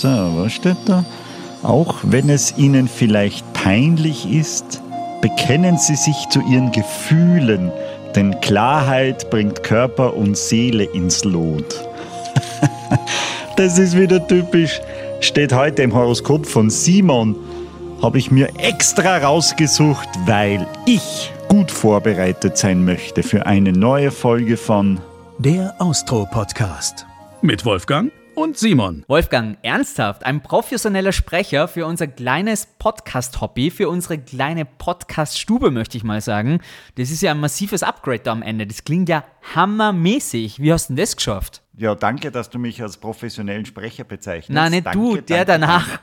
So, 0.00 0.08
was 0.08 0.52
steht 0.52 0.76
da? 0.86 1.04
Auch 1.62 1.96
wenn 2.02 2.28
es 2.28 2.58
Ihnen 2.58 2.88
vielleicht 2.88 3.50
peinlich 3.52 4.30
ist, 4.30 4.82
bekennen 5.22 5.78
Sie 5.78 5.94
sich 5.94 6.28
zu 6.28 6.40
Ihren 6.40 6.72
Gefühlen, 6.72 7.72
denn 8.14 8.38
Klarheit 8.40 9.30
bringt 9.30 9.62
Körper 9.62 10.14
und 10.14 10.36
Seele 10.36 10.84
ins 10.84 11.24
Lot. 11.24 11.82
das 13.56 13.78
ist 13.78 13.96
wieder 13.96 14.26
typisch. 14.26 14.80
Steht 15.20 15.52
heute 15.52 15.82
im 15.82 15.94
Horoskop 15.94 16.44
von 16.44 16.68
Simon. 16.70 17.36
Habe 18.02 18.18
ich 18.18 18.30
mir 18.30 18.48
extra 18.58 19.18
rausgesucht, 19.18 20.08
weil 20.26 20.66
ich 20.86 21.32
gut 21.48 21.70
vorbereitet 21.70 22.58
sein 22.58 22.84
möchte 22.84 23.22
für 23.22 23.46
eine 23.46 23.72
neue 23.72 24.10
Folge 24.10 24.56
von 24.56 25.00
Der 25.38 25.74
Austro-Podcast. 25.78 27.06
Mit 27.40 27.64
Wolfgang 27.64 28.10
und 28.34 28.58
Simon. 28.58 29.04
Wolfgang, 29.08 29.58
ernsthaft, 29.62 30.24
ein 30.24 30.42
professioneller 30.42 31.12
Sprecher 31.12 31.68
für 31.68 31.86
unser 31.86 32.06
kleines 32.06 32.66
Podcast-Hobby, 32.78 33.70
für 33.70 33.88
unsere 33.88 34.18
kleine 34.18 34.64
Podcast-Stube, 34.64 35.70
möchte 35.70 35.96
ich 35.96 36.04
mal 36.04 36.20
sagen. 36.20 36.60
Das 36.96 37.10
ist 37.10 37.22
ja 37.22 37.32
ein 37.32 37.40
massives 37.40 37.82
Upgrade 37.82 38.20
da 38.20 38.32
am 38.32 38.42
Ende. 38.42 38.66
Das 38.66 38.84
klingt 38.84 39.08
ja 39.08 39.24
hammermäßig. 39.54 40.60
Wie 40.60 40.72
hast 40.72 40.90
du 40.90 40.94
denn 40.94 41.02
das 41.02 41.16
geschafft? 41.16 41.63
Ja, 41.76 41.96
danke, 41.96 42.30
dass 42.30 42.50
du 42.50 42.60
mich 42.60 42.80
als 42.80 42.96
professionellen 42.96 43.66
Sprecher 43.66 44.04
bezeichnest. 44.04 44.54
Nein, 44.54 44.70
nicht 44.70 44.86
danke, 44.86 44.98
du, 44.98 45.20
der 45.20 45.44
danke, 45.44 45.66
danach. 45.66 45.98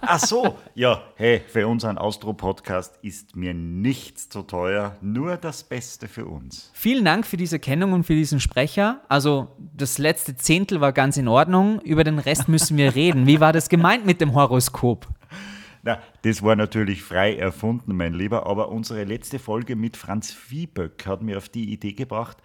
Ach 0.00 0.20
so, 0.20 0.56
ja, 0.76 1.02
hey, 1.16 1.42
für 1.48 1.66
unseren 1.66 1.98
Austro-Podcast 1.98 3.00
ist 3.02 3.34
mir 3.34 3.54
nichts 3.54 4.28
zu 4.28 4.42
teuer, 4.42 4.96
nur 5.00 5.36
das 5.36 5.64
Beste 5.64 6.06
für 6.06 6.26
uns. 6.26 6.70
Vielen 6.74 7.04
Dank 7.04 7.26
für 7.26 7.36
diese 7.36 7.58
Kennung 7.58 7.92
und 7.92 8.04
für 8.04 8.14
diesen 8.14 8.38
Sprecher. 8.38 9.00
Also, 9.08 9.48
das 9.58 9.98
letzte 9.98 10.36
Zehntel 10.36 10.80
war 10.80 10.92
ganz 10.92 11.16
in 11.16 11.26
Ordnung. 11.26 11.80
Über 11.80 12.04
den 12.04 12.20
Rest 12.20 12.48
müssen 12.48 12.76
wir 12.76 12.94
reden. 12.94 13.26
Wie 13.26 13.40
war 13.40 13.52
das 13.52 13.68
gemeint 13.68 14.06
mit 14.06 14.20
dem 14.20 14.32
Horoskop? 14.34 15.08
Na, 15.82 15.98
das 16.22 16.40
war 16.40 16.54
natürlich 16.54 17.02
frei 17.02 17.34
erfunden, 17.36 17.96
mein 17.96 18.14
Lieber, 18.14 18.46
aber 18.46 18.68
unsere 18.68 19.02
letzte 19.02 19.40
Folge 19.40 19.74
mit 19.74 19.96
Franz 19.96 20.32
Vieböck 20.32 21.04
hat 21.04 21.20
mir 21.20 21.36
auf 21.36 21.48
die 21.48 21.72
Idee 21.72 21.92
gebracht, 21.92 22.38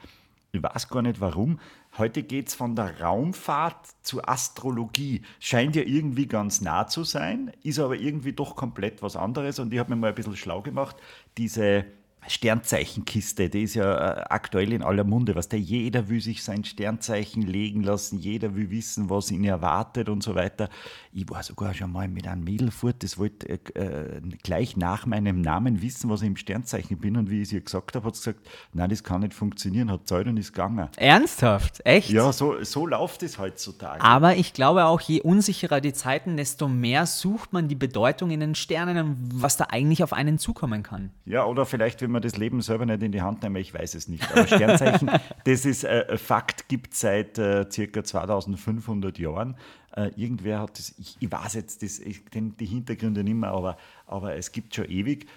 ich 0.51 0.63
weiß 0.63 0.89
gar 0.89 1.01
nicht 1.01 1.21
warum. 1.21 1.59
Heute 1.97 2.23
geht 2.23 2.47
es 2.49 2.55
von 2.55 2.75
der 2.75 3.01
Raumfahrt 3.01 3.87
zur 4.03 4.29
Astrologie. 4.29 5.23
Scheint 5.39 5.75
ja 5.75 5.81
irgendwie 5.81 6.27
ganz 6.27 6.61
nah 6.61 6.87
zu 6.87 7.03
sein, 7.03 7.51
ist 7.63 7.79
aber 7.79 7.95
irgendwie 7.95 8.33
doch 8.33 8.55
komplett 8.55 9.01
was 9.01 9.15
anderes. 9.15 9.59
Und 9.59 9.73
ich 9.73 9.79
habe 9.79 9.89
mir 9.89 9.95
mal 9.95 10.09
ein 10.09 10.15
bisschen 10.15 10.37
schlau 10.37 10.61
gemacht. 10.61 10.95
Diese 11.37 11.85
Sternzeichenkiste, 12.29 13.49
die 13.49 13.63
ist 13.63 13.73
ja 13.73 13.93
äh, 13.93 14.21
aktuell 14.29 14.71
in 14.71 14.83
aller 14.83 15.03
Munde. 15.03 15.35
Was 15.35 15.49
der 15.49 15.59
jeder 15.59 16.09
will 16.09 16.21
sich 16.21 16.43
sein 16.43 16.63
Sternzeichen 16.63 17.41
legen 17.41 17.83
lassen, 17.83 18.19
jeder 18.19 18.55
will 18.55 18.69
wissen, 18.69 19.09
was 19.09 19.31
ihn 19.31 19.43
erwartet 19.43 20.09
und 20.09 20.21
so 20.23 20.35
weiter. 20.35 20.69
Ich 21.11 21.29
war 21.29 21.41
sogar 21.41 21.73
schon 21.73 21.91
mal 21.91 22.07
mit 22.07 22.27
einem 22.27 22.43
Mädel 22.43 22.69
fort, 22.71 22.97
das 23.03 23.17
wollte 23.17 23.49
äh, 23.49 23.59
äh, 23.73 24.21
gleich 24.43 24.77
nach 24.77 25.05
meinem 25.05 25.41
Namen 25.41 25.81
wissen, 25.81 26.09
was 26.09 26.21
ich 26.21 26.27
im 26.27 26.35
Sternzeichen 26.35 26.97
bin. 26.97 27.17
Und 27.17 27.29
wie 27.29 27.41
ich 27.41 27.47
es 27.47 27.53
ihr 27.53 27.61
gesagt 27.61 27.95
habe, 27.95 28.05
hat 28.05 28.15
sie 28.15 28.33
gesagt, 28.33 28.47
nein, 28.73 28.89
das 28.89 29.03
kann 29.03 29.21
nicht 29.21 29.33
funktionieren, 29.33 29.89
hat 29.91 30.07
Zeit 30.07 30.27
und 30.27 30.37
ist 30.37 30.53
gegangen. 30.53 30.87
Ernsthaft? 30.97 31.81
Echt? 31.83 32.09
Ja, 32.09 32.31
so, 32.31 32.63
so 32.63 32.85
läuft 32.85 33.23
es 33.23 33.39
heutzutage. 33.39 34.01
Aber 34.01 34.35
ich 34.35 34.53
glaube 34.53 34.85
auch, 34.85 35.01
je 35.01 35.21
unsicherer 35.21 35.81
die 35.81 35.93
Zeiten, 35.93 36.37
desto 36.37 36.67
mehr 36.67 37.05
sucht 37.05 37.53
man 37.53 37.67
die 37.67 37.75
Bedeutung 37.75 38.29
in 38.29 38.39
den 38.39 38.55
Sternen 38.55 38.97
und 38.97 39.17
was 39.33 39.57
da 39.57 39.65
eigentlich 39.69 40.03
auf 40.03 40.13
einen 40.13 40.37
zukommen 40.37 40.83
kann. 40.83 41.09
Ja, 41.25 41.45
oder 41.45 41.65
vielleicht, 41.65 42.01
wenn 42.01 42.11
man 42.11 42.18
das 42.19 42.37
Leben 42.37 42.61
selber 42.61 42.85
nicht 42.85 43.01
in 43.03 43.11
die 43.11 43.21
Hand 43.21 43.43
nehmen, 43.43 43.55
ich 43.57 43.73
weiß 43.73 43.95
es 43.95 44.07
nicht. 44.07 44.29
Aber 44.31 44.47
Sternzeichen, 44.47 45.09
das 45.45 45.65
ist 45.65 45.83
äh, 45.83 46.17
Fakt, 46.17 46.67
gibt 46.67 46.93
seit 46.93 47.37
äh, 47.37 47.65
circa 47.69 48.03
2500 48.03 49.17
Jahren. 49.19 49.55
Äh, 49.95 50.11
irgendwer 50.15 50.59
hat 50.59 50.77
das, 50.77 50.93
ich, 50.97 51.17
ich 51.19 51.31
weiß 51.31 51.53
jetzt 51.55 51.83
das, 51.83 51.99
ich 51.99 52.25
kenne 52.25 52.53
die 52.59 52.65
Hintergründe 52.65 53.23
nicht 53.23 53.35
mehr, 53.35 53.51
aber, 53.51 53.77
aber 54.05 54.35
es 54.35 54.51
gibt 54.51 54.75
schon 54.75 54.85
ewig. 54.85 55.27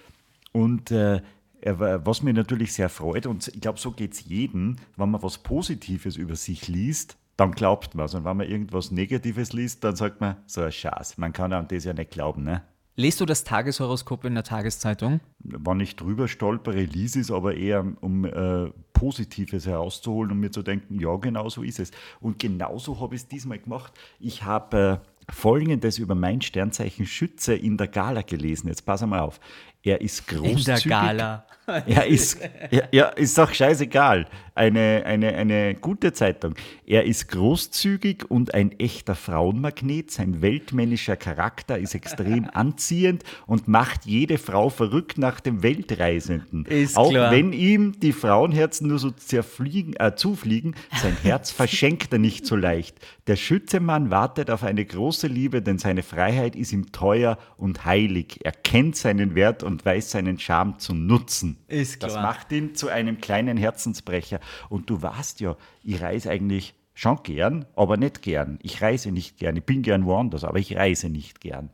Und 0.53 0.91
äh, 0.91 1.21
was 1.65 2.23
mir 2.23 2.35
natürlich 2.35 2.73
sehr 2.73 2.89
freut, 2.89 3.27
und 3.27 3.47
ich 3.49 3.61
glaube, 3.61 3.79
so 3.79 3.93
geht 3.93 4.15
es 4.15 4.25
jedem, 4.25 4.77
wenn 4.97 5.11
man 5.11 5.23
was 5.23 5.39
Positives 5.39 6.17
über 6.17 6.35
sich 6.35 6.67
liest, 6.67 7.17
dann 7.37 7.53
glaubt 7.53 7.95
man 7.95 8.07
es. 8.07 8.15
Und 8.15 8.25
wenn 8.25 8.37
man 8.37 8.49
irgendwas 8.49 8.91
Negatives 8.91 9.53
liest, 9.53 9.85
dann 9.85 9.97
sagt 9.97 10.21
man, 10.21 10.37
so 10.47 10.63
ein 10.63 10.73
Schatz, 10.73 11.19
man 11.19 11.33
kann 11.33 11.53
an 11.53 11.69
das 11.69 11.85
ja 11.85 11.93
nicht 11.93 12.11
glauben. 12.11 12.43
Ne? 12.45 12.63
Lest 12.95 13.21
du 13.21 13.27
das 13.27 13.45
Tageshoroskop 13.45 14.25
in 14.27 14.35
der 14.35 14.45
Tageszeitung? 14.45 15.21
Wenn 15.39 15.81
ich 15.81 15.97
drüber 15.97 16.29
stolpere, 16.29 16.83
lies 16.83 17.17
es 17.17 17.31
aber 17.31 17.55
eher, 17.55 17.87
um 18.01 18.27
äh, 18.27 18.71
Positives 18.93 19.67
herauszuholen 19.67 20.33
und 20.33 20.41
mir 20.41 20.51
zu 20.51 20.63
denken, 20.63 21.01
ja, 21.01 21.17
genau 21.17 21.49
so 21.49 21.63
ist 21.63 21.81
es. 21.81 21.91
Und 22.21 22.39
genauso 22.39 23.01
habe 23.01 23.15
ich 23.15 23.23
es 23.23 23.29
diesmal 23.29 23.59
gemacht. 23.59 23.93
Ich 24.21 24.43
habe 24.45 25.01
äh, 25.03 25.33
Folgendes 25.33 25.99
über 25.99 26.15
mein 26.15 26.43
Sternzeichen 26.43 27.07
Schütze 27.07 27.55
in 27.55 27.79
der 27.79 27.89
Gala 27.89 28.23
gelesen. 28.23 28.69
Jetzt 28.69 28.85
pass 28.85 29.05
mal 29.07 29.21
auf. 29.21 29.41
Er 29.83 30.01
ist 30.01 30.29
großzügig. 30.29 30.59
In 30.59 30.65
der 30.65 30.81
Gala. 30.81 31.47
Er 31.67 32.07
ist, 32.07 32.39
ja, 32.71 32.83
ja, 32.91 33.07
ist 33.09 33.39
doch 33.39 33.53
scheißegal. 33.53 34.27
Eine, 34.55 35.05
eine, 35.07 35.35
eine 35.35 35.75
gute 35.75 36.13
Zeitung. 36.13 36.55
Er 36.85 37.05
ist 37.05 37.29
großzügig 37.29 38.31
und 38.31 38.53
ein 38.53 38.79
echter 38.79 39.15
Frauenmagnet. 39.15 40.11
Sein 40.11 40.43
weltmännischer 40.43 41.17
Charakter 41.17 41.79
ist 41.79 41.95
extrem 41.95 42.51
anziehend 42.53 43.23
und 43.47 43.67
macht 43.69 44.05
jede 44.05 44.37
Frau 44.37 44.69
verrückt 44.69 45.17
nach 45.17 45.41
dem 45.41 45.63
Weltreisenden. 45.63 46.67
Ist 46.67 46.99
Auch 46.99 47.11
klar. 47.11 47.31
wenn 47.33 47.53
ihm 47.55 47.99
die 47.99 48.13
Frauenherzen 48.13 48.89
nur 48.89 48.99
so 48.99 49.11
zerfliegen, 49.11 49.95
äh, 49.97 50.15
zufliegen, 50.17 50.75
sein 51.01 51.17
Herz 51.23 51.51
verschenkt 51.53 52.13
er 52.13 52.19
nicht 52.19 52.45
so 52.45 52.57
leicht. 52.57 52.97
Der 53.29 53.37
Schützemann 53.37 54.11
wartet 54.11 54.51
auf 54.51 54.65
eine 54.65 54.85
große 54.85 55.29
Liebe, 55.29 55.63
denn 55.63 55.79
seine 55.79 56.03
Freiheit 56.03 56.57
ist 56.57 56.73
ihm 56.73 56.93
teuer 56.93 57.39
und 57.57 57.87
heilig. 57.87 58.41
Er 58.43 58.53
kennt 58.53 58.97
seinen 58.97 59.35
Wert 59.35 59.63
und 59.63 59.85
weiß 59.85 60.11
seinen 60.11 60.39
Charme 60.39 60.79
zu 60.79 60.93
nutzen. 60.93 61.52
Ist 61.69 62.03
Das 62.03 62.13
klar. 62.13 62.23
macht 62.23 62.53
ihn 62.53 62.75
zu 62.75 62.89
einem 62.89 63.21
kleinen 63.21 63.57
Herzensbrecher. 63.57 64.41
Und 64.69 64.91
du 64.91 65.01
weißt 65.03 65.41
ja, 65.41 65.57
ich 65.83 66.01
reise 66.03 66.31
eigentlich 66.31 66.75
schon 66.95 67.23
gern, 67.23 67.65
aber 67.77 67.97
nicht 67.97 68.23
gern. 68.23 68.59
Ich 68.63 68.83
reise 68.83 69.13
nicht 69.13 69.39
gern. 69.39 69.57
Ich 69.57 69.65
bin 69.65 69.83
gern 69.83 70.05
woanders, 70.05 70.45
aber 70.45 70.59
ich 70.59 70.77
reise 70.77 71.09
nicht 71.09 71.41
gern. 71.41 71.71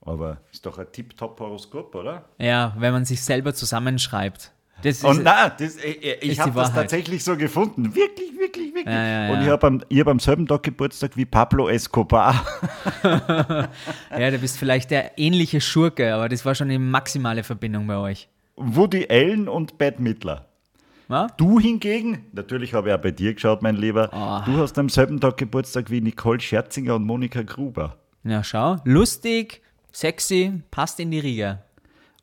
Aber 0.00 0.38
ist 0.52 0.66
doch 0.66 0.78
ein 0.78 0.86
Tip-Top-Horoskop, 0.92 1.94
oder? 1.94 2.26
Ja, 2.38 2.74
wenn 2.78 2.92
man 2.92 3.04
sich 3.04 3.22
selber 3.22 3.54
zusammenschreibt. 3.54 4.52
Das 4.82 4.96
ist, 4.96 5.04
Und 5.04 5.22
nein, 5.22 5.52
das, 5.58 5.76
ich, 5.76 6.04
ich 6.04 6.30
ist 6.32 6.40
habe 6.40 6.52
das 6.52 6.74
tatsächlich 6.74 7.24
so 7.24 7.36
gefunden. 7.36 7.94
Wirklich, 7.94 8.32
wirklich, 8.38 8.74
wirklich. 8.74 8.84
Ja, 8.94 9.26
ja, 9.28 9.32
Und 9.32 9.40
ich 9.40 9.46
ja. 9.46 9.52
habe 9.52 9.66
am, 9.66 9.82
ich 9.88 10.00
hab 10.00 10.08
am 10.08 10.18
selben 10.18 10.46
Tag 10.46 10.62
Geburtstag 10.64 11.16
wie 11.16 11.24
Pablo 11.24 11.68
Escobar. 11.68 12.44
ja, 13.02 14.30
du 14.30 14.38
bist 14.38 14.58
vielleicht 14.58 14.90
der 14.90 15.16
ähnliche 15.18 15.60
Schurke, 15.60 16.12
aber 16.14 16.28
das 16.28 16.44
war 16.44 16.54
schon 16.54 16.68
eine 16.68 16.78
maximale 16.78 17.44
Verbindung 17.44 17.86
bei 17.86 17.96
euch. 17.96 18.28
Woody 18.56 19.06
Allen 19.10 19.48
und 19.48 19.78
Bette 19.78 20.00
Midler. 20.02 20.46
Ja? 21.08 21.26
Du 21.36 21.60
hingegen, 21.60 22.26
natürlich 22.32 22.72
habe 22.74 22.88
ich 22.88 22.94
auch 22.94 23.00
bei 23.00 23.10
dir 23.10 23.34
geschaut, 23.34 23.62
mein 23.62 23.76
Lieber, 23.76 24.12
Ah. 24.12 24.42
du 24.46 24.56
hast 24.58 24.78
am 24.78 24.88
selben 24.88 25.20
Tag 25.20 25.36
Geburtstag 25.36 25.90
wie 25.90 26.00
Nicole 26.00 26.40
Scherzinger 26.40 26.94
und 26.94 27.04
Monika 27.04 27.42
Gruber. 27.42 27.96
Ja, 28.22 28.42
schau. 28.42 28.76
Lustig, 28.84 29.60
sexy, 29.92 30.62
passt 30.70 30.98
in 31.00 31.10
die 31.10 31.18
Riege. 31.18 31.58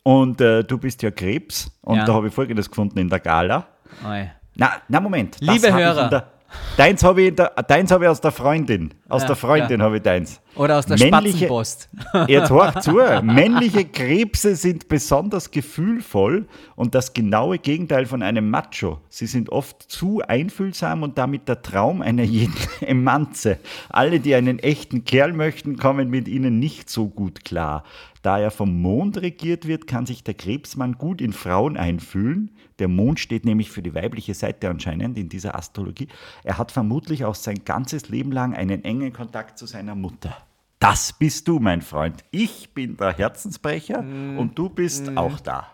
Und 0.04 0.42
äh, 0.42 0.64
du 0.64 0.78
bist 0.80 1.04
ja 1.04 1.12
Krebs. 1.12 1.70
Und 1.82 1.98
Ja. 1.98 2.06
da 2.06 2.14
habe 2.16 2.28
ich 2.30 2.34
Folgendes 2.34 2.70
gefunden 2.70 2.98
in 2.98 3.08
der 3.10 3.20
Gala. 3.20 3.68
Oi. 4.08 4.30
Na, 4.56 4.72
na 4.88 5.00
Moment. 5.00 5.38
Liebe 5.42 5.72
Hörer. 5.72 6.32
Deins 6.78 7.04
habe 7.04 7.22
ich, 7.24 7.36
deins 7.36 7.92
hab 7.92 8.02
ich 8.02 8.08
aus 8.08 8.22
der 8.22 8.32
Freundin. 8.32 8.94
Aus 9.10 9.22
Ja, 9.24 9.28
der 9.28 9.36
Freundin 9.36 9.80
ja. 9.80 9.86
habe 9.86 9.98
ich 9.98 10.04
deins. 10.04 10.42
Oder 10.56 10.78
aus 10.80 10.86
der 10.86 10.98
Männliche- 10.98 11.46
Spatzenpost. 11.46 11.90
Jetzt 12.28 12.50
hör 12.50 12.82
zu. 12.82 13.00
Männliche 13.24 13.86
Krebse 13.86 14.56
sind 14.56 14.88
besonders 14.90 15.52
gefühlvoll 15.52 16.48
und 16.76 16.94
das 16.96 17.14
genaue 17.14 17.58
Gegenteil 17.58 18.06
von 18.06 18.22
einem 18.22 18.50
Macho. 18.50 19.00
Sie 19.10 19.28
sind 19.28 19.50
oft 19.50 19.82
zu 19.84 20.22
einfühlsam 20.28 21.04
und 21.04 21.18
damit 21.18 21.48
der 21.48 21.62
Traum 21.62 22.02
einer 22.02 22.24
jeden 22.24 22.54
Emanze. 22.82 23.60
Alle, 23.90 24.20
die 24.20 24.36
einen 24.36 24.60
echten 24.60 25.06
Kerl 25.06 25.34
möchten, 25.34 25.78
kommen 25.78 26.10
mit 26.10 26.28
ihnen 26.28 26.60
nicht 26.60 26.90
so 26.90 27.08
gut 27.08 27.46
klar. 27.46 27.84
Da 28.22 28.40
er 28.40 28.52
vom 28.52 28.82
Mond 28.82 29.18
regiert 29.18 29.68
wird, 29.68 29.88
kann 29.88 30.06
sich 30.06 30.24
der 30.24 30.36
Krebsmann 30.36 30.94
gut 30.94 31.22
in 31.22 31.34
Frauen 31.34 31.76
einfühlen. 31.76 32.52
Der 32.78 32.88
Mond 32.88 33.20
steht 33.20 33.46
nämlich 33.46 33.72
für 33.72 33.82
die 33.82 33.96
weibliche 33.96 34.36
Seite 34.36 34.70
anscheinend 34.70 35.18
in 35.18 35.30
dieser 35.30 35.56
Astrologie. 35.56 36.08
Er 36.44 36.58
hat 36.58 36.72
vermutlich 36.72 37.26
auch 37.26 37.36
sein 37.36 37.64
ganzes 37.66 38.10
Leben 38.10 38.32
lang 38.32 38.54
einen 38.54 38.84
engen 38.84 39.12
Kontakt 39.12 39.58
zu 39.58 39.66
seiner 39.66 39.96
Mutter. 39.96 40.38
Das 40.82 41.14
bist 41.14 41.48
du, 41.48 41.60
mein 41.60 41.84
Freund. 41.84 42.24
Ich 42.32 42.74
bin 42.74 42.98
der 42.98 43.16
Herzensbrecher 43.16 44.00
und 44.00 44.54
du 44.56 44.68
bist 44.68 45.16
auch 45.16 45.40
da. 45.40 45.68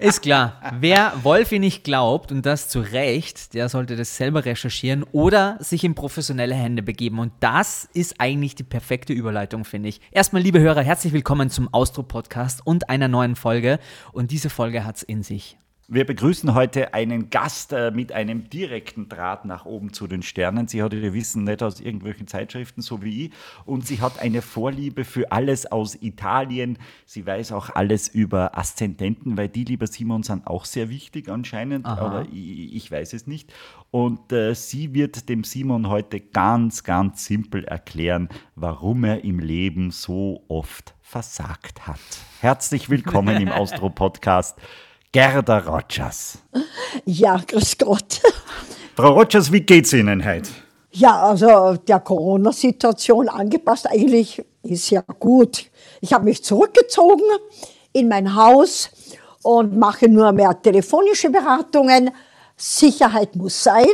Ist 0.00 0.22
klar. 0.22 0.60
Wer 0.80 1.12
Wolfi 1.22 1.60
nicht 1.60 1.84
glaubt, 1.84 2.32
und 2.32 2.44
das 2.44 2.68
zu 2.68 2.80
Recht, 2.80 3.54
der 3.54 3.68
sollte 3.68 3.94
das 3.94 4.16
selber 4.16 4.44
recherchieren 4.44 5.04
oder 5.12 5.56
sich 5.60 5.84
in 5.84 5.94
professionelle 5.94 6.56
Hände 6.56 6.82
begeben. 6.82 7.20
Und 7.20 7.32
das 7.38 7.88
ist 7.94 8.16
eigentlich 8.18 8.56
die 8.56 8.64
perfekte 8.64 9.12
Überleitung, 9.12 9.64
finde 9.64 9.88
ich. 9.88 10.00
Erstmal, 10.10 10.42
liebe 10.42 10.58
Hörer, 10.58 10.82
herzlich 10.82 11.12
willkommen 11.12 11.48
zum 11.48 11.72
Austro-Podcast 11.72 12.66
und 12.66 12.90
einer 12.90 13.06
neuen 13.06 13.36
Folge. 13.36 13.78
Und 14.10 14.32
diese 14.32 14.50
Folge 14.50 14.84
hat's 14.84 15.04
in 15.04 15.22
sich. 15.22 15.59
Wir 15.92 16.06
begrüßen 16.06 16.54
heute 16.54 16.94
einen 16.94 17.30
Gast 17.30 17.72
äh, 17.72 17.90
mit 17.90 18.12
einem 18.12 18.48
direkten 18.48 19.08
Draht 19.08 19.44
nach 19.44 19.64
oben 19.64 19.92
zu 19.92 20.06
den 20.06 20.22
Sternen. 20.22 20.68
Sie 20.68 20.84
hat 20.84 20.92
ihr 20.92 21.12
Wissen 21.12 21.42
nicht 21.42 21.64
aus 21.64 21.80
irgendwelchen 21.80 22.28
Zeitschriften, 22.28 22.80
so 22.80 23.02
wie 23.02 23.26
ich. 23.26 23.32
Und 23.64 23.88
sie 23.88 24.00
hat 24.00 24.20
eine 24.20 24.40
Vorliebe 24.40 25.04
für 25.04 25.32
alles 25.32 25.66
aus 25.66 26.00
Italien. 26.00 26.78
Sie 27.06 27.26
weiß 27.26 27.50
auch 27.50 27.70
alles 27.70 28.06
über 28.06 28.56
Aszendenten, 28.56 29.36
weil 29.36 29.48
die, 29.48 29.64
lieber 29.64 29.88
Simon, 29.88 30.22
sind 30.22 30.46
auch 30.46 30.64
sehr 30.64 30.90
wichtig 30.90 31.28
anscheinend. 31.28 31.86
Aha. 31.86 32.00
Aber 32.00 32.26
ich, 32.32 32.72
ich 32.72 32.92
weiß 32.92 33.12
es 33.12 33.26
nicht. 33.26 33.52
Und 33.90 34.30
äh, 34.30 34.54
sie 34.54 34.94
wird 34.94 35.28
dem 35.28 35.42
Simon 35.42 35.88
heute 35.88 36.20
ganz, 36.20 36.84
ganz 36.84 37.24
simpel 37.24 37.64
erklären, 37.64 38.28
warum 38.54 39.02
er 39.02 39.24
im 39.24 39.40
Leben 39.40 39.90
so 39.90 40.44
oft 40.46 40.94
versagt 41.02 41.88
hat. 41.88 41.98
Herzlich 42.40 42.90
willkommen 42.90 43.42
im 43.42 43.48
Austro-Podcast. 43.50 44.56
Gerda 45.12 45.58
Rogers. 45.58 46.38
Ja, 47.04 47.36
grüß 47.44 47.78
Gott. 47.78 48.20
Frau 48.94 49.14
Rogers, 49.14 49.50
wie 49.50 49.60
geht's 49.60 49.92
Ihnen 49.92 50.24
heute? 50.24 50.50
Ja, 50.92 51.22
also 51.22 51.76
der 51.76 51.98
Corona-Situation 51.98 53.28
angepasst, 53.28 53.88
eigentlich 53.88 54.44
ist 54.62 54.90
ja 54.90 55.02
gut. 55.18 55.66
Ich 56.00 56.12
habe 56.12 56.26
mich 56.26 56.44
zurückgezogen 56.44 57.24
in 57.92 58.08
mein 58.08 58.36
Haus 58.36 58.90
und 59.42 59.76
mache 59.76 60.08
nur 60.08 60.30
mehr 60.30 60.60
telefonische 60.62 61.30
Beratungen. 61.30 62.12
Sicherheit 62.56 63.34
muss 63.34 63.64
sein 63.64 63.86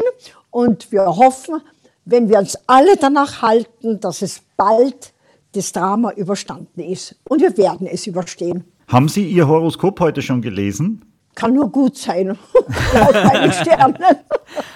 und 0.51 0.93
wir 0.93 1.07
hoffen, 1.07 1.63
wenn 2.05 2.29
wir 2.29 2.39
uns 2.39 2.59
alle 2.67 2.95
danach 2.97 3.41
halten, 3.41 4.01
dass 4.01 4.21
es 4.21 4.43
bald 4.57 5.15
das 5.53 5.73
Drama 5.73 6.13
überstanden 6.13 6.81
ist. 6.81 7.15
Und 7.25 7.41
wir 7.41 7.57
werden 7.57 7.87
es 7.87 8.07
überstehen. 8.07 8.65
Haben 8.89 9.09
Sie 9.09 9.29
Ihr 9.29 9.49
Horoskop 9.49 9.99
heute 9.99 10.23
schon 10.23 10.43
gelesen? 10.43 11.05
Kann 11.37 11.53
nur 11.53 11.71
gut 11.71 11.99
sein. 11.99 12.31
Aus 12.95 13.13
meinen 13.13 13.53
Sternen. 13.53 13.99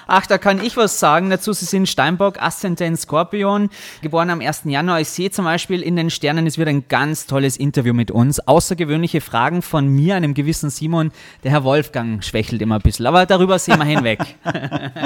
Ach, 0.07 0.27
da 0.27 0.37
kann 0.37 0.63
ich 0.63 0.77
was 0.77 1.01
sagen 1.01 1.31
dazu. 1.31 1.55
Sie 1.55 1.65
sind 1.65 1.89
Steinbock, 1.89 2.41
Aszendent 2.41 3.01
Skorpion, 3.01 3.71
geboren 4.03 4.29
am 4.29 4.43
1. 4.43 4.63
Januar. 4.65 5.01
Ich 5.01 5.09
sehe 5.09 5.31
zum 5.31 5.47
Beispiel 5.47 5.81
in 5.81 5.97
den 5.97 6.11
Sternen, 6.11 6.47
es 6.47 6.59
wird 6.59 6.69
ein 6.69 6.85
ganz 6.87 7.27
tolles 7.27 7.57
Interview 7.57 7.95
mit 7.95 8.11
uns. 8.11 8.47
Außergewöhnliche 8.47 9.23
Fragen 9.23 9.63
von 9.63 9.89
mir, 9.89 10.17
einem 10.17 10.35
gewissen 10.35 10.69
Simon. 10.69 11.13
Der 11.45 11.51
Herr 11.51 11.65
Wolfgang 11.65 12.23
schwächelt 12.23 12.61
immer 12.61 12.75
ein 12.75 12.83
bisschen, 12.83 13.07
aber 13.07 13.25
darüber 13.25 13.59
sehen 13.59 13.79
wir 13.79 13.87
hinweg. 13.87 14.21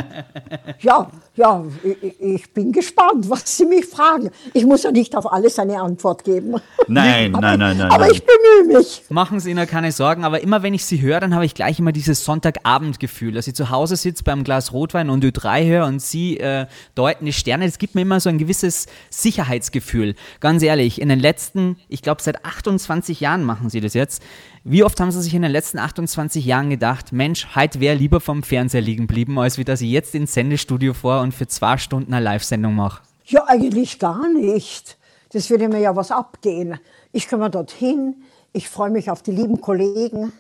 Ja, 0.81 1.11
ja, 1.37 1.65
ich, 1.83 2.21
ich 2.21 2.53
bin 2.53 2.73
gespannt, 2.73 3.29
was 3.29 3.57
Sie 3.57 3.65
mich 3.65 3.87
fragen. 3.87 4.31
Ich 4.53 4.67
muss 4.67 4.83
ja 4.83 4.91
nicht 4.91 5.17
auf 5.17 5.33
alles 5.33 5.59
eine 5.59 5.81
Antwort 5.81 6.25
geben. 6.25 6.57
Nein, 6.89 7.35
aber, 7.35 7.41
nein, 7.41 7.59
nein, 7.59 7.77
nein. 7.79 7.91
Aber 7.91 8.05
nein. 8.05 8.13
ich 8.13 8.23
bemühe 8.25 8.79
mich. 8.79 9.03
Machen 9.09 9.41
Sie 9.41 9.51
Ihnen 9.51 9.67
keine 9.67 9.93
Sorgen, 9.93 10.25
aber 10.25 10.41
immer 10.41 10.63
wenn 10.63 10.75
ich 10.75 10.85
Sie 10.85 11.01
höre, 11.01 11.21
dann 11.21 11.35
habe 11.35 11.44
ich 11.45 11.55
gleich 11.55 11.79
immer 11.79 11.93
dieses 11.93 12.25
Sonntagabendgefühl, 12.25 13.33
dass 13.33 13.47
ich 13.47 13.55
zu 13.55 13.71
Hause 13.71 13.97
sitze 13.97 14.25
beim 14.25 14.45
Glas 14.45 14.73
Rotwein 14.73 15.11
und 15.11 15.25
Ö3 15.25 15.67
höre 15.67 15.87
und 15.87 16.01
Sie 16.01 16.39
äh, 16.39 16.67
deuten 16.95 17.27
die 17.27 17.33
Sterne. 17.33 17.67
Das 17.67 17.79
gibt 17.79 17.95
mir 17.95 18.03
immer 18.03 18.21
so 18.21 18.29
ein 18.29 18.39
gewisses 18.39 18.87
Sicherheitsgefühl. 19.11 20.15
Ganz 20.41 20.63
ehrlich, 20.63 21.01
in 21.01 21.09
den 21.09 21.21
letzten, 21.21 21.77
ich 21.89 22.03
glaube 22.03 22.23
seit 22.23 22.45
28 22.45 23.21
Jahren 23.21 23.45
machen 23.45 23.71
Sie 23.71 23.81
das 23.81 23.95
jetzt. 23.95 24.23
Wie 24.65 24.83
oft 24.83 24.99
haben 24.99 25.11
Sie 25.11 25.21
sich 25.21 25.35
in 25.35 25.43
den 25.43 25.53
letzten 25.53 25.79
28 25.79 26.45
Jahren 26.45 26.71
gedacht, 26.71 27.13
Mensch, 27.13 27.55
heute 27.55 27.81
wäre 27.81 27.97
lieber 27.97 28.21
vom 28.21 28.43
Fernseher 28.43 28.81
liegen 28.81 29.07
geblieben, 29.07 29.39
als 29.39 29.59
wie 29.59 29.65
dass 29.65 29.81
ich 29.81 29.91
jetzt 29.91 30.15
ins 30.15 30.35
Sendestudio 30.35 30.95
vor 30.95 31.21
und 31.21 31.33
für 31.33 31.47
zwei 31.47 31.77
Stunden 31.77 32.15
eine 32.15 32.25
Live-Sendung 32.25 32.75
mache? 32.75 33.03
Ja, 33.27 33.45
eigentlich 33.47 33.99
gar 33.99 34.29
nicht. 34.29 34.97
Das 35.33 35.51
würde 35.51 35.69
mir 35.69 35.81
ja 35.81 35.97
was 35.97 36.11
abgehen. 36.11 36.79
Ich 37.13 37.29
komme 37.29 37.51
dorthin, 37.51 38.23
ich 38.53 38.69
freue 38.69 38.91
mich 38.91 39.11
auf 39.11 39.21
die 39.21 39.33
lieben 39.33 39.61
Kollegen, 39.61 40.33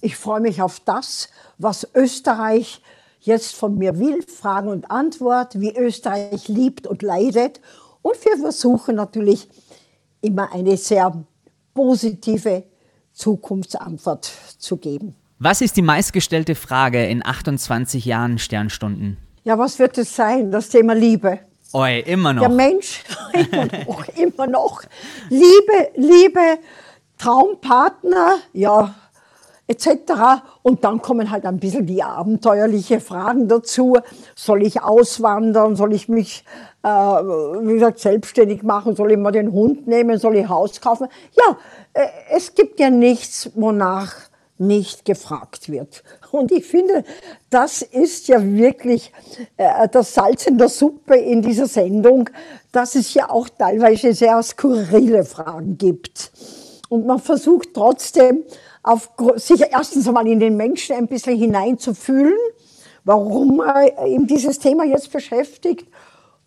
ich 0.00 0.16
freue 0.16 0.40
mich 0.40 0.62
auf 0.62 0.80
das, 0.80 1.28
was 1.58 1.88
Österreich 1.94 2.82
jetzt 3.20 3.54
von 3.54 3.76
mir 3.76 3.98
will, 3.98 4.22
Fragen 4.22 4.68
und 4.68 4.90
Antwort, 4.90 5.60
wie 5.60 5.76
Österreich 5.76 6.48
liebt 6.48 6.86
und 6.86 7.02
leidet. 7.02 7.60
Und 8.02 8.16
wir 8.24 8.36
versuchen 8.38 8.96
natürlich 8.96 9.48
immer 10.20 10.52
eine 10.52 10.76
sehr 10.76 11.12
positive 11.74 12.64
Zukunftsantwort 13.12 14.30
zu 14.58 14.76
geben. 14.76 15.14
Was 15.38 15.60
ist 15.60 15.76
die 15.76 15.82
meistgestellte 15.82 16.54
Frage 16.54 17.06
in 17.06 17.24
28 17.24 18.04
Jahren 18.04 18.38
Sternstunden? 18.38 19.16
Ja, 19.44 19.58
was 19.58 19.78
wird 19.78 19.96
es 19.98 20.14
sein? 20.14 20.50
Das 20.50 20.68
Thema 20.68 20.94
Liebe. 20.94 21.40
Oi, 21.72 22.00
immer 22.00 22.32
noch. 22.32 22.42
Der 22.42 22.50
Mensch, 22.50 23.04
immer 23.32 23.64
noch, 23.64 24.08
immer 24.16 24.46
noch. 24.46 24.82
Liebe, 25.28 25.90
Liebe, 25.96 26.58
Traumpartner, 27.16 28.38
ja, 28.52 28.94
etc. 29.70 30.42
Und 30.62 30.84
dann 30.84 31.00
kommen 31.00 31.30
halt 31.30 31.46
ein 31.46 31.58
bisschen 31.58 31.86
die 31.86 32.02
abenteuerliche 32.02 33.00
Fragen 33.00 33.46
dazu. 33.46 33.96
Soll 34.34 34.66
ich 34.66 34.82
auswandern? 34.82 35.76
Soll 35.76 35.92
ich 35.92 36.08
mich, 36.08 36.44
äh, 36.82 36.88
wie 36.88 37.74
gesagt, 37.74 38.00
selbstständig 38.00 38.64
machen? 38.64 38.96
Soll 38.96 39.12
ich 39.12 39.18
mal 39.18 39.30
den 39.30 39.52
Hund 39.52 39.86
nehmen? 39.86 40.18
Soll 40.18 40.36
ich 40.36 40.48
Haus 40.48 40.80
kaufen? 40.80 41.06
Ja, 41.32 41.56
äh, 41.92 42.06
es 42.30 42.54
gibt 42.54 42.80
ja 42.80 42.90
nichts, 42.90 43.50
wonach 43.54 44.14
nicht 44.58 45.04
gefragt 45.04 45.70
wird. 45.70 46.02
Und 46.32 46.52
ich 46.52 46.66
finde, 46.66 47.04
das 47.48 47.80
ist 47.80 48.28
ja 48.28 48.42
wirklich 48.42 49.12
äh, 49.56 49.88
das 49.88 50.14
Salz 50.14 50.46
in 50.46 50.58
der 50.58 50.68
Suppe 50.68 51.16
in 51.16 51.42
dieser 51.42 51.66
Sendung, 51.66 52.28
dass 52.72 52.94
es 52.94 53.14
ja 53.14 53.30
auch 53.30 53.48
teilweise 53.48 54.12
sehr 54.12 54.42
skurrile 54.42 55.24
Fragen 55.24 55.78
gibt. 55.78 56.30
Und 56.90 57.06
man 57.06 57.20
versucht 57.20 57.72
trotzdem, 57.72 58.44
auf, 58.82 59.10
sich 59.36 59.62
erstens 59.70 60.08
einmal 60.08 60.26
in 60.26 60.40
den 60.40 60.56
Menschen 60.56 60.96
ein 60.96 61.06
bisschen 61.06 61.36
hineinzufühlen, 61.36 62.38
warum 63.04 63.60
er 63.60 64.06
ihm 64.06 64.26
dieses 64.26 64.58
Thema 64.58 64.84
jetzt 64.84 65.12
beschäftigt. 65.12 65.86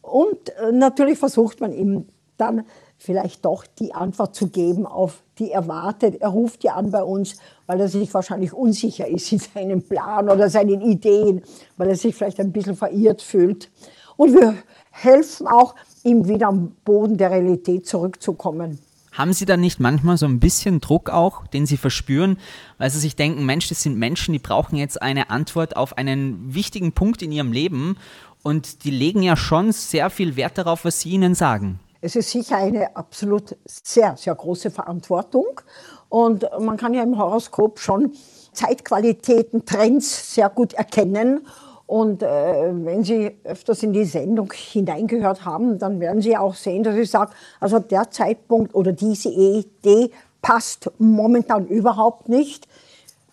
Und 0.01 0.49
äh, 0.57 0.71
natürlich 0.71 1.17
versucht 1.17 1.61
man 1.61 1.73
ihm 1.73 2.07
dann 2.37 2.65
vielleicht 2.97 3.45
doch 3.45 3.65
die 3.65 3.93
Antwort 3.93 4.35
zu 4.35 4.47
geben, 4.47 4.85
auf 4.85 5.23
die 5.37 5.51
er 5.51 5.67
wartet. 5.67 6.21
Er 6.21 6.29
ruft 6.29 6.63
ja 6.63 6.73
an 6.75 6.91
bei 6.91 7.03
uns, 7.03 7.35
weil 7.67 7.79
er 7.81 7.89
sich 7.89 8.13
wahrscheinlich 8.13 8.53
unsicher 8.53 9.07
ist 9.07 9.31
in 9.31 9.39
seinem 9.39 9.81
Plan 9.81 10.29
oder 10.29 10.49
seinen 10.49 10.81
Ideen, 10.81 11.43
weil 11.77 11.89
er 11.89 11.95
sich 11.95 12.15
vielleicht 12.15 12.39
ein 12.39 12.51
bisschen 12.51 12.75
verirrt 12.75 13.21
fühlt. 13.21 13.69
Und 14.15 14.33
wir 14.33 14.55
helfen 14.91 15.47
auch, 15.47 15.75
ihm 16.03 16.27
wieder 16.27 16.47
am 16.47 16.75
Boden 16.85 17.17
der 17.17 17.31
Realität 17.31 17.87
zurückzukommen. 17.87 18.79
Haben 19.13 19.33
Sie 19.33 19.45
da 19.45 19.57
nicht 19.57 19.79
manchmal 19.79 20.17
so 20.17 20.25
ein 20.25 20.39
bisschen 20.39 20.81
Druck 20.81 21.09
auch, 21.09 21.45
den 21.47 21.65
Sie 21.65 21.77
verspüren, 21.77 22.37
weil 22.79 22.89
Sie 22.89 22.99
sich 22.99 23.15
denken, 23.15 23.45
Mensch, 23.45 23.69
das 23.69 23.83
sind 23.83 23.97
Menschen, 23.97 24.33
die 24.33 24.39
brauchen 24.39 24.75
jetzt 24.75 25.01
eine 25.01 25.29
Antwort 25.29 25.77
auf 25.77 25.97
einen 25.97 26.53
wichtigen 26.53 26.93
Punkt 26.93 27.21
in 27.21 27.31
ihrem 27.31 27.51
Leben 27.51 27.97
und 28.41 28.83
die 28.83 28.91
legen 28.91 29.21
ja 29.21 29.37
schon 29.37 29.71
sehr 29.71 30.09
viel 30.09 30.35
Wert 30.35 30.57
darauf, 30.57 30.83
was 30.83 30.99
Sie 30.99 31.11
ihnen 31.11 31.35
sagen. 31.35 31.79
Es 32.01 32.17
ist 32.17 32.31
sicher 32.31 32.57
eine 32.57 32.95
absolut 32.97 33.55
sehr, 33.65 34.17
sehr 34.17 34.35
große 34.35 34.71
Verantwortung. 34.71 35.61
Und 36.09 36.45
man 36.59 36.75
kann 36.75 36.93
ja 36.93 37.01
im 37.01 37.17
Horoskop 37.17 37.79
schon 37.79 38.11
Zeitqualitäten, 38.51 39.65
Trends 39.65 40.35
sehr 40.35 40.49
gut 40.49 40.73
erkennen. 40.73 41.47
Und 41.85 42.23
äh, 42.23 42.27
wenn 42.71 43.03
Sie 43.03 43.37
öfters 43.43 43.83
in 43.83 43.93
die 43.93 44.05
Sendung 44.05 44.51
hineingehört 44.53 45.45
haben, 45.45 45.77
dann 45.79 45.99
werden 45.99 46.21
Sie 46.21 46.37
auch 46.37 46.55
sehen, 46.55 46.83
dass 46.83 46.95
ich 46.95 47.09
sage, 47.09 47.31
also 47.59 47.79
der 47.79 48.09
Zeitpunkt 48.09 48.73
oder 48.73 48.93
diese 48.93 49.29
Idee 49.29 50.11
passt 50.41 50.91
momentan 50.97 51.67
überhaupt 51.67 52.29
nicht. 52.29 52.67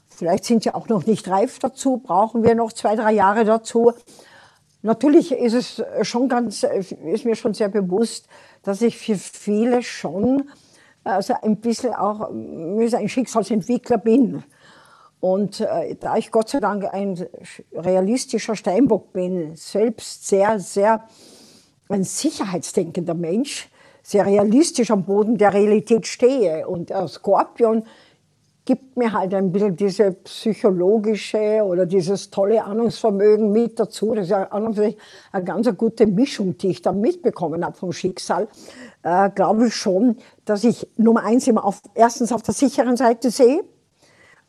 Vielleicht 0.09 0.45
sind 0.45 0.65
Sie 0.65 0.75
auch 0.75 0.89
noch 0.89 1.07
nicht 1.07 1.29
reif 1.29 1.59
dazu, 1.59 1.99
brauchen 1.99 2.43
wir 2.43 2.55
noch 2.55 2.73
zwei, 2.73 2.97
drei 2.97 3.13
Jahre 3.13 3.45
dazu. 3.45 3.93
Natürlich 4.83 5.33
ist 5.33 5.55
es 5.55 6.07
schon 6.07 6.29
ganz, 6.29 6.63
ist 6.63 7.25
mir 7.25 7.37
schon 7.37 7.55
sehr 7.55 7.69
bewusst, 7.69 8.27
dass 8.63 8.83
ich 8.83 8.99
für 8.99 9.17
viele 9.17 9.83
schon 9.83 10.51
also 11.05 11.35
ein 11.43 11.57
bisschen 11.57 11.95
auch 11.95 12.31
ein 12.31 13.09
Schicksalsentwickler 13.09 13.99
bin. 13.99 14.43
Und 15.21 15.61
äh, 15.61 15.95
da 16.01 16.17
ich 16.17 16.31
Gott 16.31 16.49
sei 16.49 16.61
Dank 16.61 16.85
ein 16.93 17.27
realistischer 17.73 18.57
Steinbock 18.57 19.13
bin, 19.13 19.55
selbst 19.55 20.27
sehr, 20.27 20.59
sehr 20.59 21.07
ein 21.89 22.05
sicherheitsdenkender 22.05 23.15
Mensch, 23.15 23.69
sehr 24.03 24.25
realistisch 24.25 24.91
am 24.91 25.05
Boden 25.05 25.37
der 25.37 25.53
Realität 25.53 26.07
stehe. 26.07 26.67
Und 26.67 26.91
der 26.91 27.07
Skorpion 27.09 27.85
gibt 28.65 28.97
mir 28.97 29.13
halt 29.13 29.35
ein 29.35 29.53
bisschen 29.53 29.77
diese 29.77 30.13
psychologische 30.13 31.63
oder 31.65 31.87
dieses 31.87 32.31
tolle 32.31 32.63
Ahnungsvermögen 32.65 33.53
mit 33.53 33.79
dazu. 33.79 34.15
Das 34.15 34.25
ist 34.25 34.31
ja 34.31 34.45
an 34.45 34.67
und 34.67 34.75
für 34.75 34.85
sich 34.85 34.97
eine 35.33 35.45
ganz 35.45 35.69
gute 35.77 36.07
Mischung, 36.07 36.57
die 36.57 36.69
ich 36.69 36.83
da 36.83 36.93
mitbekommen 36.93 37.65
habe 37.65 37.77
vom 37.77 37.93
Schicksal. 37.93 38.49
Äh, 39.03 39.31
glaube 39.31 39.67
ich 39.67 39.75
schon, 39.75 40.17
dass 40.45 40.65
ich 40.65 40.87
Nummer 40.97 41.25
eins 41.25 41.47
immer 41.49 41.65
auf, 41.65 41.83
erstens 41.95 42.33
auf 42.33 42.43
der 42.43 42.55
sicheren 42.55 42.97
Seite 42.97 43.31
sehe. 43.31 43.65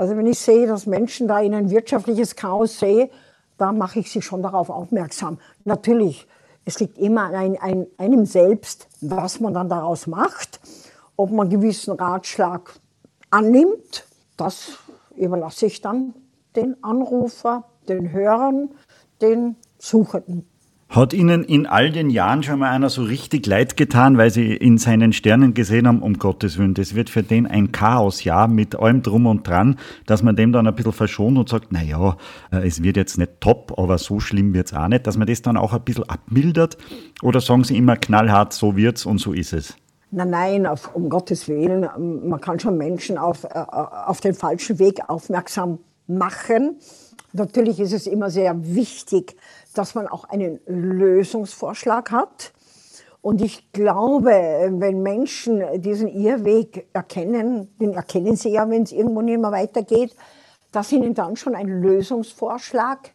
Also 0.02 0.18
wenn 0.18 0.26
ich 0.26 0.40
sehe, 0.40 0.66
dass 0.66 0.88
Menschen 0.88 1.28
da 1.28 1.42
in 1.42 1.54
ein 1.54 1.70
wirtschaftliches 1.70 2.36
Chaos 2.36 2.80
sehe, 2.80 3.12
da 3.60 3.72
mache 3.72 4.00
ich 4.00 4.12
sie 4.12 4.24
schon 4.24 4.42
darauf 4.42 4.72
aufmerksam. 4.72 5.38
Natürlich, 5.64 6.28
es 6.66 6.80
liegt 6.80 6.98
immer 6.98 7.26
an 7.26 7.36
ein, 7.36 7.62
ein, 7.62 7.88
einem 8.00 8.26
selbst, 8.26 8.88
was 9.02 9.40
man 9.40 9.54
dann 9.54 9.70
daraus 9.70 10.08
macht, 10.08 10.60
ob 11.18 11.30
man 11.30 11.52
gewissen 11.52 11.92
Ratschlag 11.92 12.80
annimmt, 13.30 14.08
das 14.38 14.80
überlasse 15.16 15.68
ich 15.68 15.82
dann 15.82 16.16
den 16.56 16.84
Anrufer, 16.84 17.66
den 17.88 18.12
Hörern, 18.12 18.72
den 19.22 19.56
Suchenden. 19.78 20.50
Hat 20.92 21.14
Ihnen 21.14 21.46
in 21.46 21.68
all 21.68 21.90
den 21.90 22.10
Jahren 22.10 22.44
schon 22.44 22.60
mal 22.60 22.70
einer 22.70 22.90
so 22.90 23.04
richtig 23.04 23.46
leid 23.48 23.78
getan, 23.78 24.18
weil 24.18 24.30
Sie 24.30 24.54
in 24.54 24.78
seinen 24.78 25.14
Sternen 25.14 25.54
gesehen 25.54 25.88
haben, 25.88 26.02
um 26.02 26.20
Gottes 26.20 26.58
Willen, 26.58 26.74
das 26.74 26.96
wird 26.96 27.10
für 27.10 27.24
den 27.24 27.48
ein 27.48 27.72
Chaosjahr 27.72 28.50
mit 28.50 28.76
allem 28.76 29.02
drum 29.02 29.26
und 29.26 29.48
dran, 29.48 29.80
dass 30.06 30.22
man 30.22 30.36
dem 30.36 30.52
dann 30.52 30.68
ein 30.68 30.76
bisschen 30.76 30.92
verschont 30.92 31.38
und 31.38 31.48
sagt, 31.48 31.68
na 31.70 31.82
ja, 31.82 32.18
äh, 32.52 32.68
es 32.68 32.84
wird 32.84 32.98
jetzt 32.98 33.18
nicht 33.18 33.40
top, 33.40 33.74
aber 33.78 33.98
so 34.00 34.20
schlimm 34.20 34.54
wird 34.54 34.68
es 34.68 34.74
auch 34.74 34.90
nicht, 34.90 35.08
dass 35.08 35.16
man 35.16 35.28
das 35.28 35.42
dann 35.42 35.56
auch 35.56 35.72
ein 35.72 35.82
bisschen 35.82 36.10
abmildert? 36.10 36.78
Oder 37.22 37.40
sagen 37.40 37.64
Sie 37.64 37.78
immer 37.78 37.96
knallhart, 37.96 38.52
so 38.52 38.76
wird's 38.76 39.06
und 39.06 39.20
so 39.20 39.32
ist 39.32 39.54
es? 39.54 39.78
Nein, 40.12 40.30
nein, 40.30 40.66
auf, 40.66 40.94
um 40.94 41.08
Gottes 41.08 41.48
Willen, 41.48 41.88
man 42.28 42.42
kann 42.42 42.60
schon 42.60 42.78
Menschen 42.78 43.18
auf, 43.18 43.46
äh, 43.46 43.48
auf 43.48 44.20
den 44.20 44.34
falschen 44.34 44.78
Weg 44.78 45.00
aufmerksam 45.08 45.80
machen. 46.08 46.80
Natürlich 47.34 47.80
ist 47.80 47.94
es 47.94 48.08
immer 48.08 48.30
sehr 48.30 48.54
wichtig, 48.76 49.38
dass 49.74 49.96
man 49.96 50.08
auch 50.08 50.26
einen 50.26 50.60
Lösungsvorschlag 50.66 52.12
hat. 52.12 52.54
Und 53.22 53.42
ich 53.42 53.72
glaube, 53.72 54.32
wenn 54.32 55.04
Menschen 55.04 55.64
diesen 55.82 56.08
Irrweg 56.08 56.88
erkennen, 56.94 57.70
den 57.80 57.94
erkennen 57.94 58.36
sie 58.36 58.50
ja, 58.50 58.68
wenn 58.70 58.84
es 58.84 58.92
irgendwo 58.92 59.22
nicht 59.22 59.40
mehr 59.40 59.52
weitergeht, 59.52 60.16
dass 60.72 60.92
ihnen 60.92 61.14
dann 61.14 61.36
schon 61.36 61.54
ein 61.54 61.68
Lösungsvorschlag 61.68 63.12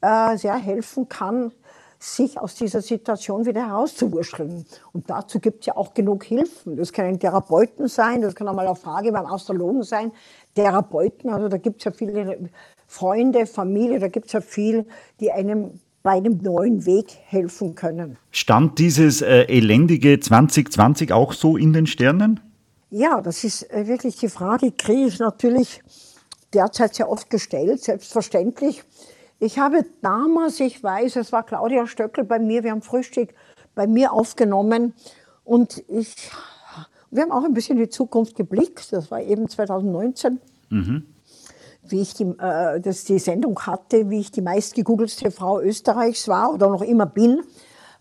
äh, 0.00 0.36
sehr 0.36 0.56
helfen 0.56 1.08
kann, 1.08 1.52
sich 1.98 2.38
aus 2.38 2.54
dieser 2.54 2.80
Situation 2.82 3.46
wieder 3.46 3.66
herauszuwurschteln. 3.66 4.66
Und 4.92 5.10
dazu 5.10 5.40
gibt 5.40 5.60
es 5.60 5.66
ja 5.66 5.76
auch 5.76 5.94
genug 5.94 6.24
Hilfen. 6.24 6.76
Das 6.76 6.92
können 6.92 7.18
Therapeuten 7.18 7.88
sein, 7.88 8.22
das 8.22 8.34
kann 8.34 8.48
auch 8.48 8.54
mal 8.54 8.66
eine 8.66 8.76
Frage 8.76 9.10
beim 9.10 9.26
Astrologen 9.26 9.82
sein. 9.82 10.12
Therapeuten, 10.54 11.30
also 11.30 11.48
da 11.48 11.56
gibt 11.56 11.78
es 11.78 11.84
ja 11.84 11.90
viele 11.90 12.50
Freunde, 12.86 13.46
Familie, 13.46 13.98
da 13.98 14.08
gibt 14.08 14.26
es 14.26 14.32
ja 14.32 14.40
viel, 14.40 14.86
die 15.20 15.32
einem 15.32 15.80
bei 16.08 16.14
einem 16.14 16.38
neuen 16.38 16.86
Weg 16.86 17.18
helfen 17.26 17.74
können. 17.74 18.16
Stand 18.30 18.78
dieses 18.78 19.20
äh, 19.20 19.42
elendige 19.42 20.18
2020 20.18 21.12
auch 21.12 21.34
so 21.34 21.58
in 21.58 21.74
den 21.74 21.86
Sternen? 21.86 22.40
Ja, 22.88 23.20
das 23.20 23.44
ist 23.44 23.70
äh, 23.70 23.86
wirklich 23.86 24.16
die 24.16 24.30
Frage, 24.30 24.72
kriege 24.72 25.04
ich 25.04 25.18
natürlich 25.18 25.82
derzeit 26.54 26.94
sehr 26.94 27.10
oft 27.10 27.28
gestellt, 27.28 27.82
selbstverständlich. 27.82 28.84
Ich 29.38 29.58
habe 29.58 29.84
damals, 30.00 30.60
ich 30.60 30.82
weiß, 30.82 31.16
es 31.16 31.30
war 31.30 31.42
Claudia 31.42 31.86
Stöckel 31.86 32.24
bei 32.24 32.38
mir, 32.38 32.64
wir 32.64 32.70
haben 32.70 32.80
Frühstück 32.80 33.34
bei 33.74 33.86
mir 33.86 34.14
aufgenommen 34.14 34.94
und 35.44 35.84
ich, 35.88 36.14
wir 37.10 37.24
haben 37.24 37.32
auch 37.32 37.44
ein 37.44 37.52
bisschen 37.52 37.76
in 37.76 37.84
die 37.84 37.90
Zukunft 37.90 38.34
geblickt, 38.34 38.94
das 38.94 39.10
war 39.10 39.20
eben 39.20 39.46
2019. 39.46 40.40
Mhm 40.70 41.02
wie 41.90 42.02
ich 42.02 42.14
die, 42.14 42.24
äh, 42.24 42.80
das 42.80 43.04
die 43.04 43.18
Sendung 43.18 43.58
hatte, 43.60 44.10
wie 44.10 44.20
ich 44.20 44.30
die 44.30 44.42
meistgegoogelte 44.42 45.30
Frau 45.30 45.60
Österreichs 45.60 46.28
war 46.28 46.52
oder 46.52 46.68
noch 46.68 46.82
immer 46.82 47.06
bin, 47.06 47.42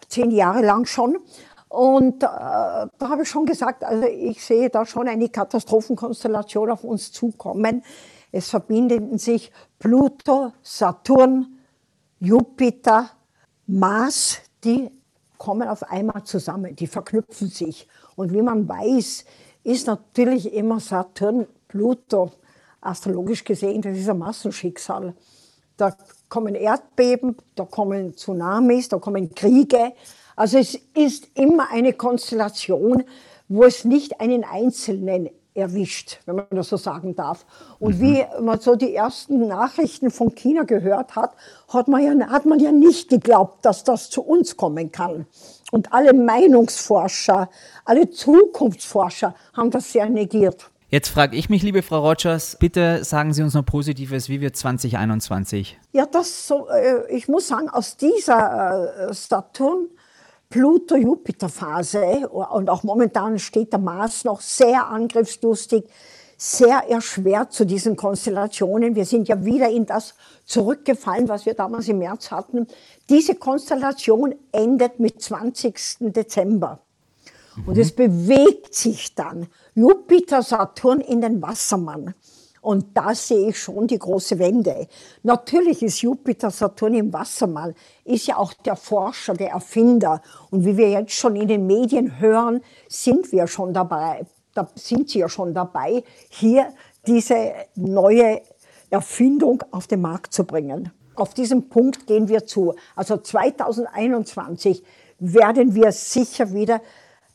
zehn 0.08 0.32
Jahre 0.32 0.62
lang 0.62 0.86
schon. 0.86 1.18
Und 1.70 2.24
äh, 2.24 2.28
da 2.28 2.90
habe 3.02 3.24
ich 3.24 3.30
schon 3.30 3.46
gesagt, 3.46 3.84
also 3.84 4.06
ich 4.06 4.44
sehe 4.44 4.70
da 4.70 4.86
schon 4.86 5.08
eine 5.08 5.30
Katastrophenkonstellation 5.30 6.72
auf 6.72 6.84
uns 6.84 7.12
zukommen. 7.12 7.84
Es 8.32 8.50
verbinden 8.50 9.18
sich 9.18 9.52
Pluto, 9.80 10.54
Saturn, 10.62 11.58
Jupiter, 12.20 13.10
Mars, 13.68 14.40
die 14.64 14.90
kommen 15.38 15.68
auf 15.68 15.84
einmal 15.84 16.24
zusammen, 16.24 16.76
die 16.76 16.88
verknüpfen 16.88 17.50
sich. 17.50 17.88
Und 18.16 18.34
wie 18.34 18.42
man 18.42 18.68
weiß, 18.68 19.26
ist 19.64 19.88
natürlich 19.88 20.54
immer 20.54 20.80
Saturn, 20.80 21.46
Pluto, 21.68 22.32
astrologisch 22.82 23.44
gesehen, 23.44 23.82
das 23.82 23.98
ist 23.98 24.10
ein 24.10 24.18
Massenschicksal. 24.18 25.14
Da 25.78 25.96
kommen 26.30 26.56
Erdbeben, 26.56 27.38
da 27.56 27.66
kommen 27.66 28.16
Tsunamis, 28.16 28.90
da 28.90 28.98
kommen 28.98 29.34
Kriege. 29.36 29.94
Also 30.36 30.58
es 30.58 30.76
ist 30.94 31.30
immer 31.36 31.72
eine 31.72 31.94
Konstellation, 31.94 33.04
wo 33.48 33.64
es 33.64 33.86
nicht 33.86 34.20
einen 34.20 34.44
Einzelnen 34.44 35.30
erwischt, 35.58 36.20
wenn 36.26 36.36
man 36.36 36.46
das 36.52 36.70
so 36.70 36.78
sagen 36.78 37.16
darf. 37.16 37.46
Und 37.80 37.98
mhm. 37.98 38.02
wie 38.02 38.26
man 38.42 38.60
so 38.60 38.76
die 38.76 38.94
ersten 38.94 39.48
Nachrichten 39.48 40.12
von 40.12 40.36
China 40.36 40.64
gehört 40.64 41.16
hat, 41.16 41.36
hat 41.68 41.88
man, 41.88 42.04
ja, 42.04 42.28
hat 42.30 42.46
man 42.46 42.60
ja 42.60 42.72
nicht 42.72 43.10
geglaubt, 43.10 43.66
dass 43.66 43.84
das 43.84 44.10
zu 44.10 44.22
uns 44.22 44.56
kommen 44.56 44.92
kann. 44.92 45.26
Und 45.72 45.94
alle 45.94 46.14
Meinungsforscher, 46.14 47.50
alle 47.84 48.10
Zukunftsforscher 48.12 49.36
haben 49.54 49.72
das 49.72 49.92
sehr 49.92 50.10
negiert. 50.10 50.70
Jetzt 50.90 51.10
frage 51.10 51.36
ich 51.36 51.50
mich, 51.50 51.64
liebe 51.64 51.82
Frau 51.82 52.00
Rogers, 52.00 52.56
bitte 52.62 53.04
sagen 53.04 53.34
Sie 53.34 53.44
uns 53.44 53.54
noch 53.54 53.66
Positives, 53.66 54.30
wie 54.30 54.40
wird 54.40 54.56
2021? 54.56 55.78
Ja, 55.92 56.06
das 56.06 56.48
so, 56.48 56.70
äh, 56.70 57.14
ich 57.14 57.28
muss 57.28 57.50
sagen, 57.50 57.70
aus 57.70 57.98
dieser 57.98 59.10
äh, 59.10 59.14
Saturn, 59.14 59.88
Pluto-Jupiter-Phase 60.50 62.30
und 62.30 62.70
auch 62.70 62.84
momentan 62.84 63.38
steht 63.38 63.74
der 63.74 63.80
Mars 63.80 64.24
noch 64.24 64.40
sehr 64.40 64.88
angriffslustig, 64.88 65.84
sehr 66.38 66.90
erschwert 66.90 67.52
zu 67.52 67.66
diesen 67.66 67.98
Konstellationen. 67.98 68.96
Wir 68.96 69.06
sind 69.06 69.28
ja 69.28 69.44
wieder 69.44 69.70
in 69.70 69.86
das 69.86 70.16
zurückgefallen, 70.46 71.28
was 71.28 71.46
wir 71.46 71.54
damals 71.54 71.90
im 71.90 71.98
März 71.98 72.32
hatten. 72.32 72.66
Diese 73.10 73.36
Konstellation 73.36 74.36
endet 74.54 75.02
mit 75.02 75.22
20. 75.22 75.98
Dezember. 76.00 76.80
Und 77.66 77.78
es 77.78 77.92
bewegt 77.92 78.74
sich 78.74 79.16
dann 79.16 79.48
Jupiter, 79.74 80.42
Saturn 80.42 81.02
in 81.02 81.22
den 81.22 81.42
Wassermann. 81.42 82.14
Und 82.62 82.98
da 82.98 83.16
sehe 83.16 83.50
ich 83.50 83.60
schon 83.60 83.88
die 83.88 83.98
große 83.98 84.40
Wende. 84.40 84.88
Natürlich 85.24 85.82
ist 85.84 86.02
Jupiter, 86.02 86.52
Saturn 86.52 86.96
im 86.96 87.14
Wassermann, 87.14 87.74
ist 88.04 88.28
ja 88.28 88.38
auch 88.38 88.54
der 88.54 88.76
Forscher, 88.76 89.34
der 89.34 89.52
Erfinder. 89.52 90.22
Und 90.50 90.66
wie 90.66 90.76
wir 90.76 90.90
jetzt 90.90 91.14
schon 91.14 91.36
in 91.36 91.48
den 91.48 91.66
Medien 91.66 92.20
hören, 92.20 92.62
sind 92.90 93.32
wir 93.32 93.48
schon 93.48 93.74
dabei, 93.74 94.26
da 94.54 94.68
sind 94.76 95.10
sie 95.10 95.20
ja 95.20 95.30
schon 95.30 95.54
dabei, 95.54 96.04
hier 96.30 96.74
diese 97.06 97.54
neue 97.76 98.42
Erfindung 98.90 99.64
auf 99.72 99.88
den 99.88 100.02
Markt 100.02 100.34
zu 100.34 100.44
bringen. 100.44 100.92
Auf 101.16 101.34
diesen 101.34 101.70
Punkt 101.70 102.06
gehen 102.06 102.28
wir 102.28 102.46
zu. 102.46 102.76
Also 102.96 103.18
2021 103.18 104.84
werden 105.20 105.74
wir 105.74 105.92
sicher 105.92 106.54
wieder 106.54 106.82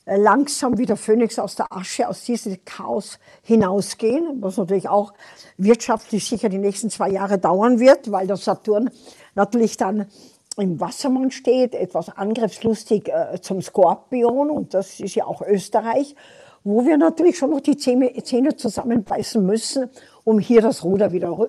langsam 0.06 0.78
wie 0.78 0.86
der 0.86 0.96
Phönix 0.96 1.38
aus 1.38 1.54
der 1.54 1.72
Asche 1.72 2.08
aus 2.08 2.24
diesem 2.24 2.64
Chaos 2.64 3.18
hinausgehen, 3.42 4.38
was 4.40 4.56
natürlich 4.56 4.88
auch 4.88 5.12
wirtschaftlich 5.56 6.26
sicher 6.26 6.48
die 6.48 6.58
nächsten 6.58 6.90
zwei 6.90 7.10
Jahre 7.10 7.38
dauern 7.38 7.78
wird, 7.78 8.10
weil 8.10 8.26
der 8.26 8.36
Saturn 8.36 8.90
natürlich 9.34 9.76
dann 9.76 10.06
im 10.58 10.80
Wassermann 10.80 11.30
steht, 11.30 11.74
etwas 11.74 12.10
angriffslustig 12.10 13.08
äh, 13.08 13.40
zum 13.40 13.62
Skorpion 13.62 14.50
und 14.50 14.74
das 14.74 15.00
ist 15.00 15.14
ja 15.14 15.24
auch 15.24 15.40
Österreich, 15.40 16.14
wo 16.64 16.84
wir 16.84 16.96
natürlich 16.96 17.38
schon 17.38 17.50
noch 17.50 17.60
die 17.60 17.76
Zähne, 17.76 18.56
zusammenbeißen 18.56 19.44
müssen, 19.44 19.90
um 20.24 20.38
hier 20.38 20.60
das 20.62 20.84
Ruder 20.84 21.12
wieder 21.12 21.48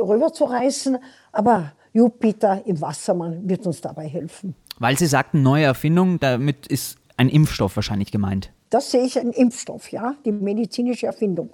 rüber 0.00 0.32
zu 0.32 0.44
reißen. 0.44 0.98
Aber 1.32 1.72
Jupiter 1.92 2.62
im 2.64 2.80
Wassermann 2.80 3.48
wird 3.48 3.66
uns 3.66 3.80
dabei 3.80 4.06
helfen. 4.06 4.54
Weil 4.78 4.96
Sie 4.96 5.06
sagten, 5.06 5.42
neue 5.42 5.64
Erfindung, 5.64 6.20
damit 6.20 6.66
ist 6.66 6.98
ein 7.16 7.28
Impfstoff 7.28 7.76
wahrscheinlich 7.76 8.10
gemeint. 8.10 8.52
Das 8.70 8.90
sehe 8.90 9.04
ich 9.04 9.18
ein 9.18 9.32
Impfstoff, 9.32 9.92
ja, 9.92 10.14
die 10.24 10.32
medizinische 10.32 11.06
Erfindung. 11.06 11.50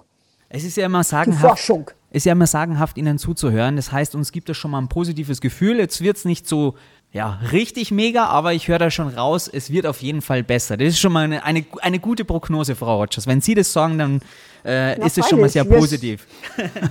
Es 0.49 0.63
ist 0.63 0.77
ja 0.77 0.85
immer 0.87 1.03
sagenhaft, 1.03 1.71
ist 2.11 2.25
ja 2.25 2.31
immer 2.31 2.47
sagenhaft, 2.47 2.97
Ihnen 2.97 3.19
zuzuhören. 3.19 3.75
Das 3.75 3.91
heißt, 3.91 4.15
uns 4.15 4.31
gibt 4.31 4.49
es 4.49 4.57
schon 4.57 4.71
mal 4.71 4.79
ein 4.79 4.87
positives 4.87 5.41
Gefühl. 5.41 5.77
Jetzt 5.77 6.01
wird 6.01 6.17
es 6.17 6.25
nicht 6.25 6.47
so 6.47 6.73
ja, 7.11 7.39
richtig 7.51 7.91
mega, 7.91 8.25
aber 8.25 8.53
ich 8.53 8.67
höre 8.67 8.79
da 8.79 8.91
schon 8.91 9.07
raus, 9.09 9.47
es 9.51 9.71
wird 9.71 9.85
auf 9.85 10.01
jeden 10.01 10.21
Fall 10.21 10.43
besser. 10.43 10.77
Das 10.77 10.87
ist 10.89 10.99
schon 10.99 11.11
mal 11.11 11.23
eine, 11.25 11.43
eine, 11.43 11.65
eine 11.81 11.99
gute 11.99 12.25
Prognose, 12.25 12.75
Frau 12.75 12.99
Rogers. 12.99 13.27
Wenn 13.27 13.41
Sie 13.41 13.55
das 13.55 13.73
sagen, 13.73 13.97
dann 13.97 14.21
äh, 14.65 14.99
ist 15.05 15.17
es 15.17 15.27
schon 15.27 15.39
mal 15.39 15.49
sehr 15.49 15.65
positiv. 15.65 16.27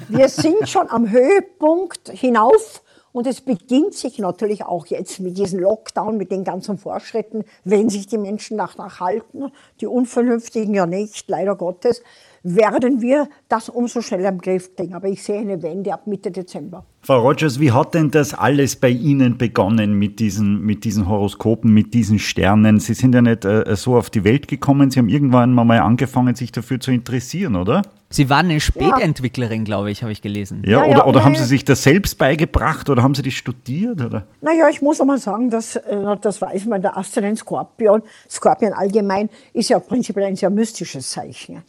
Wir, 0.09 0.19
wir 0.19 0.29
sind 0.29 0.69
schon 0.69 0.89
am 0.89 1.11
Höhepunkt 1.11 2.11
hinauf 2.13 2.83
und 3.19 3.27
es 3.27 3.41
beginnt 3.41 3.95
sich 3.95 4.21
natürlich 4.21 4.65
auch 4.65 4.87
jetzt 4.87 5.19
mit 5.19 5.39
diesem 5.39 5.59
Lockdown, 5.59 6.17
mit 6.17 6.31
den 6.31 6.45
ganzen 6.45 6.79
Fortschritten, 6.79 7.43
wenn 7.65 7.91
sich 7.91 8.07
die 8.07 8.17
Menschen 8.17 8.59
danach 8.59 9.01
halten, 9.01 9.51
die 9.81 9.89
Unvernünftigen 9.89 10.73
ja 10.73 10.87
nicht, 10.87 11.29
leider 11.29 11.57
Gottes, 11.57 12.01
werden 12.43 13.01
wir 13.01 13.29
das 13.49 13.69
umso 13.69 14.01
schneller 14.01 14.29
im 14.29 14.39
Griff 14.39 14.75
kriegen. 14.77 14.95
Aber 14.95 15.09
ich 15.09 15.23
sehe 15.23 15.41
eine 15.41 15.63
Wende 15.63 15.93
ab 15.93 16.07
Mitte 16.07 16.31
Dezember. 16.31 16.85
Frau 17.03 17.21
Rogers, 17.21 17.61
wie 17.61 17.71
hat 17.73 17.95
denn 17.95 18.11
das 18.11 18.35
alles 18.35 18.77
bei 18.77 18.91
Ihnen 18.91 19.39
begonnen 19.39 19.95
mit 19.95 20.19
diesen, 20.21 20.61
mit 20.61 20.85
diesen 20.85 21.09
Horoskopen, 21.09 21.73
mit 21.73 21.95
diesen 21.95 22.19
Sternen? 22.19 22.81
Sie 22.81 22.95
sind 22.95 23.15
ja 23.15 23.23
nicht 23.23 23.45
äh, 23.45 23.65
so 23.77 23.97
auf 23.97 24.11
die 24.11 24.25
Welt 24.25 24.49
gekommen, 24.49 24.91
Sie 24.91 24.99
haben 24.99 25.09
irgendwann 25.09 25.55
mal 25.55 25.79
angefangen, 25.79 26.35
sich 26.35 26.53
dafür 26.53 26.81
zu 26.81 26.91
interessieren, 26.91 27.57
oder? 27.57 27.83
Sie 28.11 28.31
waren 28.31 28.47
eine 28.47 28.61
Spätentwicklerin, 28.61 29.61
ja. 29.61 29.65
glaube 29.65 29.91
ich, 29.91 30.03
habe 30.03 30.13
ich 30.13 30.23
gelesen. 30.23 30.63
Ja, 30.67 30.85
ja 30.85 30.91
oder, 30.91 31.07
oder 31.07 31.25
haben 31.25 31.37
Sie 31.37 31.45
sich 31.45 31.65
das 31.65 31.83
selbst 31.83 32.19
beigebracht 32.19 32.89
oder 32.89 33.03
haben 33.03 33.15
Sie 33.15 33.23
das 33.23 33.35
studiert? 33.35 34.01
Oder? 34.01 34.27
Naja, 34.41 34.69
ich 34.69 34.81
muss 34.81 35.01
einmal 35.01 35.19
sagen, 35.19 35.51
dass, 35.51 35.77
äh, 35.77 36.17
das 36.21 36.41
weiß 36.41 36.67
man, 36.67 36.81
der 36.81 36.97
Aszendent 36.97 37.39
Skorpion, 37.39 38.03
Skorpion 38.29 38.73
allgemein, 38.73 39.29
ist 39.53 39.69
ja 39.69 39.79
prinzipiell 39.79 40.27
ein 40.27 40.37
sehr 40.37 40.51
mystisches 40.51 41.11
Zeichen. 41.11 41.63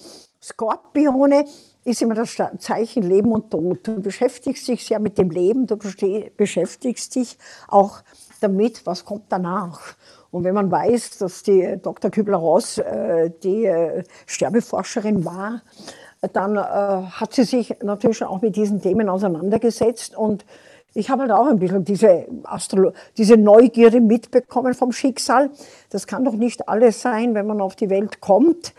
Skorpione 0.49 1.45
ist 1.85 2.01
immer 2.01 2.15
das 2.15 2.35
Zeichen 2.59 3.03
Leben 3.03 3.31
und 3.31 3.51
Tod. 3.51 3.79
Du 3.87 4.01
beschäftigst 4.01 4.67
dich 4.67 4.85
sehr 4.85 4.99
mit 4.99 5.17
dem 5.17 5.29
Leben, 5.29 5.67
du 5.67 5.77
beschäftigst 6.37 7.15
dich 7.15 7.37
auch 7.67 7.99
damit, 8.41 8.85
was 8.85 9.05
kommt 9.05 9.25
danach. 9.29 9.95
Und 10.31 10.43
wenn 10.43 10.53
man 10.53 10.69
weiß, 10.71 11.17
dass 11.19 11.43
die 11.43 11.77
Dr. 11.81 12.11
Kübler-Ross 12.11 12.77
äh, 12.79 13.31
die 13.43 13.65
äh, 13.65 14.03
Sterbeforscherin 14.27 15.25
war, 15.25 15.61
dann 16.33 16.55
äh, 16.55 16.59
hat 16.59 17.33
sie 17.33 17.43
sich 17.43 17.75
natürlich 17.81 18.23
auch 18.23 18.41
mit 18.41 18.55
diesen 18.55 18.81
Themen 18.81 19.09
auseinandergesetzt 19.09 20.15
und 20.15 20.45
ich 20.95 21.09
habe 21.09 21.21
halt 21.21 21.31
auch 21.31 21.45
ein 21.45 21.59
bisschen 21.59 21.85
diese, 21.85 22.25
Astrolo 22.43 22.93
diese 23.17 23.37
Neugierde 23.37 24.01
mitbekommen 24.01 24.73
vom 24.73 24.91
Schicksal. 24.91 25.51
Das 25.91 26.07
kann 26.07 26.25
doch 26.25 26.33
nicht 26.33 26.67
alles 26.67 27.01
sein, 27.01 27.35
wenn 27.35 27.45
man 27.45 27.61
auf 27.61 27.75
die 27.75 27.91
Welt 27.91 28.21
kommt. 28.21 28.73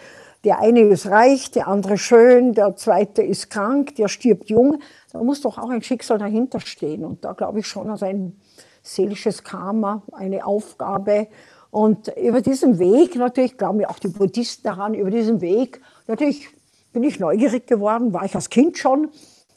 Der 0.45 0.59
eine 0.59 0.81
ist 0.81 1.07
reich, 1.07 1.51
der 1.51 1.69
andere 1.69 1.99
schön, 1.99 2.55
der 2.55 2.75
zweite 2.77 3.23
ist 3.23 3.51
krank, 3.51 3.97
der 3.97 4.09
stirbt 4.09 4.49
jung. 4.49 4.81
Da 5.13 5.23
muss 5.23 5.43
doch 5.43 5.59
auch 5.59 5.69
ein 5.69 5.83
Schicksal 5.83 6.19
dahinter 6.19 6.61
stehen. 6.61 7.05
Und 7.05 7.25
da 7.25 7.33
glaube 7.33 7.61
ich 7.61 7.67
schon, 7.67 7.91
also 7.91 8.07
ein 8.07 8.41
seelisches 8.83 9.45
Karma, 9.45 10.03
eine 10.13 10.47
Aufgabe. 10.47 11.29
Und 11.71 12.09
über 12.17 12.41
diesen 12.41 12.79
Weg, 12.79 13.17
natürlich 13.17 13.59
glauben 13.59 13.81
ja 13.81 13.91
auch 13.91 13.99
die 13.99 14.09
Buddhisten 14.09 14.65
daran, 14.65 14.95
über 14.95 15.11
diesen 15.11 15.41
Weg, 15.43 15.81
natürlich 16.07 16.49
bin 16.93 17.03
ich 17.05 17.21
neugierig 17.21 17.67
geworden, 17.67 18.13
war 18.13 18.25
ich 18.25 18.35
als 18.35 18.51
Kind 18.51 18.79
schon, 18.79 19.11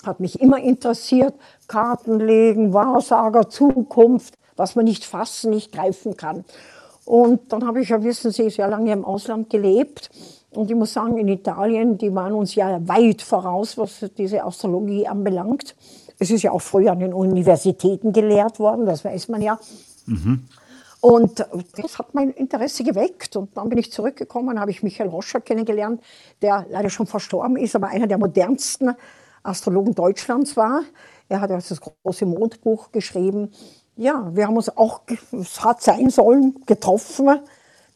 hat 0.05 0.19
mich 0.19 0.41
immer 0.41 0.59
interessiert, 0.59 1.33
Karten 1.67 2.19
legen, 2.19 2.73
Wahrsager, 2.73 3.49
Zukunft, 3.49 4.37
was 4.55 4.75
man 4.75 4.85
nicht 4.85 5.05
fassen, 5.05 5.49
nicht 5.49 5.71
greifen 5.71 6.17
kann. 6.17 6.45
Und 7.05 7.51
dann 7.51 7.65
habe 7.65 7.81
ich 7.81 7.89
ja, 7.89 8.03
wissen 8.03 8.31
Sie, 8.31 8.49
sehr 8.49 8.67
lange 8.67 8.91
im 8.91 9.03
Ausland 9.03 9.49
gelebt. 9.49 10.09
Und 10.55 10.69
ich 10.69 10.75
muss 10.75 10.93
sagen, 10.93 11.17
in 11.17 11.27
Italien, 11.27 11.97
die 11.97 12.13
waren 12.13 12.33
uns 12.33 12.55
ja 12.55 12.79
weit 12.87 13.21
voraus, 13.21 13.77
was 13.77 14.05
diese 14.17 14.43
Astrologie 14.43 15.07
anbelangt. 15.07 15.75
Es 16.19 16.31
ist 16.31 16.43
ja 16.43 16.51
auch 16.51 16.61
früher 16.61 16.91
an 16.91 16.99
den 16.99 17.13
Universitäten 17.13 18.13
gelehrt 18.13 18.59
worden, 18.59 18.85
das 18.85 19.03
weiß 19.03 19.29
man 19.29 19.41
ja. 19.41 19.59
Mhm. 20.05 20.45
Und 21.01 21.45
das 21.75 21.99
hat 21.99 22.13
mein 22.13 22.29
Interesse 22.29 22.83
geweckt. 22.85 23.35
Und 23.35 23.57
dann 23.57 23.67
bin 23.67 23.77
ich 23.77 23.91
zurückgekommen, 23.91 24.57
habe 24.57 24.71
ich 24.71 24.83
Michael 24.83 25.09
Roscher 25.09 25.41
kennengelernt, 25.41 26.01
der 26.41 26.65
leider 26.69 26.89
schon 26.89 27.07
verstorben 27.07 27.57
ist, 27.57 27.75
aber 27.75 27.87
einer 27.87 28.07
der 28.07 28.17
modernsten 28.17 28.95
Astrologen 29.43 29.93
Deutschlands 29.93 30.55
war. 30.55 30.83
Er 31.27 31.41
hat 31.41 31.49
das 31.49 31.81
große 31.81 32.25
Mondbuch 32.25 32.93
geschrieben. 32.93 33.51
Ja, 33.97 34.31
wir 34.33 34.47
haben 34.47 34.55
uns 34.55 34.75
auch, 34.77 35.01
es 35.33 35.61
hat 35.61 35.81
sein 35.81 36.09
sollen, 36.09 36.55
getroffen, 36.65 37.39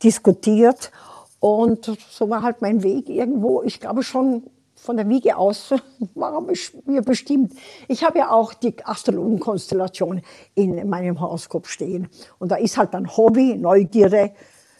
diskutiert. 0.04 0.92
Und 1.40 1.98
so 2.10 2.30
war 2.30 2.42
halt 2.42 2.62
mein 2.62 2.84
Weg 2.84 3.10
irgendwo, 3.10 3.62
ich 3.64 3.80
glaube 3.80 4.04
schon 4.04 4.44
von 4.76 4.96
der 4.96 5.10
Wiege 5.10 5.36
aus 5.36 5.74
war 6.16 6.44
mir 6.86 7.02
bestimmt. 7.02 7.54
Ich 7.88 8.04
habe 8.04 8.20
ja 8.20 8.32
auch 8.32 8.54
die 8.54 8.74
Astrologenkonstellation 8.84 10.22
in 10.56 10.88
meinem 10.88 11.20
Horoskop 11.20 11.68
stehen. 11.68 12.08
Und 12.40 12.52
da 12.52 12.56
ist 12.56 12.78
halt 12.78 12.94
dann 12.94 13.18
Hobby, 13.18 13.56
Neugierde, 13.56 14.32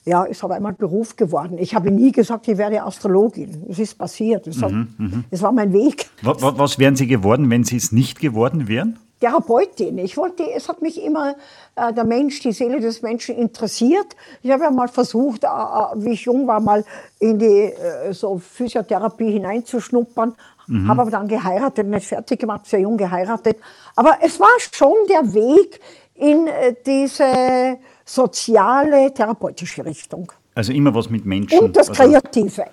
ja, 0.06 0.24
ist 0.24 0.42
aber 0.44 0.56
einmal 0.56 0.74
Beruf 0.74 1.18
geworden. 1.18 1.58
Ich 1.58 1.76
habe 1.76 1.92
nie 1.92 2.14
gesagt, 2.14 2.48
ich 2.48 2.58
werde 2.58 2.82
Astrologin. 2.82 3.66
Es 3.68 3.78
ist 3.78 3.98
passiert. 3.98 4.48
Es, 4.48 4.62
hat, 4.62 4.72
mhm, 4.72 4.88
mhm. 4.98 5.24
es 5.30 5.42
war 5.42 5.52
mein 5.52 5.74
Weg. 5.74 6.10
Was, 6.22 6.42
was 6.42 6.80
wären 6.80 6.96
Sie 6.96 7.08
geworden, 7.08 7.50
wenn 7.50 7.66
Sie 7.66 7.76
es 7.76 7.92
nicht 7.92 8.22
geworden 8.22 8.70
wären? 8.70 9.00
Therapeutin. 9.20 9.98
Ich 9.98 10.16
wollte, 10.18 10.44
es 10.52 10.70
hat 10.70 10.82
mich 10.82 11.02
immer 11.04 11.36
äh, 11.76 11.92
der 11.94 12.04
Mensch, 12.04 12.40
die 12.42 12.52
Seele 12.52 12.80
des 12.80 13.02
Menschen 13.02 13.36
interessiert. 13.36 14.16
Ich 14.44 14.52
habe 14.52 14.64
ja 14.64 14.72
mal 14.72 14.88
versucht, 14.88 15.44
äh, 15.44 15.48
äh 15.48 15.50
wie 15.96 16.12
ich 16.12 16.22
jung 16.26 16.48
war, 16.48 16.60
mal 16.60 16.84
in 17.20 17.40
die 17.40 17.74
äh, 17.74 18.14
so 18.14 18.38
Physiotherapie 18.38 19.32
hineinzuschnuppern. 19.32 20.36
Mhm. 20.68 20.88
Habe 20.88 21.02
aber 21.02 21.12
dann 21.12 21.28
geheiratet, 21.28 21.88
nicht 21.88 22.08
fertig 22.08 22.40
gemacht, 22.40 22.66
sehr 22.66 22.82
jung 22.82 22.98
geheiratet. 22.98 23.58
Aber 23.96 24.18
es 24.22 24.40
war 24.40 24.48
schon 24.72 24.96
der 25.10 25.34
Weg 25.34 25.80
in 26.16 26.48
äh, 26.48 26.76
diese 26.86 27.78
soziale, 28.06 29.14
therapeutische 29.14 29.86
Richtung. 29.86 30.32
Also 30.56 30.74
immer 30.74 30.94
was 30.94 31.10
mit 31.10 31.26
Menschen. 31.26 31.60
Und 31.60 31.76
das 31.76 31.92
Kreative. 31.92 32.66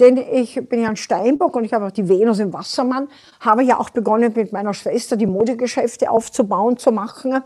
Denn 0.00 0.16
ich 0.16 0.54
bin 0.68 0.82
ja 0.82 0.88
ein 0.88 0.96
Steinbock 0.96 1.54
und 1.56 1.64
ich 1.64 1.72
habe 1.72 1.86
auch 1.86 1.90
die 1.90 2.08
Venus 2.08 2.38
im 2.38 2.52
Wassermann, 2.52 3.08
habe 3.40 3.62
ja 3.62 3.78
auch 3.78 3.90
begonnen 3.90 4.32
mit 4.34 4.52
meiner 4.52 4.74
Schwester 4.74 5.16
die 5.16 5.26
Modegeschäfte 5.26 6.10
aufzubauen, 6.10 6.76
zu 6.76 6.92
machen. 6.92 7.42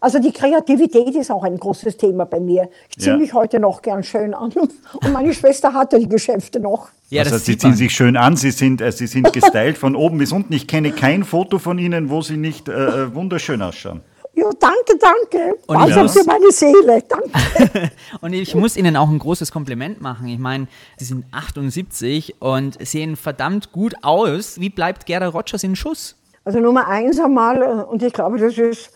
Also 0.00 0.18
die 0.18 0.32
Kreativität 0.32 1.14
ist 1.14 1.30
auch 1.30 1.44
ein 1.44 1.58
großes 1.58 1.98
Thema 1.98 2.24
bei 2.24 2.40
mir. 2.40 2.70
Ich 2.88 2.98
ziehe 2.98 3.12
ja. 3.12 3.18
mich 3.18 3.34
heute 3.34 3.60
noch 3.60 3.82
gern 3.82 4.02
schön 4.02 4.32
an 4.32 4.50
und 4.52 5.12
meine 5.12 5.34
Schwester 5.34 5.74
hatte 5.74 5.98
die 5.98 6.08
Geschäfte 6.08 6.58
noch. 6.58 6.88
Ja, 7.10 7.22
das 7.24 7.34
also 7.34 7.44
Sie 7.44 7.58
ziehen 7.58 7.74
sich 7.74 7.92
schön 7.92 8.16
an, 8.16 8.36
Sie 8.36 8.50
sind, 8.50 8.80
äh, 8.80 8.92
Sie 8.92 9.06
sind 9.06 9.32
gestylt 9.32 9.76
von 9.76 9.94
oben 9.94 10.18
bis 10.18 10.32
unten. 10.32 10.52
Ich 10.54 10.66
kenne 10.66 10.92
kein 10.92 11.24
Foto 11.24 11.58
von 11.58 11.78
Ihnen, 11.78 12.08
wo 12.08 12.22
Sie 12.22 12.36
nicht 12.36 12.68
äh, 12.68 12.72
äh 12.72 13.14
wunderschön 13.14 13.60
ausschauen. 13.60 14.00
Ja, 14.34 14.48
danke, 14.58 14.96
danke. 14.98 15.58
Und 15.66 15.76
Balsam 15.76 16.08
für 16.08 16.24
meine 16.24 16.50
Seele. 16.50 17.02
Danke. 17.08 17.90
und 18.20 18.32
ich 18.32 18.54
muss 18.54 18.76
Ihnen 18.76 18.96
auch 18.96 19.08
ein 19.08 19.18
großes 19.18 19.50
Kompliment 19.50 20.00
machen. 20.00 20.28
Ich 20.28 20.38
meine, 20.38 20.68
Sie 20.96 21.04
sind 21.04 21.24
78 21.32 22.40
und 22.40 22.78
sehen 22.86 23.16
verdammt 23.16 23.72
gut 23.72 23.94
aus. 24.02 24.60
Wie 24.60 24.70
bleibt 24.70 25.06
Gerda 25.06 25.28
Rogers 25.28 25.62
in 25.64 25.76
Schuss? 25.76 26.16
Also 26.44 26.60
Nummer 26.60 26.86
eins 26.88 27.18
einmal, 27.18 27.62
äh, 27.62 27.82
und 27.84 28.02
ich 28.02 28.12
glaube, 28.12 28.38
das 28.38 28.56
ist 28.56 28.90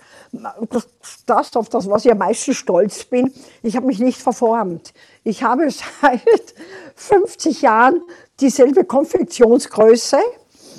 das, 0.71 0.87
das, 1.27 1.57
auf 1.57 1.69
das, 1.69 1.89
was 1.89 2.05
ich 2.05 2.11
am 2.11 2.19
meisten 2.19 2.55
stolz 2.55 3.05
bin, 3.05 3.33
ich 3.63 3.77
habe 3.77 3.87
mich 3.87 3.99
nicht 3.99 4.21
verformt. 4.21 4.93
Ich 5.23 5.43
habe 5.43 5.69
seit 6.01 6.23
50 6.97 7.63
Jahren 7.63 8.03
dieselbe 8.41 8.85
Konfektionsgröße 8.85 10.19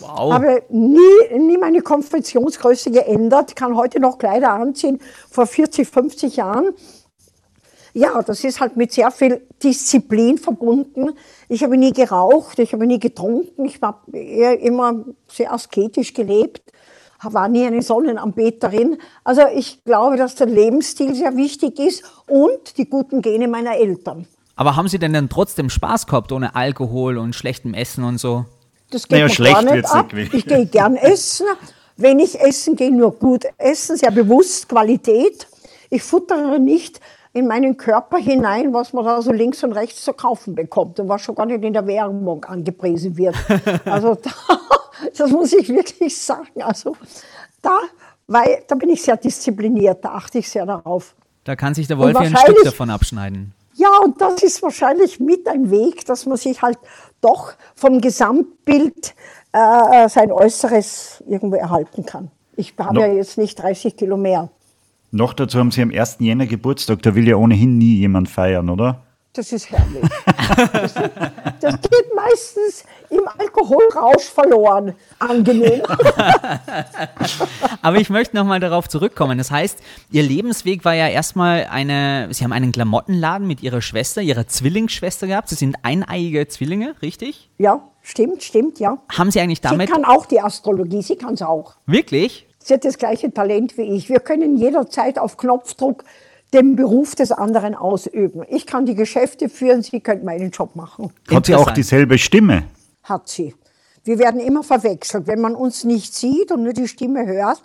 Wow. 0.05 0.33
Habe 0.33 0.63
nie, 0.69 1.37
nie 1.37 1.57
meine 1.57 1.81
Konfektionsgröße 1.81 2.91
geändert, 2.91 3.55
kann 3.55 3.75
heute 3.75 3.99
noch 3.99 4.17
Kleider 4.17 4.53
anziehen, 4.53 4.99
vor 5.29 5.47
40, 5.47 5.87
50 5.87 6.35
Jahren. 6.35 6.73
Ja, 7.93 8.21
das 8.21 8.43
ist 8.43 8.59
halt 8.59 8.75
mit 8.75 8.91
sehr 8.91 9.09
viel 9.09 9.47
Disziplin 9.63 10.37
verbunden. 10.37 11.11
Ich 11.47 11.63
habe 11.63 11.77
nie 11.77 11.93
geraucht, 11.93 12.59
ich 12.59 12.73
habe 12.73 12.85
nie 12.85 12.99
getrunken, 12.99 13.65
ich 13.65 13.81
habe 13.81 14.17
eher 14.17 14.59
immer 14.59 15.05
sehr 15.29 15.53
asketisch 15.53 16.13
gelebt, 16.13 16.61
war 17.23 17.47
nie 17.47 17.65
eine 17.65 17.81
Sonnenanbeterin. 17.81 18.97
Also 19.23 19.43
ich 19.53 19.83
glaube, 19.85 20.17
dass 20.17 20.35
der 20.35 20.47
Lebensstil 20.47 21.15
sehr 21.15 21.35
wichtig 21.37 21.79
ist 21.79 22.03
und 22.27 22.77
die 22.77 22.89
guten 22.89 23.21
Gene 23.21 23.47
meiner 23.47 23.77
Eltern. 23.77 24.27
Aber 24.57 24.75
haben 24.75 24.87
Sie 24.87 24.99
denn 24.99 25.13
dann 25.13 25.29
trotzdem 25.29 25.69
Spaß 25.69 26.05
gehabt 26.05 26.31
ohne 26.31 26.55
Alkohol 26.55 27.17
und 27.17 27.33
schlechtem 27.33 27.73
Essen 27.73 28.03
und 28.03 28.17
so? 28.17 28.45
Das 28.95 29.09
geht 29.09 29.11
naja, 29.11 29.27
schlecht 29.27 29.55
gar 29.55 29.61
nicht 29.61 29.91
ab. 29.91 30.13
Nicht 30.13 30.33
ich 30.33 30.45
gehe 30.45 30.65
gern 30.67 30.95
essen. 30.95 31.47
Wenn 31.97 32.17
ich 32.17 32.39
essen 32.39 32.77
gehe, 32.77 32.93
nur 32.93 33.11
gut 33.11 33.43
essen, 33.57 33.97
sehr 33.97 34.11
bewusst, 34.11 34.69
Qualität. 34.69 35.49
Ich 35.89 36.01
futtere 36.01 36.61
nicht 36.61 37.01
in 37.33 37.45
meinen 37.45 37.75
Körper 37.75 38.17
hinein, 38.17 38.73
was 38.73 38.93
man 38.93 39.03
da 39.03 39.21
so 39.21 39.33
links 39.33 39.65
und 39.65 39.73
rechts 39.73 40.01
zu 40.05 40.13
kaufen 40.13 40.55
bekommt 40.55 40.97
und 41.01 41.09
was 41.09 41.21
schon 41.23 41.35
gar 41.35 41.45
nicht 41.45 41.61
in 41.61 41.73
der 41.73 41.85
Werbung 41.85 42.45
angepriesen 42.45 43.17
wird. 43.17 43.35
Also 43.83 44.15
da, 44.15 44.31
das 45.17 45.29
muss 45.29 45.51
ich 45.51 45.67
wirklich 45.67 46.17
sagen. 46.17 46.63
Also 46.63 46.95
da, 47.61 47.77
weil, 48.27 48.63
da 48.65 48.75
bin 48.75 48.87
ich 48.91 49.01
sehr 49.01 49.17
diszipliniert, 49.17 50.05
da 50.05 50.13
achte 50.13 50.37
ich 50.37 50.49
sehr 50.49 50.65
darauf. 50.65 51.15
Da 51.43 51.57
kann 51.57 51.73
sich 51.73 51.87
der 51.87 51.97
Wolf 51.97 52.13
ja 52.13 52.21
ein 52.21 52.37
Stück 52.37 52.63
davon 52.63 52.89
abschneiden. 52.89 53.53
Ja, 53.73 53.89
und 54.01 54.21
das 54.21 54.41
ist 54.41 54.63
wahrscheinlich 54.63 55.19
mit 55.19 55.49
ein 55.49 55.69
Weg, 55.69 56.05
dass 56.05 56.25
man 56.25 56.37
sich 56.37 56.61
halt 56.61 56.77
doch 57.25 57.53
vom 57.75 57.99
Gesamtbild 58.01 59.15
äh, 59.51 60.07
sein 60.09 60.31
Äußeres 60.31 61.23
irgendwo 61.27 61.55
erhalten 61.55 62.05
kann. 62.05 62.29
Ich 62.55 62.73
habe 62.77 62.99
ja 63.01 63.07
jetzt 63.07 63.37
nicht 63.37 63.61
30 63.61 63.97
Kilo 63.97 64.15
mehr. 64.15 64.49
Noch 65.11 65.33
dazu 65.33 65.59
haben 65.59 65.71
Sie 65.71 65.81
am 65.81 65.91
1. 65.91 66.17
Jänner 66.19 66.45
Geburtstag, 66.45 67.01
da 67.01 67.15
will 67.15 67.27
ja 67.27 67.35
ohnehin 67.35 67.77
nie 67.77 67.95
jemand 67.95 68.29
feiern, 68.29 68.69
oder? 68.69 69.04
Das 69.35 69.51
ist 69.51 69.69
herrlich. 69.69 70.09
Das, 70.71 70.93
das, 71.59 71.81
geht 71.81 72.15
meistens 72.15 72.85
im 73.09 73.27
Alkoholrausch 73.37 74.23
verloren. 74.23 74.95
Angenehm. 75.19 75.81
Aber 77.81 77.97
ich 77.97 78.09
möchte 78.09 78.37
nochmal 78.37 78.61
darauf 78.61 78.87
zurückkommen. 78.87 79.37
Das 79.37 79.51
heißt, 79.51 79.79
Ihr 80.11 80.23
Lebensweg 80.23 80.85
war 80.85 80.93
ja 80.93 81.09
erstmal 81.09 81.67
eine, 81.69 82.29
Sie 82.31 82.45
haben 82.45 82.53
einen 82.53 82.71
Klamottenladen 82.71 83.45
mit 83.45 83.61
Ihrer 83.61 83.81
Schwester, 83.81 84.21
Ihrer 84.21 84.47
Zwillingsschwester 84.47 85.27
gehabt. 85.27 85.49
Sie 85.49 85.55
sind 85.55 85.75
eineiige 85.83 86.47
Zwillinge, 86.47 86.95
richtig? 87.01 87.49
Ja, 87.57 87.81
stimmt, 88.01 88.41
stimmt, 88.41 88.79
ja. 88.79 88.99
Haben 89.17 89.31
Sie 89.31 89.41
eigentlich 89.41 89.61
damit. 89.61 89.89
Sie 89.89 89.93
kann 89.93 90.05
auch 90.05 90.25
die 90.27 90.39
Astrologie, 90.39 91.01
sie 91.01 91.17
kann 91.17 91.33
es 91.33 91.41
auch. 91.41 91.75
Wirklich? 91.87 92.47
Sie 92.59 92.73
hat 92.73 92.85
das 92.85 92.97
gleiche 92.97 93.33
Talent 93.33 93.77
wie 93.77 93.95
ich. 93.95 94.07
Wir 94.07 94.19
können 94.19 94.55
jederzeit 94.55 95.19
auf 95.19 95.35
Knopfdruck 95.35 96.05
den 96.55 96.75
Beruf 96.75 97.15
des 97.15 97.31
anderen 97.31 97.75
ausüben. 97.75 98.43
Ich 98.49 98.65
kann 98.65 98.85
die 98.85 98.95
Geschäfte 98.95 99.49
führen, 99.49 99.83
sie 99.83 99.99
können 99.99 100.23
meinen 100.23 100.51
Job 100.51 100.75
machen. 100.75 101.11
Hat 101.29 101.45
sie 101.45 101.55
auch 101.55 101.71
dieselbe 101.71 102.17
Stimme? 102.17 102.63
Hat 103.03 103.27
sie. 103.27 103.53
Wir 104.03 104.19
werden 104.19 104.39
immer 104.39 104.63
verwechselt. 104.63 105.27
Wenn 105.27 105.41
man 105.41 105.55
uns 105.55 105.83
nicht 105.83 106.13
sieht 106.15 106.51
und 106.51 106.63
nur 106.63 106.73
die 106.73 106.87
Stimme 106.87 107.25
hört, 107.25 107.61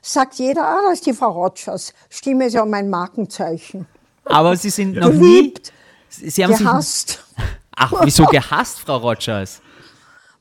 sagt 0.00 0.34
jeder, 0.36 0.64
ah, 0.64 0.78
das 0.84 0.94
ist 0.94 1.06
die 1.06 1.12
Frau 1.12 1.30
Rogers. 1.30 1.92
Stimme 2.08 2.46
ist 2.46 2.54
ja 2.54 2.64
mein 2.64 2.88
Markenzeichen. 2.88 3.86
Aber 4.24 4.56
Sie 4.56 4.70
sind 4.70 4.96
noch 4.96 5.10
Geliebt, 5.10 5.72
nie... 6.20 6.30
Sie 6.30 6.44
haben 6.44 6.56
gehasst. 6.56 7.08
Sich, 7.08 7.44
ach, 7.76 7.92
wieso 8.02 8.24
gehasst, 8.26 8.80
Frau 8.80 8.96
Rogers? 8.96 9.60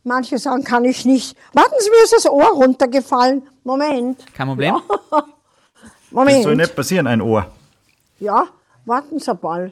Manche 0.03 0.37
sagen, 0.37 0.63
kann 0.63 0.85
ich 0.85 1.03
nicht. 1.03 1.35
Warten 1.53 1.75
Sie, 1.79 1.89
mir 1.89 2.03
ist 2.03 2.13
das 2.13 2.25
Ohr 2.27 2.51
runtergefallen. 2.53 3.43
Moment. 3.63 4.23
Kein 4.33 4.47
Problem. 4.47 4.75
Das 6.11 6.15
Moment. 6.15 6.41
soll 6.41 6.55
nicht 6.55 6.75
passieren, 6.75 7.05
ein 7.05 7.21
Ohr. 7.21 7.45
Ja, 8.19 8.47
warten 8.85 9.19
Sie 9.19 9.33
mal. 9.41 9.71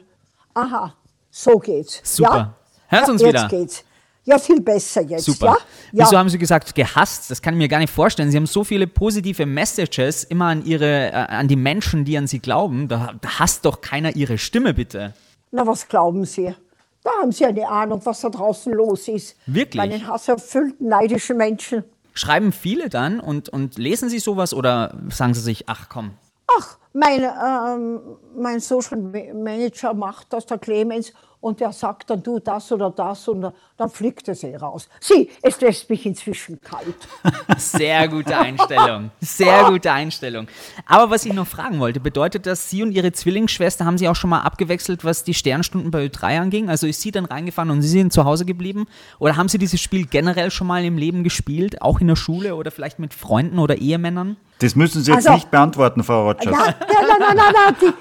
Aha, 0.54 0.94
so 1.30 1.58
geht's. 1.58 2.00
Super. 2.02 2.54
Ja? 2.90 2.98
Hören 2.98 3.04
Sie 3.04 3.12
uns 3.12 3.22
ja, 3.22 3.28
wieder. 3.28 3.40
Jetzt 3.42 3.50
geht's. 3.50 3.84
Ja, 4.24 4.38
viel 4.38 4.60
besser 4.60 5.02
jetzt. 5.02 5.24
Super. 5.24 5.46
Ja? 5.46 5.56
Ja. 5.92 6.04
Wieso 6.04 6.18
haben 6.18 6.28
Sie 6.28 6.38
gesagt, 6.38 6.74
gehasst? 6.74 7.30
Das 7.30 7.40
kann 7.40 7.54
ich 7.54 7.58
mir 7.58 7.68
gar 7.68 7.78
nicht 7.78 7.92
vorstellen. 7.92 8.30
Sie 8.30 8.36
haben 8.36 8.46
so 8.46 8.64
viele 8.64 8.86
positive 8.86 9.46
Messages 9.46 10.24
immer 10.24 10.46
an, 10.46 10.64
ihre, 10.64 11.10
äh, 11.10 11.12
an 11.12 11.48
die 11.48 11.56
Menschen, 11.56 12.04
die 12.04 12.18
an 12.18 12.26
Sie 12.26 12.38
glauben. 12.38 12.88
Da, 12.88 13.14
da 13.20 13.38
hasst 13.38 13.64
doch 13.64 13.80
keiner 13.80 14.16
Ihre 14.16 14.36
Stimme, 14.36 14.74
bitte. 14.74 15.14
Na, 15.50 15.66
was 15.66 15.88
glauben 15.88 16.26
Sie? 16.26 16.54
Da 17.02 17.10
haben 17.22 17.32
Sie 17.32 17.46
eine 17.46 17.66
Ahnung, 17.68 18.00
was 18.04 18.20
da 18.20 18.28
draußen 18.28 18.72
los 18.72 19.08
ist. 19.08 19.36
Wirklich? 19.46 19.80
Bei 19.80 19.88
den 19.88 20.06
hasserfüllten, 20.06 20.88
neidischen 20.88 21.36
Menschen. 21.38 21.84
Schreiben 22.12 22.52
viele 22.52 22.90
dann 22.90 23.20
und, 23.20 23.48
und 23.48 23.78
lesen 23.78 24.10
Sie 24.10 24.18
sowas 24.18 24.52
oder 24.52 24.94
sagen 25.08 25.32
Sie 25.32 25.40
sich, 25.40 25.68
ach 25.68 25.88
komm, 25.88 26.10
Ach, 26.48 26.78
mein, 26.98 27.22
ähm, 27.22 28.00
mein 28.36 28.60
Social 28.60 28.98
Ma- 28.98 29.34
Manager 29.34 29.94
macht 29.94 30.32
das, 30.32 30.46
der 30.46 30.58
Clemens, 30.58 31.12
und 31.40 31.60
der 31.60 31.72
sagt 31.72 32.10
dann, 32.10 32.22
du 32.22 32.38
das 32.40 32.72
oder 32.72 32.90
das, 32.90 33.28
und 33.28 33.52
dann 33.76 33.90
fliegt 33.90 34.28
es 34.28 34.42
eh 34.42 34.56
raus. 34.56 34.88
Sieh, 35.00 35.30
es 35.42 35.60
lässt 35.60 35.88
mich 35.88 36.04
inzwischen 36.04 36.60
kalt. 36.60 36.96
Sehr 37.58 38.08
gute 38.08 38.36
Einstellung. 38.36 39.10
Sehr 39.20 39.64
gute 39.70 39.92
Einstellung. 39.92 40.48
Aber 40.86 41.10
was 41.10 41.24
ich 41.24 41.32
noch 41.32 41.46
fragen 41.46 41.78
wollte, 41.78 42.00
bedeutet 42.00 42.46
das, 42.46 42.68
Sie 42.70 42.82
und 42.82 42.92
Ihre 42.92 43.12
Zwillingsschwester 43.12 43.84
haben 43.84 43.98
Sie 43.98 44.08
auch 44.08 44.16
schon 44.16 44.30
mal 44.30 44.40
abgewechselt, 44.40 45.04
was 45.04 45.22
die 45.24 45.34
Sternstunden 45.34 45.90
bei 45.90 46.06
Ö3 46.06 46.40
anging? 46.40 46.68
Also 46.68 46.86
ist 46.86 47.00
sie 47.00 47.10
dann 47.12 47.24
reingefahren 47.24 47.70
und 47.70 47.82
Sie 47.82 47.88
sind 47.88 48.12
zu 48.12 48.24
Hause 48.24 48.44
geblieben? 48.44 48.86
Oder 49.18 49.36
haben 49.36 49.48
Sie 49.48 49.58
dieses 49.58 49.80
Spiel 49.80 50.06
generell 50.06 50.50
schon 50.50 50.66
mal 50.66 50.84
im 50.84 50.98
Leben 50.98 51.22
gespielt? 51.24 51.82
Auch 51.82 52.00
in 52.00 52.08
der 52.08 52.16
Schule 52.16 52.56
oder 52.56 52.70
vielleicht 52.70 52.98
mit 52.98 53.14
Freunden 53.14 53.58
oder 53.58 53.76
Ehemännern? 53.76 54.36
Das 54.58 54.74
müssen 54.74 55.02
Sie 55.04 55.12
jetzt 55.12 55.18
Also- 55.28 55.34
nicht 55.34 55.50
beantworten, 55.52 56.02
Frau 56.02 56.26
Rogers. 56.26 56.44
Ja, 56.46 56.50
nein, 56.50 56.74
nein, 56.80 57.36
nein, 57.36 57.36
nein, 57.36 57.74
nein. 57.80 57.94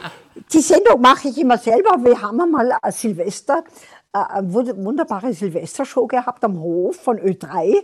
Die, 0.53 0.61
Sendung 0.61 1.01
mache 1.01 1.29
ich 1.29 1.37
immer 1.39 1.57
selber. 1.57 1.97
Wir 2.03 2.21
haben 2.21 2.55
ein 2.55 2.91
Silvester, 2.91 3.63
äh, 4.13 4.19
eine 4.19 4.47
wund- 4.49 4.83
wunderbare 4.83 5.33
Silvestershow 5.33 6.07
gehabt 6.07 6.43
am 6.43 6.59
Hof 6.59 6.95
von 6.97 7.17
Ö3 7.17 7.75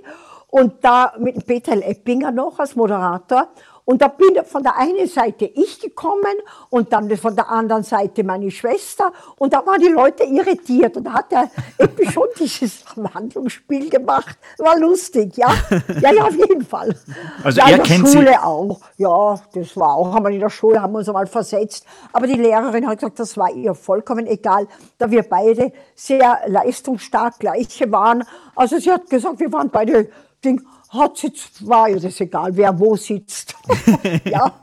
und 0.48 0.84
da 0.84 1.14
mit 1.20 1.46
Peter 1.46 1.76
Leppinger 1.76 2.32
noch 2.32 2.60
als 2.60 2.76
Moderator. 2.76 3.48
Und 3.86 4.02
da 4.02 4.08
bin 4.08 4.34
von 4.46 4.64
der 4.64 4.78
einen 4.78 5.08
Seite 5.08 5.46
ich 5.46 5.80
gekommen 5.82 6.36
und 6.70 6.94
dann 6.94 7.16
von 7.18 7.36
der 7.36 7.50
anderen 7.50 7.84
Seite 7.84 8.24
meine 8.24 8.50
Schwester. 8.50 9.12
Und 9.38 9.52
da 9.54 9.66
waren 9.66 9.82
die 9.82 9.90
Leute 9.90 10.24
irritiert. 10.24 10.96
Und 10.96 11.04
da 11.04 11.14
hat 11.14 11.32
der 11.32 11.50
Eppi 11.78 12.10
schon 12.10 12.28
dieses 12.40 12.86
Handlungsspiel 13.14 13.90
gemacht. 13.90 14.38
War 14.58 14.78
lustig, 14.80 15.36
ja. 15.36 15.54
Ja, 16.00 16.14
ja, 16.14 16.24
auf 16.24 16.36
jeden 16.36 16.64
Fall. 16.66 16.96
Also 17.44 17.60
ja, 17.60 17.66
er 17.68 17.72
in 17.72 17.78
der 17.78 17.86
kennt 17.86 18.08
Sie- 18.08 18.18
Schule 18.18 18.44
auch. 18.44 18.80
Ja, 18.98 19.40
das 19.54 19.76
war 19.76 19.96
auch. 19.96 20.14
Haben 20.14 20.26
wir 20.26 20.32
in 20.32 20.40
der 20.40 20.50
Schule, 20.50 20.82
haben 20.82 20.94
wir 20.94 21.00
uns 21.00 21.10
einmal 21.10 21.28
versetzt. 21.28 21.86
Aber 22.14 22.26
die 22.26 22.34
Lehrerin 22.36 22.88
hat 22.88 23.00
gesagt, 23.00 23.20
das 23.20 23.36
war 23.38 23.52
ihr 23.52 23.74
vollkommen 23.76 24.28
egal, 24.28 24.68
da 24.98 25.12
wir 25.12 25.24
beide 25.24 25.74
sehr 25.96 26.40
leistungsstark 26.48 27.40
gleiche 27.40 27.92
waren. 27.92 28.24
Also 28.56 28.78
sie 28.80 28.92
hat 28.92 29.10
gesagt, 29.10 29.40
wir 29.40 29.52
waren 29.52 29.70
beide, 29.70 30.10
Ding, 30.44 30.62
hat 30.94 31.22
jetzt, 31.24 31.68
war 31.68 31.90
ihr 31.90 32.00
das 32.00 32.20
egal, 32.20 32.56
wer 32.56 32.78
wo 32.78 32.96
sitzt. 32.96 33.56
ja. 34.26 34.54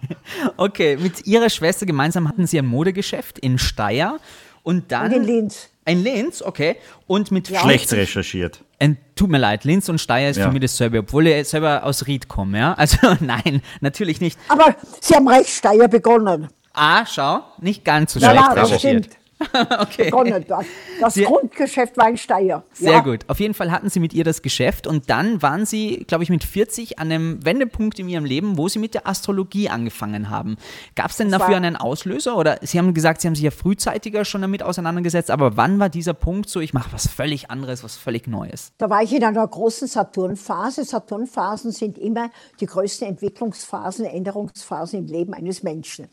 Okay, 0.57 0.97
mit 0.97 1.27
Ihrer 1.27 1.51
Schwester 1.51 1.87
gemeinsam 1.87 2.29
hatten 2.29 2.47
Sie 2.47 2.59
ein 2.59 2.67
Modegeschäft 2.67 3.39
in 3.39 3.59
Steyr 3.59 4.19
und 4.63 4.93
dann. 4.93 5.07
Und 5.07 5.13
in 5.13 5.25
Linz. 5.25 5.69
Ein 5.85 6.03
Linz, 6.03 6.43
okay. 6.43 6.77
Und 7.07 7.31
mit 7.33 7.49
Schlecht 7.49 7.93
recherchiert. 7.93 8.63
Äh, 8.79 8.91
tut 9.17 9.29
mir 9.31 9.39
leid, 9.39 9.65
Linz 9.65 9.89
und 9.89 9.99
Steyr 10.01 10.31
ist 10.31 10.37
Ja. 10.37 10.45
für 10.47 10.53
mich 10.53 10.61
dasselbe, 10.63 11.01
obwohl 11.01 11.27
ich 11.27 11.49
selber 11.49 11.85
aus 11.85 12.07
Ried 12.07 12.29
komme, 12.29 12.59
ja? 12.59 12.75
Also 12.75 12.97
nein, 13.21 13.63
natürlich 13.81 14.21
nicht. 14.21 14.39
Aber 14.49 14.77
sie 15.01 15.15
haben 15.15 15.27
recht 15.29 15.49
Steier 15.51 15.89
begonnen. 15.89 16.49
Ah, 16.73 17.05
schau, 17.05 17.41
nicht 17.59 17.85
ganz 17.85 18.13
so 18.13 18.21
Ja, 18.21 18.31
schlecht 18.31 18.47
ja, 18.49 18.55
das 18.55 18.71
recherchiert. 18.71 19.05
stimmt. 19.07 19.20
Okay. 19.81 20.05
Begonnen 20.05 20.45
dort. 20.47 20.67
Das 21.01 21.15
Sie- 21.15 21.25
Grundgeschäft 21.25 21.97
war 21.97 22.09
in 22.09 22.17
Steier. 22.17 22.63
Sehr 22.73 22.93
ja. 22.93 23.01
gut. 23.01 23.21
Auf 23.29 23.41
jeden 23.41 23.55
Fall 23.55 23.71
hatten 23.71 23.89
Sie 23.89 24.01
mit 24.01 24.13
ihr 24.13 24.25
das 24.25 24.43
Geschäft 24.43 24.87
und 24.87 25.09
dann 25.11 25.43
waren 25.43 25.65
Sie, 25.67 26.05
glaube 26.07 26.25
ich, 26.25 26.31
mit 26.31 26.45
40 26.45 26.99
an 26.99 27.11
einem 27.11 27.45
Wendepunkt 27.45 27.99
in 27.99 28.09
Ihrem 28.09 28.25
Leben, 28.25 28.59
wo 28.59 28.69
Sie 28.69 28.79
mit 28.79 28.95
der 28.95 29.07
Astrologie 29.07 29.69
angefangen 29.69 30.31
haben. 30.31 30.57
Gab 30.95 31.11
es 31.11 31.17
denn 31.17 31.31
Das 31.31 31.41
dafür 31.41 31.57
einen 31.57 31.77
Auslöser 31.77 32.37
oder 32.37 32.59
Sie 32.63 32.79
haben 32.79 32.93
gesagt, 32.95 33.21
Sie 33.21 33.29
haben 33.29 33.35
sich 33.35 33.45
ja 33.45 33.51
frühzeitiger 33.51 34.25
schon 34.25 34.43
damit 34.43 34.63
auseinandergesetzt, 34.63 35.31
aber 35.31 35.57
wann 35.57 35.79
war 35.79 35.89
dieser 35.89 36.15
Punkt 36.15 36.49
so, 36.49 36.61
ich 36.61 36.75
mache 36.75 36.93
was 36.93 37.09
völlig 37.09 37.51
anderes, 37.51 37.83
was 37.83 37.97
völlig 37.97 38.27
Neues? 38.27 38.73
Da 38.79 38.91
war 38.91 39.03
ich 39.03 39.13
in 39.15 39.25
einer 39.25 39.47
großen 39.47 39.89
Saturnphase. 39.89 40.85
Saturnphasen 40.85 41.73
sind 41.73 41.99
immer 41.99 42.31
die 42.61 42.67
größten 42.67 43.09
Entwicklungsphasen, 43.09 44.05
Änderungsphasen 44.05 45.01
im 45.01 45.07
Leben 45.07 45.35
eines 45.35 45.63
Menschen. 45.63 46.09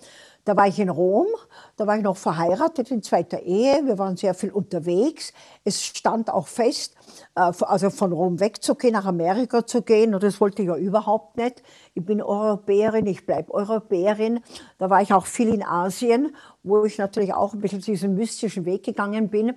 Da 0.48 0.56
war 0.56 0.66
ich 0.66 0.80
in 0.80 0.88
Rom, 0.88 1.28
da 1.76 1.88
war 1.88 1.98
ich 1.98 2.04
noch 2.04 2.16
verheiratet 2.16 2.90
in 2.90 3.04
zweiter 3.04 3.42
Ehe. 3.42 3.82
Wir 3.86 3.98
waren 4.00 4.16
sehr 4.16 4.34
viel 4.34 4.50
unterwegs. 4.50 5.34
Es 5.66 5.84
stand 5.84 6.30
auch 6.32 6.48
fest, 6.48 6.96
äh, 7.36 7.52
also 7.60 7.90
von 7.90 8.14
Rom 8.14 8.40
wegzugehen, 8.40 8.94
nach 8.94 9.06
Amerika 9.06 9.68
zu 9.68 9.82
gehen. 9.82 10.16
Und 10.16 10.24
das 10.24 10.40
wollte 10.40 10.62
ich 10.62 10.70
ja 10.70 10.78
überhaupt 10.78 11.36
nicht. 11.36 11.64
Ich 11.96 12.06
bin 12.06 12.22
Europäerin, 12.22 13.08
ich 13.08 13.26
bleibe 13.26 13.54
Europäerin. 13.54 14.40
Da 14.78 14.90
war 14.90 15.02
ich 15.02 15.12
auch 15.12 15.26
viel 15.26 15.54
in 15.54 15.64
Asien, 15.66 16.34
wo 16.64 16.86
ich 16.86 16.98
natürlich 16.98 17.34
auch 17.34 17.54
ein 17.54 17.60
bisschen 17.60 17.82
diesen 17.82 18.16
mystischen 18.16 18.64
Weg 18.64 18.84
gegangen 18.84 19.28
bin. 19.28 19.54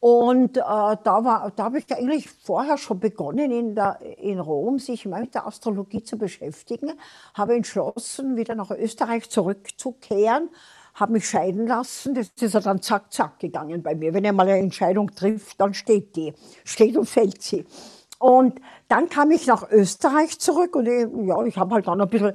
Und 0.00 0.56
äh, 0.56 0.60
da, 0.60 1.24
war, 1.24 1.52
da 1.54 1.64
habe 1.64 1.78
ich 1.78 1.94
eigentlich 1.94 2.30
vorher 2.30 2.78
schon 2.78 3.00
begonnen, 3.00 3.50
in, 3.50 3.74
der, 3.74 3.98
in 4.18 4.40
Rom 4.40 4.78
sich 4.78 5.04
mal 5.04 5.20
mit 5.20 5.34
der 5.34 5.46
Astrologie 5.46 6.02
zu 6.02 6.16
beschäftigen, 6.16 6.92
habe 7.34 7.54
entschlossen, 7.54 8.36
wieder 8.36 8.54
nach 8.54 8.70
Österreich 8.70 9.28
zurückzukehren, 9.28 10.48
habe 10.94 11.12
mich 11.12 11.28
scheiden 11.28 11.66
lassen. 11.66 12.14
Das 12.14 12.30
ist 12.40 12.54
ja 12.54 12.60
dann 12.60 12.80
zack, 12.80 13.12
zack 13.12 13.38
gegangen 13.40 13.82
bei 13.82 13.94
mir. 13.94 14.14
Wenn 14.14 14.24
er 14.24 14.32
mal 14.32 14.48
eine 14.48 14.58
Entscheidung 14.58 15.14
trifft, 15.14 15.60
dann 15.60 15.74
steht 15.74 16.16
die, 16.16 16.32
steht 16.64 16.96
und 16.96 17.06
fällt 17.06 17.42
sie. 17.42 17.66
Und 18.18 18.60
dann 18.88 19.08
kam 19.10 19.30
ich 19.30 19.46
nach 19.46 19.70
Österreich 19.70 20.38
zurück 20.38 20.76
und 20.76 20.86
ich, 20.86 21.06
ja, 21.26 21.42
ich 21.44 21.56
habe 21.58 21.74
halt 21.74 21.88
dann 21.88 22.00
ein 22.00 22.08
bisschen 22.08 22.32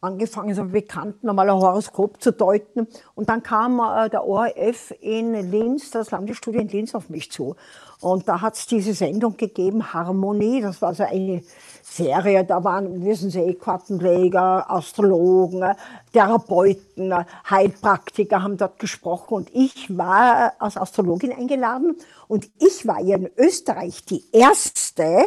angefangen, 0.00 0.54
so 0.54 0.64
Bekannten 0.64 1.26
nochmal 1.26 1.50
ein 1.50 1.56
Horoskop 1.56 2.22
zu 2.22 2.32
deuten. 2.32 2.86
Und 3.14 3.28
dann 3.28 3.42
kam 3.42 3.80
äh, 3.80 4.08
der 4.08 4.24
ORF 4.26 4.94
in 5.00 5.50
Linz, 5.50 5.90
das 5.90 6.10
Landesstudio 6.10 6.60
in 6.60 6.68
Linz, 6.68 6.94
auf 6.94 7.08
mich 7.10 7.32
zu. 7.32 7.56
Und 8.00 8.28
da 8.28 8.40
hat 8.40 8.54
es 8.54 8.66
diese 8.68 8.94
Sendung 8.94 9.36
gegeben, 9.36 9.92
Harmonie. 9.92 10.60
Das 10.60 10.80
war 10.80 10.94
so 10.94 11.02
eine 11.02 11.42
Serie, 11.82 12.44
da 12.44 12.62
waren, 12.62 13.04
wissen 13.04 13.30
Sie, 13.30 13.54
Kartenleger, 13.54 14.70
Astrologen, 14.70 15.64
Therapeuten, 16.12 17.12
Heilpraktiker 17.50 18.42
haben 18.42 18.56
dort 18.56 18.78
gesprochen. 18.78 19.34
Und 19.34 19.50
ich 19.52 19.96
war 19.98 20.52
als 20.60 20.76
Astrologin 20.76 21.32
eingeladen. 21.32 21.96
Und 22.28 22.48
ich 22.60 22.86
war 22.86 23.00
ja 23.00 23.16
in 23.16 23.30
Österreich 23.36 24.04
die 24.04 24.22
erste, 24.32 25.26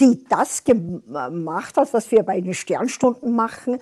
die 0.00 0.24
das 0.28 0.64
gemacht 0.64 1.76
hat, 1.76 1.92
was 1.92 2.10
wir 2.10 2.22
bei 2.22 2.40
den 2.40 2.54
Sternstunden 2.54 3.34
machen. 3.34 3.78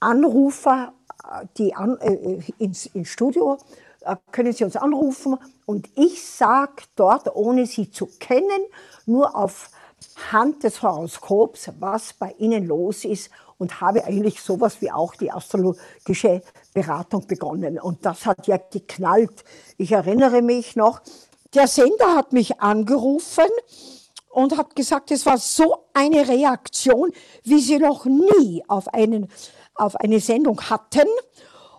Anrufer, 0.00 0.92
äh, 1.24 1.46
die 1.56 1.74
an, 1.74 1.98
äh, 2.00 2.40
ins, 2.58 2.86
ins 2.86 3.08
Studio, 3.08 3.58
äh, 4.00 4.16
können 4.32 4.52
Sie 4.52 4.64
uns 4.64 4.76
anrufen 4.76 5.36
und 5.66 5.88
ich 5.96 6.24
sage 6.24 6.84
dort, 6.96 7.34
ohne 7.34 7.66
Sie 7.66 7.90
zu 7.90 8.06
kennen, 8.18 8.60
nur 9.06 9.36
auf 9.36 9.70
Hand 10.32 10.62
des 10.64 10.82
Horoskops, 10.82 11.70
was 11.80 12.12
bei 12.12 12.34
Ihnen 12.38 12.66
los 12.66 13.04
ist 13.04 13.30
und 13.58 13.80
habe 13.80 14.04
eigentlich 14.04 14.40
sowas 14.40 14.80
wie 14.80 14.90
auch 14.90 15.14
die 15.16 15.32
astrologische 15.32 16.42
Beratung 16.72 17.26
begonnen. 17.26 17.80
Und 17.80 18.06
das 18.06 18.24
hat 18.24 18.46
ja 18.46 18.56
geknallt. 18.56 19.44
Ich 19.76 19.90
erinnere 19.90 20.42
mich 20.42 20.76
noch, 20.76 21.00
der 21.54 21.66
Sender 21.66 22.14
hat 22.14 22.32
mich 22.32 22.60
angerufen 22.60 23.46
und 24.30 24.56
hat 24.56 24.76
gesagt, 24.76 25.10
es 25.10 25.26
war 25.26 25.38
so 25.38 25.86
eine 25.94 26.28
Reaktion, 26.28 27.10
wie 27.44 27.60
sie 27.60 27.78
noch 27.78 28.04
nie 28.04 28.62
auf, 28.68 28.88
einen, 28.92 29.28
auf 29.74 29.96
eine 29.96 30.20
Sendung 30.20 30.60
hatten. 30.60 31.08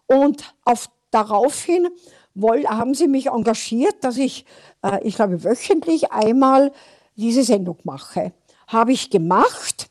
Und 0.07 0.55
auf, 0.65 0.89
daraufhin 1.11 1.87
woll, 2.33 2.65
haben 2.65 2.93
sie 2.93 3.07
mich 3.07 3.27
engagiert, 3.27 4.03
dass 4.03 4.17
ich, 4.17 4.45
äh, 4.83 4.99
ich 5.03 5.15
glaube, 5.15 5.43
wöchentlich 5.43 6.11
einmal 6.11 6.71
diese 7.15 7.43
Sendung 7.43 7.77
mache. 7.83 8.33
Habe 8.67 8.91
ich 8.91 9.09
gemacht 9.09 9.89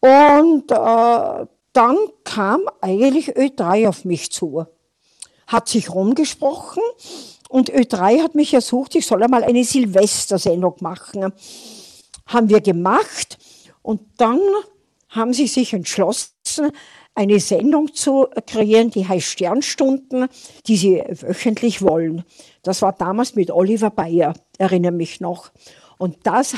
und 0.00 0.70
äh, 0.70 1.46
dann 1.72 1.96
kam 2.24 2.60
eigentlich 2.80 3.36
Ö3 3.36 3.88
auf 3.88 4.04
mich 4.04 4.32
zu. 4.32 4.66
Hat 5.46 5.68
sich 5.68 5.90
rumgesprochen 5.90 6.82
und 7.48 7.70
Ö3 7.70 8.22
hat 8.22 8.34
mich 8.34 8.52
ersucht, 8.54 8.94
ich 8.94 9.06
soll 9.06 9.22
einmal 9.22 9.44
eine 9.44 9.64
Silvestersendung 9.64 10.76
machen 10.80 11.32
haben 12.26 12.48
wir 12.48 12.60
gemacht 12.60 13.38
und 13.82 14.00
dann 14.16 14.40
haben 15.08 15.32
sie 15.32 15.46
sich 15.46 15.72
entschlossen, 15.72 16.70
eine 17.14 17.40
Sendung 17.40 17.94
zu 17.94 18.26
kreieren, 18.46 18.90
die 18.90 19.08
heißt 19.08 19.26
Sternstunden, 19.26 20.28
die 20.66 20.76
sie 20.76 21.02
wöchentlich 21.08 21.80
wollen. 21.80 22.24
Das 22.62 22.82
war 22.82 22.92
damals 22.92 23.34
mit 23.34 23.50
Oliver 23.50 23.90
Bayer, 23.90 24.34
erinnere 24.58 24.92
mich 24.92 25.20
noch. 25.20 25.50
Und 25.96 26.18
das 26.24 26.54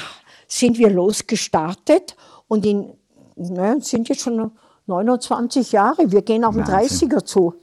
sind 0.48 0.78
wir 0.78 0.90
losgestartet 0.90 2.16
und 2.48 2.66
in, 2.66 2.92
ne, 3.37 3.78
sind 3.81 4.09
jetzt 4.09 4.22
schon 4.22 4.50
29 4.87 5.70
Jahre. 5.70 6.11
Wir 6.11 6.22
gehen 6.22 6.44
auf 6.44 6.57
den 6.57 6.66
Wahnsinn. 6.66 7.11
30er 7.11 7.24
zu. 7.24 7.54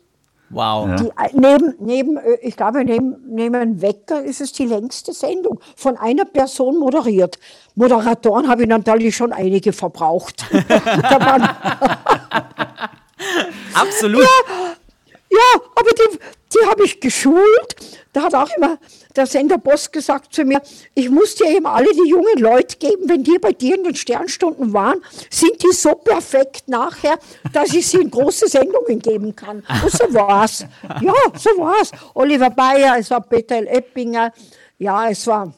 Wow. 0.49 0.95
Die, 0.95 1.07
äh, 1.07 1.29
neben, 1.33 1.75
neben, 1.79 2.17
äh, 2.17 2.37
ich 2.41 2.55
glaube, 2.55 2.83
neben, 2.85 3.15
neben 3.27 3.81
Wecker 3.81 4.23
ist 4.23 4.41
es 4.41 4.51
die 4.53 4.65
längste 4.65 5.13
Sendung. 5.13 5.59
Von 5.75 5.97
einer 5.97 6.25
Person 6.25 6.77
moderiert. 6.77 7.39
Moderatoren 7.75 8.47
habe 8.47 8.63
ich 8.63 8.69
natürlich 8.69 9.15
schon 9.15 9.33
einige 9.33 9.73
verbraucht. 9.73 10.45
Absolut. 13.73 14.21
ja, 15.29 15.61
aber 15.75 15.89
die, 15.89 16.19
die 16.53 16.65
habe 16.67 16.85
ich 16.85 16.99
geschult. 16.99 17.74
Da 18.15 18.21
hat 18.21 18.33
auch 18.33 18.49
immer 18.55 18.77
der 19.13 19.25
Senderboss 19.25 19.91
gesagt 19.91 20.33
zu 20.33 20.45
mir, 20.45 20.61
ich 20.93 21.09
muss 21.09 21.35
dir 21.35 21.49
eben 21.49 21.65
alle 21.65 21.91
die 21.91 22.09
jungen 22.09 22.37
Leute 22.37 22.77
geben, 22.77 23.09
wenn 23.09 23.25
die 23.25 23.37
bei 23.39 23.51
dir 23.51 23.75
in 23.75 23.83
den 23.83 23.93
Sternstunden 23.93 24.71
waren, 24.71 25.01
sind 25.29 25.61
die 25.61 25.73
so 25.73 25.95
perfekt 25.95 26.69
nachher, 26.69 27.19
dass 27.51 27.73
ich 27.73 27.85
sie 27.85 27.97
in 27.97 28.09
große 28.09 28.47
Sendungen 28.47 28.99
geben 28.99 29.35
kann. 29.35 29.57
Und 29.83 29.91
so 29.91 30.13
war's. 30.13 30.65
Ja, 31.01 31.13
so 31.37 31.49
war's. 31.57 31.91
Oliver 32.13 32.51
Bayer, 32.51 32.95
es 32.97 33.11
war 33.11 33.19
Peter. 33.19 33.57
Eppinger, 33.57 34.31
ja, 34.77 35.09
es 35.09 35.27
war 35.27 35.53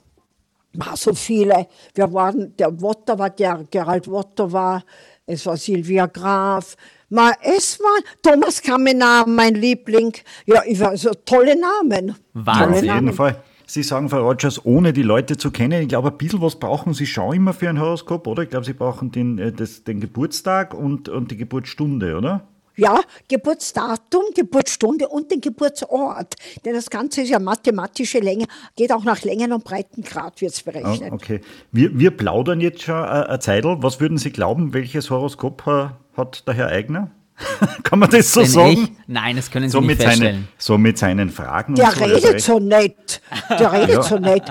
war 0.73 0.97
so 0.97 1.13
viele. 1.13 1.67
Wir 1.93 2.11
waren, 2.11 2.55
der 2.57 2.81
Wotter 2.81 3.19
war, 3.19 3.29
Ger 3.29 3.65
Gerald 3.69 4.09
Wotter 4.09 4.51
war, 4.51 4.83
es 5.27 5.45
war 5.45 5.57
Silvia 5.57 6.07
Graf, 6.07 6.75
Ma, 7.09 7.31
es 7.41 7.79
war 7.79 8.01
Thomas 8.21 8.61
Kamenar, 8.61 9.27
mein 9.27 9.55
Liebling. 9.55 10.13
Ja, 10.45 10.61
ich 10.65 10.79
war 10.79 10.97
so 10.97 11.11
tolle 11.25 11.55
Namen. 11.59 12.15
Wahnsinn. 12.33 12.63
Auf 12.63 12.69
Tolle 12.69 12.75
jeden 12.75 12.87
Namen. 12.87 13.13
Fall. 13.13 13.43
Sie 13.65 13.83
sagen, 13.83 14.09
Frau 14.09 14.25
Rogers, 14.25 14.65
ohne 14.65 14.93
die 14.93 15.03
Leute 15.03 15.35
zu 15.37 15.51
kennen, 15.51 15.81
ich 15.81 15.89
glaube, 15.89 16.09
ein 16.09 16.17
bisschen 16.17 16.41
was 16.41 16.57
brauchen 16.57 16.93
Sie 16.93 17.05
schon 17.05 17.35
immer 17.35 17.53
für 17.53 17.69
ein 17.69 17.79
Horoskop, 17.79 18.25
oder? 18.27 18.43
Ich 18.43 18.49
glaube, 18.49 18.65
Sie 18.65 18.73
brauchen 18.73 19.11
den, 19.11 19.39
äh, 19.39 19.51
das, 19.51 19.83
den 19.83 19.99
Geburtstag 19.99 20.73
und, 20.73 21.09
und 21.09 21.31
die 21.31 21.37
Geburtsstunde, 21.37 22.15
oder? 22.15 22.47
Ja, 22.77 23.01
Geburtsdatum, 23.27 24.21
Geburtsstunde 24.35 25.07
und 25.07 25.31
den 25.31 25.41
Geburtsort. 25.41 26.35
Denn 26.63 26.73
das 26.75 26.89
Ganze 26.89 27.21
ist 27.23 27.29
ja 27.29 27.39
mathematische 27.39 28.19
Länge, 28.19 28.45
geht 28.75 28.91
auch 28.91 29.03
nach 29.03 29.23
Längen- 29.23 29.51
und 29.51 29.63
Breitengrad, 29.63 30.39
wird 30.41 30.53
es 30.53 30.59
Ah, 30.65 30.71
berechnet. 30.71 31.11
okay. 31.11 31.41
Wir, 31.71 31.97
wir 31.97 32.11
plaudern 32.11 32.61
jetzt 32.61 32.83
schon 32.83 32.95
äh, 32.95 33.07
eine 33.07 33.39
Zeitl. 33.39 33.77
Was 33.79 33.99
würden 33.99 34.17
Sie 34.17 34.31
glauben, 34.31 34.73
welches 34.73 35.09
Horoskop 35.09 35.65
äh, 35.67 35.87
hat 36.15 36.47
der 36.47 36.53
Herr 36.53 36.67
Eigner? 36.67 37.09
Kann 37.83 37.99
man 37.99 38.09
das 38.09 38.31
so 38.33 38.41
Bin 38.41 38.49
sagen? 38.49 38.71
ich? 38.71 38.89
Nein, 39.07 39.35
das 39.35 39.49
können 39.51 39.69
Sie 39.69 39.73
So 39.73 39.81
nicht 39.81 40.01
feststellen. 40.01 40.33
seinen, 40.35 40.47
so 40.57 40.77
mit 40.77 40.97
seinen 40.97 41.29
Fragen. 41.29 41.75
Der 41.75 41.87
und 41.89 41.95
so. 41.97 42.03
redet 42.05 42.41
so 42.41 42.59
nett. 42.59 43.21
Der 43.59 43.71
redet 43.73 44.03
so 44.03 44.17
nett. 44.17 44.43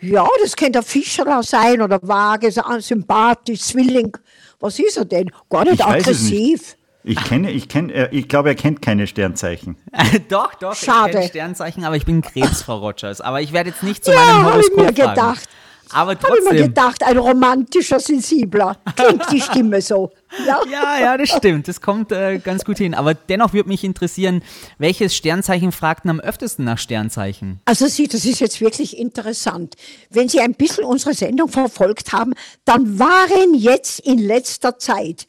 Ja, 0.00 0.26
das 0.42 0.56
könnte 0.56 0.72
der 0.72 0.82
Fischerer 0.82 1.42
sein 1.44 1.80
oder 1.82 2.00
vage, 2.02 2.50
so 2.50 2.62
sympathisch, 2.80 3.60
Zwilling. 3.60 4.16
Was 4.60 4.78
ist 4.78 4.96
er 4.96 5.04
denn? 5.04 5.30
Gar 5.48 5.64
nicht 5.64 5.80
Ich 5.80 5.86
weiß 5.86 6.06
es 6.08 6.22
nicht. 6.30 6.32
aggressiv. 6.58 6.76
Ich 7.04 7.22
kenne, 7.24 7.50
ich 7.50 7.68
kenne, 7.68 7.92
äh, 7.92 8.08
ich 8.12 8.28
glaube, 8.28 8.50
er 8.50 8.54
kennt 8.54 8.80
keine 8.82 9.06
Sternzeichen. 9.06 9.76
doch, 10.28 10.54
doch, 10.54 10.74
Schade. 10.76 11.08
ich 11.10 11.14
kenne 11.14 11.28
Sternzeichen, 11.28 11.84
aber 11.84 11.96
ich 11.96 12.04
bin 12.06 12.22
Krebs, 12.22 12.62
Frau 12.62 12.78
Rogers. 12.78 13.20
Aber 13.20 13.40
ich 13.40 13.52
werde 13.52 13.70
jetzt 13.70 13.82
nicht 13.82 14.04
zu 14.04 14.12
Ja, 14.12 14.18
meinem 14.18 14.28
hab 14.44 14.46
ich 14.46 14.52
Horoskop 14.70 14.76
mir 14.76 14.84
fragen. 14.84 14.94
gedacht. 15.14 15.48
Aber 15.94 16.12
Habe 16.12 16.14
ich 16.14 16.28
mir 16.28 16.38
trotzdem. 16.48 16.66
gedacht, 16.68 17.02
ein 17.02 17.18
romantischer, 17.18 18.00
sensibler. 18.00 18.78
Klingt 18.96 19.30
die 19.30 19.40
Stimme 19.42 19.82
so. 19.82 20.10
Ja? 20.46 20.60
Ja, 20.70 20.98
ja, 20.98 21.16
das 21.18 21.28
stimmt. 21.28 21.68
Das 21.68 21.82
kommt 21.82 22.12
äh, 22.12 22.38
ganz 22.38 22.64
gut 22.64 22.78
hin. 22.78 22.94
Aber 22.94 23.12
dennoch 23.12 23.52
würde 23.52 23.68
mich 23.68 23.84
interessieren, 23.84 24.42
welches 24.78 25.14
Sternzeichen 25.14 25.70
fragten 25.70 26.08
am 26.08 26.18
öftesten 26.18 26.64
nach 26.64 26.78
Sternzeichen? 26.78 27.60
Also 27.66 27.88
Sie, 27.88 28.08
das 28.08 28.24
ist 28.24 28.40
jetzt 28.40 28.62
wirklich 28.62 28.96
interessant. 28.96 29.74
Wenn 30.08 30.30
Sie 30.30 30.40
ein 30.40 30.54
bisschen 30.54 30.84
unsere 30.84 31.12
Sendung 31.12 31.48
verfolgt 31.50 32.12
haben, 32.14 32.32
dann 32.64 32.98
waren 32.98 33.52
jetzt 33.52 34.00
in 34.00 34.18
letzter 34.18 34.78
Zeit 34.78 35.26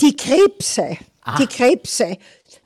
die 0.00 0.16
Krebse, 0.16 0.96
die 1.38 1.46
Krebse, 1.46 2.18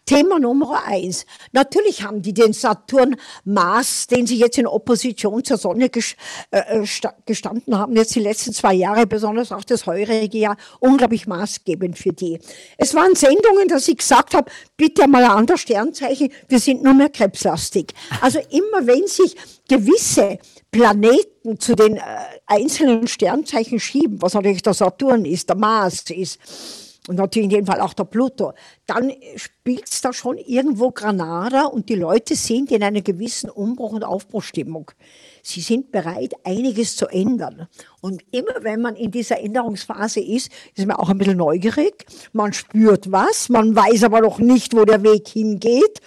Thema 0.04 0.40
Nummer 0.40 0.82
eins. 0.86 1.24
Natürlich 1.52 2.02
haben 2.02 2.20
die 2.20 2.34
den 2.34 2.52
Saturn 2.52 3.14
Mars, 3.44 4.08
den 4.08 4.26
sie 4.26 4.38
jetzt 4.38 4.58
in 4.58 4.66
Opposition 4.66 5.44
zur 5.44 5.56
Sonne 5.56 5.88
ges 5.88 6.16
äh, 6.50 6.84
sta- 6.84 7.14
gestanden 7.26 7.78
haben, 7.78 7.94
jetzt 7.94 8.14
die 8.16 8.20
letzten 8.20 8.52
zwei 8.52 8.74
Jahre, 8.74 9.06
besonders 9.06 9.52
auch 9.52 9.62
das 9.62 9.86
heurige 9.86 10.36
Jahr, 10.36 10.56
unglaublich 10.80 11.28
maßgebend 11.28 11.96
für 11.96 12.12
die. 12.12 12.40
Es 12.76 12.94
waren 12.94 13.14
Sendungen, 13.14 13.68
dass 13.68 13.86
ich 13.86 13.98
gesagt 13.98 14.34
habe, 14.34 14.50
bitte 14.76 15.06
mal 15.06 15.22
ein 15.22 15.30
anderes 15.30 15.60
Sternzeichen, 15.60 16.32
wir 16.48 16.58
sind 16.58 16.82
nur 16.82 16.94
mehr 16.94 17.10
krebslastig. 17.10 17.94
Also 18.20 18.40
immer 18.50 18.86
wenn 18.86 19.06
sich 19.06 19.36
gewisse 19.68 20.38
Planeten 20.72 21.60
zu 21.60 21.76
den 21.76 21.98
äh, 21.98 22.00
einzelnen 22.46 23.06
Sternzeichen 23.06 23.78
schieben, 23.78 24.20
was 24.20 24.34
natürlich 24.34 24.62
der 24.62 24.74
Saturn 24.74 25.24
ist, 25.24 25.48
der 25.48 25.56
Mars 25.56 26.02
ist, 26.10 26.40
und 27.08 27.16
natürlich 27.16 27.46
in 27.46 27.50
jedem 27.50 27.66
Fall 27.66 27.80
auch 27.80 27.94
der 27.94 28.04
Pluto, 28.04 28.52
dann 28.86 29.12
spielt 29.36 29.88
es 29.88 30.02
da 30.02 30.12
schon 30.12 30.36
irgendwo 30.36 30.90
Granada 30.90 31.64
und 31.64 31.88
die 31.88 31.94
Leute 31.94 32.34
sind 32.34 32.70
in 32.70 32.82
einer 32.82 33.00
gewissen 33.00 33.48
Umbruch- 33.48 33.92
und 33.92 34.04
Aufbruchstimmung. 34.04 34.90
Sie 35.42 35.60
sind 35.60 35.90
bereit, 35.90 36.34
einiges 36.44 36.96
zu 36.96 37.06
ändern. 37.06 37.68
Und 38.02 38.22
immer 38.30 38.62
wenn 38.62 38.82
man 38.82 38.96
in 38.96 39.10
dieser 39.10 39.40
Änderungsphase 39.40 40.20
ist, 40.20 40.50
ist 40.74 40.86
man 40.86 40.96
auch 40.96 41.08
ein 41.08 41.16
bisschen 41.16 41.38
neugierig. 41.38 42.04
Man 42.32 42.52
spürt 42.52 43.10
was, 43.10 43.48
man 43.48 43.74
weiß 43.74 44.04
aber 44.04 44.20
noch 44.20 44.38
nicht, 44.38 44.74
wo 44.76 44.84
der 44.84 45.02
Weg 45.02 45.28
hingeht. 45.28 46.00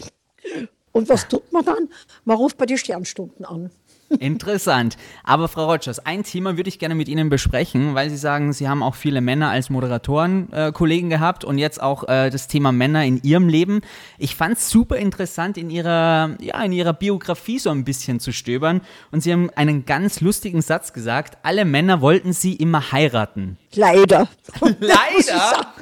Und 0.91 1.09
was 1.09 1.27
tut 1.27 1.51
man 1.51 1.65
dann? 1.65 1.89
Man 2.23 2.37
ruft 2.37 2.57
bei 2.57 2.67
den 2.67 2.77
Sternstunden 2.77 3.45
an. 3.45 3.71
Interessant. 4.19 4.97
Aber 5.23 5.47
Frau 5.47 5.71
Rogers, 5.71 5.99
ein 5.99 6.23
Thema 6.23 6.57
würde 6.57 6.69
ich 6.69 6.79
gerne 6.79 6.95
mit 6.95 7.07
Ihnen 7.07 7.29
besprechen, 7.29 7.95
weil 7.95 8.09
Sie 8.09 8.17
sagen, 8.17 8.53
Sie 8.53 8.67
haben 8.67 8.83
auch 8.83 8.95
viele 8.95 9.21
Männer 9.21 9.49
als 9.49 9.69
Moderatoren 9.69 10.51
äh, 10.51 10.71
gehabt 10.71 11.43
und 11.43 11.57
jetzt 11.57 11.81
auch 11.81 12.07
äh, 12.07 12.29
das 12.29 12.47
Thema 12.47 12.71
Männer 12.71 13.05
in 13.05 13.21
Ihrem 13.23 13.47
Leben. 13.47 13.81
Ich 14.17 14.35
fand 14.35 14.57
es 14.57 14.69
super 14.69 14.97
interessant, 14.97 15.57
in 15.57 15.69
Ihrer, 15.69 16.35
ja, 16.39 16.61
in 16.63 16.71
Ihrer 16.71 16.93
Biografie 16.93 17.59
so 17.59 17.69
ein 17.69 17.83
bisschen 17.83 18.19
zu 18.19 18.31
stöbern. 18.31 18.81
Und 19.11 19.21
Sie 19.21 19.31
haben 19.31 19.49
einen 19.55 19.85
ganz 19.85 20.21
lustigen 20.21 20.61
Satz 20.61 20.93
gesagt, 20.93 21.37
alle 21.43 21.65
Männer 21.65 22.01
wollten 22.01 22.33
Sie 22.33 22.53
immer 22.53 22.91
heiraten. 22.91 23.57
Leider. 23.73 24.27
Leider? 24.79 25.73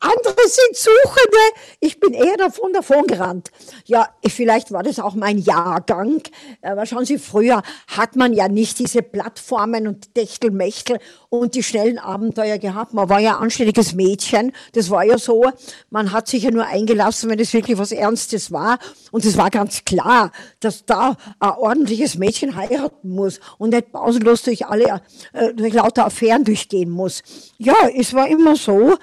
Andere 0.00 0.36
sind 0.46 0.76
Suchende. 0.76 1.38
Ich 1.80 2.00
bin 2.00 2.12
eher 2.12 2.36
davon 2.36 2.72
davon 2.72 3.06
gerannt. 3.06 3.50
Ja, 3.86 4.08
vielleicht 4.26 4.70
war 4.70 4.82
das 4.82 5.00
auch 5.00 5.14
mein 5.14 5.38
Jahrgang. 5.38 6.22
Aber 6.62 6.84
schauen 6.84 7.04
Sie, 7.04 7.18
früher 7.18 7.62
hat 7.88 8.14
man 8.14 8.32
ja 8.32 8.48
nicht 8.48 8.78
diese 8.78 9.02
Plattformen 9.02 9.86
und 9.86 10.14
Techtelmechtel 10.14 10.98
und 11.28 11.54
die 11.54 11.62
schnellen 11.62 11.98
Abenteuer 11.98 12.58
gehabt. 12.58 12.92
Man 12.92 13.08
war 13.08 13.20
ja 13.20 13.36
ein 13.36 13.44
anständiges 13.44 13.94
Mädchen. 13.94 14.52
Das 14.72 14.90
war 14.90 15.04
ja 15.04 15.18
so. 15.18 15.50
Man 15.90 16.12
hat 16.12 16.28
sich 16.28 16.42
ja 16.42 16.50
nur 16.50 16.66
eingelassen, 16.66 17.30
wenn 17.30 17.38
es 17.38 17.52
wirklich 17.52 17.78
was 17.78 17.92
Ernstes 17.92 18.52
war. 18.52 18.78
Und 19.12 19.24
es 19.24 19.38
war 19.38 19.50
ganz 19.50 19.84
klar, 19.84 20.30
dass 20.60 20.84
da 20.84 21.16
ein 21.40 21.50
ordentliches 21.50 22.16
Mädchen 22.16 22.54
heiraten 22.54 23.10
muss 23.10 23.40
und 23.58 23.70
nicht 23.70 23.92
pausenlos 23.92 24.42
durch 24.42 24.66
alle, 24.66 25.00
äh, 25.32 25.54
durch 25.54 25.72
lauter 25.72 26.06
Affären 26.06 26.44
durchgehen 26.44 26.90
muss. 26.90 27.22
Ja, 27.56 27.74
es 27.94 28.12
war 28.12 28.28
immer 28.28 28.56
so. 28.56 28.96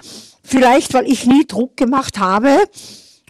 Vielleicht, 0.44 0.92
weil 0.94 1.10
ich 1.10 1.26
nie 1.26 1.46
Druck 1.46 1.76
gemacht 1.76 2.18
habe, 2.18 2.58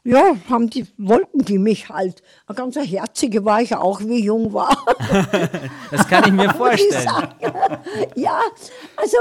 ja, 0.06 0.36
haben 0.50 0.68
die, 0.68 0.86
wollten 0.98 1.38
die 1.44 1.58
mich 1.58 1.88
halt. 1.88 2.22
Eine 2.46 2.56
ganz 2.56 2.76
herzige 2.76 3.44
war 3.44 3.62
ich 3.62 3.74
auch, 3.74 4.00
wie 4.00 4.22
jung 4.22 4.52
war. 4.52 4.76
Das 5.90 6.06
kann 6.08 6.24
ich 6.26 6.32
mir 6.32 6.52
vorstellen. 6.54 7.28
Ja, 8.16 8.40
also 8.96 9.16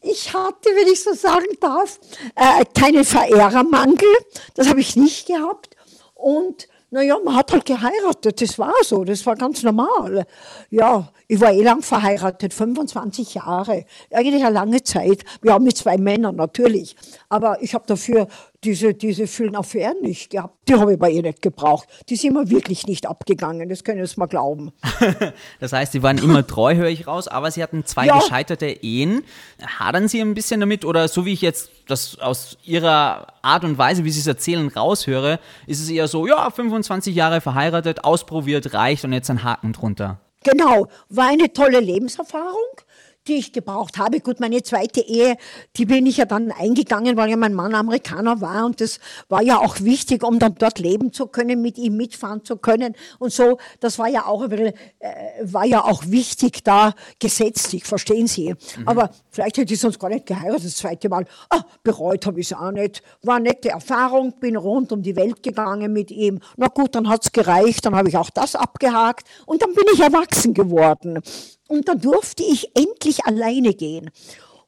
ich 0.00 0.32
hatte, 0.32 0.70
wenn 0.70 0.92
ich 0.92 1.02
so 1.02 1.12
sagen 1.14 1.46
darf, 1.60 2.00
äh, 2.34 2.64
keinen 2.78 3.04
Verehrermangel. 3.04 4.08
Das 4.54 4.68
habe 4.68 4.80
ich 4.80 4.96
nicht 4.96 5.26
gehabt. 5.26 5.76
Und 6.14 6.66
naja, 6.94 7.18
man 7.24 7.34
hat 7.34 7.52
halt 7.52 7.64
geheiratet, 7.64 8.40
das 8.40 8.56
war 8.56 8.72
so, 8.84 9.02
das 9.02 9.26
war 9.26 9.34
ganz 9.34 9.64
normal. 9.64 10.24
Ja, 10.70 11.08
ich 11.26 11.40
war 11.40 11.52
eh 11.52 11.62
lang 11.62 11.82
verheiratet, 11.82 12.54
25 12.54 13.34
Jahre, 13.34 13.84
eigentlich 14.12 14.44
eine 14.44 14.54
lange 14.54 14.80
Zeit. 14.80 15.24
Ja, 15.42 15.58
mit 15.58 15.76
zwei 15.76 15.98
Männern 15.98 16.36
natürlich. 16.36 16.94
Aber 17.28 17.60
ich 17.60 17.74
habe 17.74 17.84
dafür 17.88 18.28
diese, 18.64 18.94
diese 18.94 19.26
vielen 19.26 19.54
Affären 19.56 20.00
nicht 20.00 20.30
gehabt. 20.30 20.54
Die 20.68 20.74
habe 20.74 20.94
ich 20.94 20.98
bei 20.98 21.10
ihr 21.10 21.22
nicht 21.22 21.42
gebraucht. 21.42 21.86
Die 22.08 22.16
sind 22.16 22.32
mir 22.34 22.48
wirklich 22.50 22.86
nicht 22.86 23.06
abgegangen, 23.06 23.68
das 23.68 23.84
können 23.84 24.04
Sie 24.06 24.18
mal 24.18 24.26
glauben. 24.26 24.72
Das 25.60 25.72
heißt, 25.72 25.92
Sie 25.92 26.02
waren 26.02 26.18
immer 26.18 26.46
treu, 26.46 26.74
höre 26.74 26.88
ich 26.88 27.06
raus, 27.06 27.28
aber 27.28 27.50
Sie 27.50 27.62
hatten 27.62 27.84
zwei 27.84 28.06
Ja. 28.06 28.18
gescheiterte 28.18 28.66
Ehen. 28.66 29.22
Hadern 29.78 30.08
Sie 30.08 30.20
ein 30.20 30.34
bisschen 30.34 30.60
damit 30.60 30.84
oder 30.84 31.08
so 31.08 31.24
wie 31.24 31.32
ich 31.32 31.40
jetzt 31.42 31.70
das 31.86 32.18
aus 32.18 32.56
Ihrer 32.64 33.26
Art 33.42 33.64
und 33.64 33.78
Weise, 33.78 34.04
wie 34.04 34.10
Sie 34.10 34.20
es 34.20 34.26
erzählen, 34.26 34.68
raushöre, 34.68 35.38
ist 35.66 35.80
es 35.80 35.90
eher 35.90 36.08
so, 36.08 36.26
ja, 36.26 36.50
25 36.50 37.14
Jahre 37.14 37.40
verheiratet, 37.40 38.04
ausprobiert, 38.04 38.72
reicht 38.74 39.04
und 39.04 39.12
jetzt 39.12 39.30
ein 39.30 39.44
Haken 39.44 39.72
drunter. 39.72 40.18
Genau, 40.44 40.88
war 41.08 41.28
eine 41.28 41.52
tolle 41.52 41.80
Lebenserfahrung, 41.80 42.52
die 43.26 43.34
ich 43.34 43.52
gebraucht 43.52 43.98
habe. 43.98 44.20
Gut, 44.20 44.40
meine 44.40 44.62
zweite 44.62 45.00
Ehe, 45.00 45.36
die 45.76 45.86
bin 45.86 46.06
ich 46.06 46.18
ja 46.18 46.24
dann 46.26 46.52
eingegangen, 46.52 47.16
weil 47.16 47.30
ja 47.30 47.36
mein 47.36 47.54
Mann 47.54 47.74
Amerikaner 47.74 48.40
war 48.40 48.66
und 48.66 48.80
das 48.80 48.98
war 49.28 49.42
ja 49.42 49.58
auch 49.58 49.80
wichtig, 49.80 50.22
um 50.22 50.38
dann 50.38 50.56
dort 50.56 50.78
leben 50.78 51.12
zu 51.12 51.26
können, 51.26 51.62
mit 51.62 51.78
ihm 51.78 51.96
mitfahren 51.96 52.44
zu 52.44 52.56
können 52.56 52.94
und 53.18 53.32
so. 53.32 53.58
Das 53.80 53.98
war 53.98 54.08
ja 54.08 54.26
auch 54.26 54.44
äh, 54.50 54.72
war 55.42 55.64
ja 55.64 55.84
auch 55.84 56.04
wichtig 56.06 56.64
da 56.64 56.92
gesetzlich, 57.18 57.84
verstehen 57.84 58.26
Sie. 58.26 58.50
Mhm. 58.52 58.88
Aber 58.88 59.10
vielleicht 59.30 59.56
hätte 59.56 59.72
ich 59.72 59.80
sonst 59.80 59.98
gar 59.98 60.10
nicht 60.10 60.26
geheiratet 60.26 60.66
das 60.66 60.76
zweite 60.76 61.08
Mal. 61.08 61.24
Ah, 61.50 61.62
bereut 61.82 62.26
habe 62.26 62.40
ich 62.40 62.50
es 62.50 62.56
auch 62.56 62.72
nicht. 62.72 63.02
War 63.22 63.36
eine 63.36 63.48
nette 63.48 63.70
Erfahrung, 63.70 64.34
bin 64.38 64.56
rund 64.56 64.92
um 64.92 65.02
die 65.02 65.16
Welt 65.16 65.42
gegangen 65.42 65.92
mit 65.92 66.10
ihm. 66.10 66.40
Na 66.56 66.68
gut, 66.68 66.94
dann 66.94 67.08
hat's 67.08 67.32
gereicht, 67.32 67.86
dann 67.86 67.94
habe 67.94 68.08
ich 68.08 68.16
auch 68.16 68.30
das 68.30 68.54
abgehakt 68.54 69.26
und 69.46 69.62
dann 69.62 69.72
bin 69.74 69.84
ich 69.92 70.00
erwachsen 70.00 70.52
geworden. 70.54 71.20
Und 71.68 71.88
dann 71.88 72.00
durfte 72.00 72.42
ich 72.42 72.70
endlich 72.76 73.24
alleine 73.24 73.74
gehen. 73.74 74.10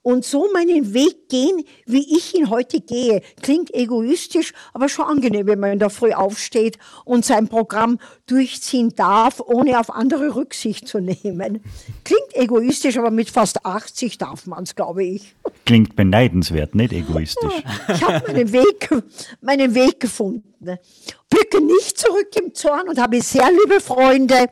Und 0.06 0.24
so 0.24 0.46
meinen 0.52 0.94
Weg 0.94 1.28
gehen, 1.28 1.64
wie 1.84 2.16
ich 2.16 2.32
ihn 2.36 2.48
heute 2.48 2.80
gehe. 2.80 3.22
Klingt 3.42 3.74
egoistisch, 3.74 4.52
aber 4.72 4.88
schon 4.88 5.04
angenehm, 5.04 5.48
wenn 5.48 5.58
man 5.58 5.72
in 5.72 5.78
der 5.80 5.90
Früh 5.90 6.12
aufsteht 6.12 6.78
und 7.04 7.24
sein 7.24 7.48
Programm 7.48 7.98
durchziehen 8.26 8.92
darf, 8.94 9.40
ohne 9.40 9.80
auf 9.80 9.92
andere 9.92 10.36
Rücksicht 10.36 10.86
zu 10.86 11.00
nehmen. 11.00 11.60
Klingt 12.04 12.34
egoistisch, 12.34 12.98
aber 12.98 13.10
mit 13.10 13.30
fast 13.30 13.66
80 13.66 14.16
darf 14.16 14.46
man 14.46 14.62
es, 14.62 14.76
glaube 14.76 15.02
ich. 15.02 15.34
Klingt 15.64 15.96
beneidenswert, 15.96 16.76
nicht 16.76 16.92
egoistisch. 16.92 17.64
Ich 17.92 18.02
habe 18.04 18.32
meinen 18.32 18.52
Weg, 18.52 18.88
meinen 19.40 19.74
Weg 19.74 19.98
gefunden. 19.98 20.78
Blicke 21.28 21.60
nicht 21.60 21.98
zurück 21.98 22.28
im 22.40 22.54
Zorn 22.54 22.88
und 22.88 23.00
habe 23.00 23.20
sehr 23.20 23.50
liebe 23.50 23.80
Freunde. 23.80 24.46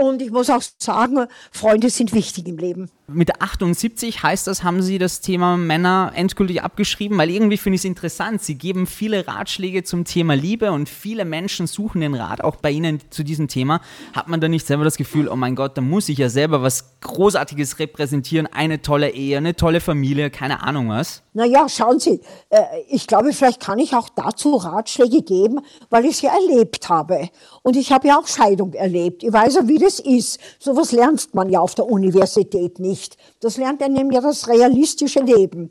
Und 0.00 0.22
ich 0.22 0.30
muss 0.30 0.48
auch 0.48 0.62
sagen, 0.78 1.26
Freunde 1.52 1.90
sind 1.90 2.14
wichtig 2.14 2.48
im 2.48 2.56
Leben 2.56 2.90
mit 3.12 3.40
78 3.40 4.22
heißt 4.22 4.46
das, 4.46 4.62
haben 4.62 4.82
Sie 4.82 4.98
das 4.98 5.20
Thema 5.20 5.56
Männer 5.56 6.12
endgültig 6.14 6.62
abgeschrieben, 6.62 7.18
weil 7.18 7.30
irgendwie 7.30 7.56
finde 7.56 7.74
ich 7.74 7.82
es 7.82 7.84
interessant. 7.84 8.42
Sie 8.42 8.54
geben 8.54 8.86
viele 8.86 9.26
Ratschläge 9.26 9.82
zum 9.82 10.04
Thema 10.04 10.34
Liebe 10.34 10.72
und 10.72 10.88
viele 10.88 11.24
Menschen 11.24 11.66
suchen 11.66 12.00
den 12.00 12.14
Rat 12.14 12.42
auch 12.42 12.56
bei 12.56 12.70
Ihnen 12.70 13.00
zu 13.10 13.22
diesem 13.22 13.48
Thema. 13.48 13.80
Hat 14.12 14.28
man 14.28 14.40
da 14.40 14.48
nicht 14.48 14.66
selber 14.66 14.84
das 14.84 14.96
Gefühl, 14.96 15.28
oh 15.28 15.36
mein 15.36 15.56
Gott, 15.56 15.76
da 15.76 15.80
muss 15.80 16.08
ich 16.08 16.18
ja 16.18 16.28
selber 16.28 16.62
was 16.62 17.00
Großartiges 17.00 17.78
repräsentieren, 17.78 18.46
eine 18.46 18.82
tolle 18.82 19.10
Ehe, 19.10 19.38
eine 19.38 19.56
tolle 19.56 19.80
Familie, 19.80 20.30
keine 20.30 20.62
Ahnung 20.62 20.90
was? 20.90 21.22
Naja, 21.32 21.68
schauen 21.68 21.98
Sie, 21.98 22.20
äh, 22.50 22.62
ich 22.88 23.06
glaube, 23.06 23.32
vielleicht 23.32 23.60
kann 23.60 23.78
ich 23.78 23.94
auch 23.94 24.08
dazu 24.08 24.56
Ratschläge 24.56 25.22
geben, 25.22 25.60
weil 25.88 26.04
ich 26.04 26.12
es 26.12 26.22
ja 26.22 26.32
erlebt 26.34 26.88
habe. 26.88 27.28
Und 27.62 27.76
ich 27.76 27.92
habe 27.92 28.08
ja 28.08 28.18
auch 28.18 28.26
Scheidung 28.26 28.72
erlebt. 28.72 29.22
Ich 29.22 29.32
weiß 29.32 29.54
ja, 29.56 29.68
wie 29.68 29.78
das 29.78 30.00
ist. 30.00 30.40
Sowas 30.58 30.92
lernt 30.92 31.34
man 31.34 31.50
ja 31.50 31.60
auf 31.60 31.74
der 31.74 31.86
Universität 31.86 32.78
nicht. 32.78 33.18
Das 33.40 33.58
lernt 33.58 33.82
er 33.82 33.88
nämlich 33.88 34.18
das 34.20 34.48
realistische 34.48 35.20
Leben. 35.20 35.70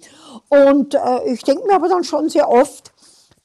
Und 0.49 0.93
äh, 0.93 1.34
ich 1.34 1.41
denke 1.43 1.65
mir 1.65 1.75
aber 1.75 1.89
dann 1.89 2.04
schon 2.04 2.30
sehr 2.30 2.47
oft, 2.47 2.91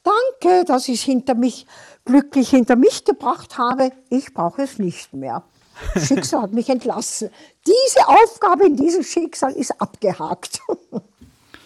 danke, 0.02 0.64
dass 0.66 0.88
ich 0.88 1.00
es 1.00 1.02
hinter 1.02 1.34
mich, 1.34 1.66
glücklich 2.04 2.50
hinter 2.50 2.76
mich 2.76 3.04
gebracht 3.04 3.56
habe. 3.56 3.92
Ich 4.10 4.34
brauche 4.34 4.62
es 4.62 4.78
nicht 4.78 5.14
mehr. 5.14 5.42
Schicksal 5.96 6.42
hat 6.42 6.52
mich 6.52 6.68
entlassen. 6.68 7.30
Diese 7.66 8.06
Aufgabe 8.06 8.66
in 8.66 8.76
diesem 8.76 9.02
Schicksal 9.02 9.52
ist 9.52 9.80
abgehakt. 9.80 10.60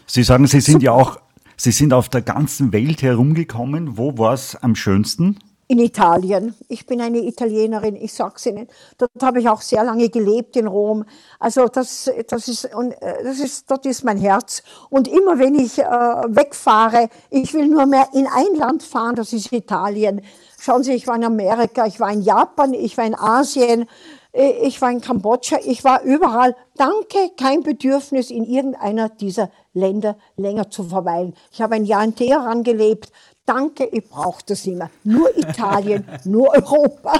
Sie 0.06 0.22
sagen, 0.22 0.46
Sie 0.46 0.60
sind 0.60 0.82
ja 0.82 0.92
auch, 0.92 1.20
Sie 1.56 1.72
sind 1.72 1.92
auf 1.92 2.08
der 2.08 2.22
ganzen 2.22 2.72
Welt 2.72 3.02
herumgekommen. 3.02 3.98
Wo 3.98 4.16
war 4.16 4.32
es 4.32 4.56
am 4.56 4.74
schönsten? 4.74 5.38
In 5.68 5.78
Italien. 5.78 6.54
Ich 6.68 6.86
bin 6.86 7.00
eine 7.02 7.18
Italienerin, 7.18 7.94
ich 7.94 8.14
sag's 8.14 8.46
Ihnen. 8.46 8.68
Dort 8.96 9.10
habe 9.22 9.40
ich 9.40 9.48
auch 9.50 9.60
sehr 9.60 9.84
lange 9.84 10.08
gelebt 10.08 10.56
in 10.56 10.66
Rom. 10.66 11.04
Also 11.38 11.66
das, 11.66 12.10
das 12.26 12.48
ist, 12.48 12.74
und 12.74 12.92
äh, 13.02 13.22
das 13.22 13.38
ist, 13.38 13.70
dort 13.70 13.84
ist 13.84 14.02
mein 14.02 14.16
Herz. 14.16 14.62
Und 14.88 15.08
immer 15.08 15.38
wenn 15.38 15.54
ich 15.54 15.78
äh, 15.78 15.84
wegfahre, 15.84 17.10
ich 17.28 17.52
will 17.52 17.68
nur 17.68 17.84
mehr 17.84 18.08
in 18.14 18.26
ein 18.26 18.54
Land 18.56 18.82
fahren, 18.82 19.14
das 19.14 19.34
ist 19.34 19.52
Italien. 19.52 20.22
Schauen 20.58 20.82
Sie, 20.82 20.92
ich 20.92 21.06
war 21.06 21.16
in 21.16 21.24
Amerika, 21.24 21.86
ich 21.86 22.00
war 22.00 22.10
in 22.10 22.22
Japan, 22.22 22.72
ich 22.72 22.96
war 22.96 23.04
in 23.04 23.14
Asien, 23.14 23.86
äh, 24.32 24.52
ich 24.62 24.80
war 24.80 24.90
in 24.90 25.02
Kambodscha, 25.02 25.58
ich 25.66 25.84
war 25.84 26.02
überall. 26.02 26.56
Danke, 26.76 27.30
kein 27.36 27.62
Bedürfnis, 27.62 28.30
in 28.30 28.44
irgendeiner 28.44 29.10
dieser 29.10 29.50
Länder 29.74 30.16
länger 30.36 30.70
zu 30.70 30.84
verweilen. 30.84 31.34
Ich 31.52 31.60
habe 31.60 31.74
ein 31.74 31.84
Jahr 31.84 32.04
in 32.04 32.14
Teheran 32.14 32.62
gelebt 32.62 33.12
danke, 33.48 33.88
ich 33.90 34.04
brauche 34.08 34.42
das 34.46 34.66
mehr. 34.66 34.90
Nur 35.04 35.36
Italien, 35.36 36.04
nur 36.24 36.50
Europa. 36.54 37.12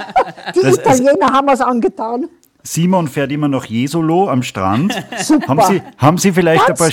Die 0.55 0.61
das, 0.61 0.77
Italiener 0.77 1.31
haben 1.31 1.49
es 1.49 1.61
angetan. 1.61 2.29
Simon 2.61 3.07
fährt 3.07 3.31
immer 3.31 3.47
noch 3.47 3.65
Jesolo 3.65 4.29
am 4.29 4.43
Strand. 4.43 4.93
Super. 5.17 5.47
Haben 5.47 5.61
Sie, 5.61 5.81
haben, 5.97 6.17
Sie 6.17 6.31
vielleicht 6.33 6.69
ein 6.69 6.75
paar, 6.75 6.89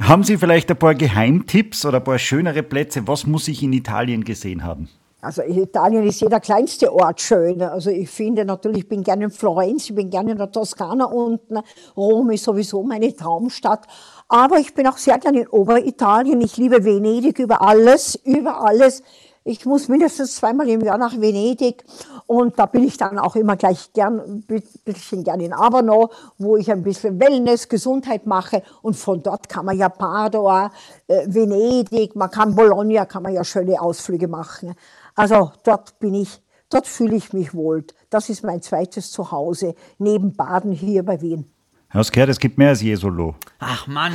haben 0.00 0.22
Sie 0.22 0.36
vielleicht 0.36 0.70
ein 0.70 0.76
paar 0.76 0.94
Geheimtipps 0.94 1.86
oder 1.86 1.98
ein 1.98 2.04
paar 2.04 2.18
schönere 2.18 2.62
Plätze? 2.62 3.08
Was 3.08 3.26
muss 3.26 3.48
ich 3.48 3.62
in 3.62 3.72
Italien 3.72 4.24
gesehen 4.24 4.62
haben? 4.62 4.88
Also 5.26 5.42
Italien 5.42 6.06
ist 6.06 6.20
jeder 6.20 6.38
kleinste 6.38 6.92
Ort 6.92 7.20
schön. 7.20 7.60
Also 7.60 7.90
ich 7.90 8.08
finde 8.08 8.44
natürlich, 8.44 8.84
ich 8.84 8.88
bin 8.88 9.02
gerne 9.02 9.24
in 9.24 9.30
Florenz, 9.32 9.86
ich 9.90 9.94
bin 9.96 10.08
gerne 10.08 10.30
in 10.30 10.38
der 10.38 10.52
Toskana 10.52 11.06
unten. 11.06 11.58
Rom 11.96 12.30
ist 12.30 12.44
sowieso 12.44 12.84
meine 12.84 13.12
Traumstadt. 13.12 13.88
Aber 14.28 14.60
ich 14.60 14.72
bin 14.72 14.86
auch 14.86 14.96
sehr 14.98 15.18
gerne 15.18 15.40
in 15.40 15.48
Oberitalien. 15.48 16.40
Ich 16.42 16.56
liebe 16.58 16.84
Venedig 16.84 17.40
über 17.40 17.60
alles, 17.60 18.14
über 18.24 18.64
alles. 18.64 19.02
Ich 19.42 19.66
muss 19.66 19.88
mindestens 19.88 20.36
zweimal 20.36 20.68
im 20.68 20.80
Jahr 20.80 20.98
nach 20.98 21.20
Venedig 21.20 21.84
und 22.26 22.58
da 22.58 22.66
bin 22.66 22.82
ich 22.82 22.96
dann 22.96 23.16
auch 23.16 23.36
immer 23.36 23.54
gleich 23.54 23.92
gern, 23.92 24.18
ein 24.18 24.64
bisschen 24.84 25.22
gern 25.22 25.38
in 25.38 25.52
Aberno, 25.52 26.10
wo 26.36 26.56
ich 26.56 26.70
ein 26.72 26.82
bisschen 26.82 27.20
Wellness, 27.20 27.68
Gesundheit 27.68 28.26
mache 28.26 28.64
und 28.82 28.96
von 28.96 29.22
dort 29.22 29.48
kann 29.48 29.64
man 29.64 29.78
ja 29.78 29.88
Padua, 29.88 30.72
äh, 31.06 31.26
Venedig, 31.28 32.16
man 32.16 32.28
kann 32.28 32.56
Bologna, 32.56 33.04
kann 33.04 33.22
man 33.22 33.34
ja 33.34 33.44
schöne 33.44 33.80
Ausflüge 33.80 34.26
machen. 34.26 34.74
Also 35.16 35.50
dort 35.64 35.98
bin 35.98 36.14
ich, 36.14 36.42
dort 36.70 36.86
fühle 36.86 37.16
ich 37.16 37.32
mich 37.32 37.54
wohl. 37.54 37.84
Das 38.10 38.28
ist 38.28 38.44
mein 38.44 38.62
zweites 38.62 39.10
Zuhause, 39.10 39.74
neben 39.98 40.36
Baden 40.36 40.72
hier 40.72 41.02
bei 41.02 41.20
Wien. 41.20 41.50
Hast 41.88 42.12
gehört, 42.12 42.28
es 42.28 42.38
gibt 42.38 42.58
mehr 42.58 42.70
als 42.70 42.82
Jesolo. 42.82 43.34
Ach 43.58 43.86
Mann, 43.86 44.12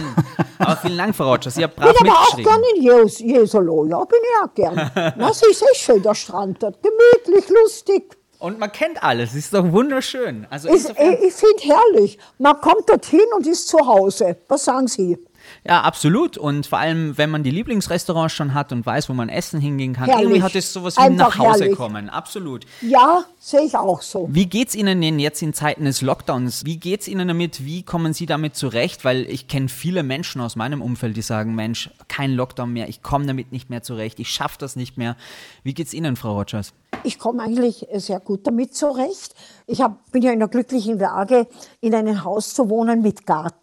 aber 0.60 0.78
vielen 0.78 0.98
Dank, 0.98 1.16
Frau 1.16 1.32
Rogers. 1.32 1.56
Sie 1.56 1.64
haben 1.64 1.74
brav 1.76 1.98
bin 1.98 2.08
aber 2.10 2.20
auch 2.20 2.36
gerne 2.36 2.64
in 2.76 2.84
Jesolo. 3.30 3.86
Ja, 3.86 4.04
bin 4.04 4.20
ich 4.22 4.44
auch 4.44 4.54
gern. 4.54 4.92
Das 5.18 5.42
ist 5.42 5.64
echt 5.64 5.82
schön, 5.82 6.04
der 6.04 6.14
Strand 6.14 6.62
dort. 6.62 6.78
Gemütlich, 6.84 7.50
lustig. 7.50 8.18
Und 8.38 8.60
man 8.60 8.72
kennt 8.72 9.02
alles, 9.04 9.34
ist 9.34 9.54
doch 9.54 9.72
wunderschön. 9.72 10.46
Also 10.50 10.68
ist, 10.68 10.90
ich 10.90 11.34
finde 11.34 11.64
herrlich. 11.64 12.20
Man 12.38 12.60
kommt 12.60 12.90
dorthin 12.90 13.26
und 13.36 13.48
ist 13.48 13.68
zu 13.68 13.78
Hause. 13.80 14.38
Was 14.48 14.66
sagen 14.66 14.88
Sie? 14.88 15.18
Ja, 15.64 15.82
absolut. 15.82 16.38
Und 16.38 16.66
vor 16.68 16.80
allem, 16.80 17.18
wenn 17.18 17.30
man 17.30 17.44
die 17.44 17.52
Lieblingsrestaurants 17.52 18.34
schon 18.34 18.54
hat 18.54 18.72
und 18.72 18.86
weiß, 18.86 19.10
wo 19.10 19.14
man 19.14 19.30
essen 19.30 19.60
hingehen 19.60 19.94
kann, 19.94 20.06
herrlich. 20.06 20.24
irgendwie 20.24 20.44
hat 20.44 20.56
es 20.56 20.74
sowas 20.74 20.98
wie 20.98 21.02
Einfach 21.02 21.38
nach 21.38 21.40
Hause 21.40 21.64
herrlich. 21.64 21.78
kommen. 21.78 22.10
Absolut. 22.10 22.66
Ja, 22.82 23.24
sehe 23.40 23.62
ich 23.62 23.76
auch 23.76 24.02
so. 24.02 24.28
Wie 24.32 24.46
geht 24.46 24.70
es 24.70 24.76
Ihnen 24.76 25.02
denn 25.02 25.20
jetzt 25.20 25.42
in 25.42 25.54
Zeiten 25.54 25.86
des 25.86 26.02
Lockdowns? 26.02 26.66
Wie 26.66 26.78
geht 26.78 27.02
es 27.02 27.08
Ihnen 27.08 27.28
damit? 27.28 27.66
Wie 27.66 27.84
kommen 27.84 28.14
Sie 28.14 28.26
damit 28.26 28.56
zurecht? 28.56 29.06
Weil 29.06 29.22
ich 29.30 29.48
kenne 29.48 29.70
viele 29.70 30.04
Menschen 30.04 30.42
aus 30.42 30.56
meinem 30.56 30.82
Umfeld, 30.82 31.16
die 31.18 31.22
sagen, 31.22 31.56
Mensch, 31.56 31.90
kein 32.08 32.34
Lockdown 32.34 32.72
mehr, 32.74 32.90
ich 32.90 33.02
komme 33.04 33.26
damit 33.26 33.52
nicht 33.52 33.70
mehr 33.70 33.84
zurecht, 33.84 34.20
ich 34.20 34.30
schaffe 34.30 34.58
das 34.60 34.76
nicht 34.76 34.98
mehr. 34.98 35.16
Wie 35.64 35.74
geht 35.74 35.88
es 35.88 35.94
Ihnen, 35.94 36.16
Frau 36.16 36.38
Rogers? 36.38 36.74
Ich 37.04 37.18
komme 37.18 37.42
eigentlich 37.42 37.88
sehr 37.96 38.20
gut 38.20 38.46
damit 38.46 38.76
zurecht. 38.76 39.34
Ich 39.66 39.82
hab, 39.82 40.12
bin 40.12 40.22
ja 40.22 40.32
in 40.32 40.40
der 40.40 40.48
glücklichen 40.50 41.00
Lage, 41.00 41.48
in 41.80 41.96
einem 41.96 42.24
Haus 42.24 42.54
zu 42.54 42.70
wohnen 42.70 43.02
mit 43.02 43.26
Garten. 43.26 43.61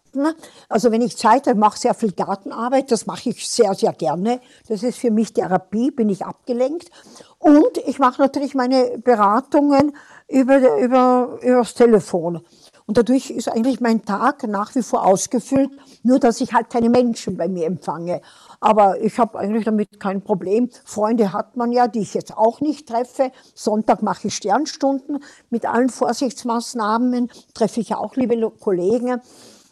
Also 0.67 0.91
wenn 0.91 1.01
ich 1.01 1.17
Zeit 1.17 1.47
habe, 1.47 1.59
mache 1.59 1.77
sehr 1.79 1.93
viel 1.93 2.11
Gartenarbeit, 2.11 2.91
das 2.91 3.05
mache 3.05 3.29
ich 3.29 3.47
sehr, 3.47 3.73
sehr 3.73 3.93
gerne. 3.93 4.39
Das 4.67 4.83
ist 4.83 4.97
für 4.97 5.11
mich 5.11 5.33
Therapie, 5.33 5.91
bin 5.91 6.09
ich 6.09 6.25
abgelenkt. 6.25 6.89
Und 7.37 7.77
ich 7.85 7.99
mache 7.99 8.21
natürlich 8.21 8.55
meine 8.55 8.97
Beratungen 8.97 9.95
über, 10.27 10.77
über, 10.77 11.39
über 11.41 11.57
das 11.59 11.73
Telefon. 11.73 12.41
Und 12.85 12.97
dadurch 12.97 13.29
ist 13.29 13.47
eigentlich 13.47 13.81
mein 13.81 14.03
Tag 14.03 14.47
nach 14.47 14.73
wie 14.73 14.81
vor 14.81 15.05
ausgefüllt, 15.05 15.69
nur 16.01 16.17
dass 16.17 16.41
ich 16.41 16.53
halt 16.53 16.71
keine 16.71 16.89
Menschen 16.89 17.37
bei 17.37 17.47
mir 17.47 17.67
empfange. 17.67 18.19
Aber 18.59 18.99
ich 18.99 19.19
habe 19.19 19.37
eigentlich 19.37 19.65
damit 19.65 19.99
kein 19.99 20.23
Problem. 20.23 20.71
Freunde 20.85 21.31
hat 21.31 21.55
man 21.55 21.71
ja, 21.71 21.87
die 21.87 21.99
ich 21.99 22.15
jetzt 22.15 22.35
auch 22.35 22.61
nicht 22.61 22.89
treffe. 22.89 23.31
Sonntag 23.53 24.01
mache 24.01 24.29
ich 24.29 24.35
Sternstunden 24.35 25.23
mit 25.51 25.67
allen 25.67 25.89
Vorsichtsmaßnahmen, 25.89 27.29
treffe 27.53 27.79
ich 27.79 27.93
auch 27.93 28.15
liebe 28.15 28.51
Kollegen 28.59 29.21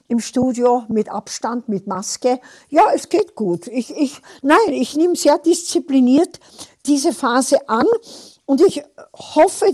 im 0.08 0.20
Studio 0.20 0.84
mit 0.88 1.10
Abstand, 1.10 1.70
mit 1.70 1.88
Maske. 1.88 2.40
Ja, 2.70 2.92
es 2.94 3.10
geht 3.10 3.36
gut. 3.36 3.68
Ich, 3.68 3.92
ich, 3.92 4.22
nein, 4.42 4.58
ich 4.72 4.96
nehme 4.96 5.16
sehr 5.16 5.38
diszipliniert 5.38 6.40
diese 6.86 7.14
Phase 7.14 7.68
an 7.68 7.86
und 8.46 8.62
ich 8.62 8.84
hoffe, 9.14 9.66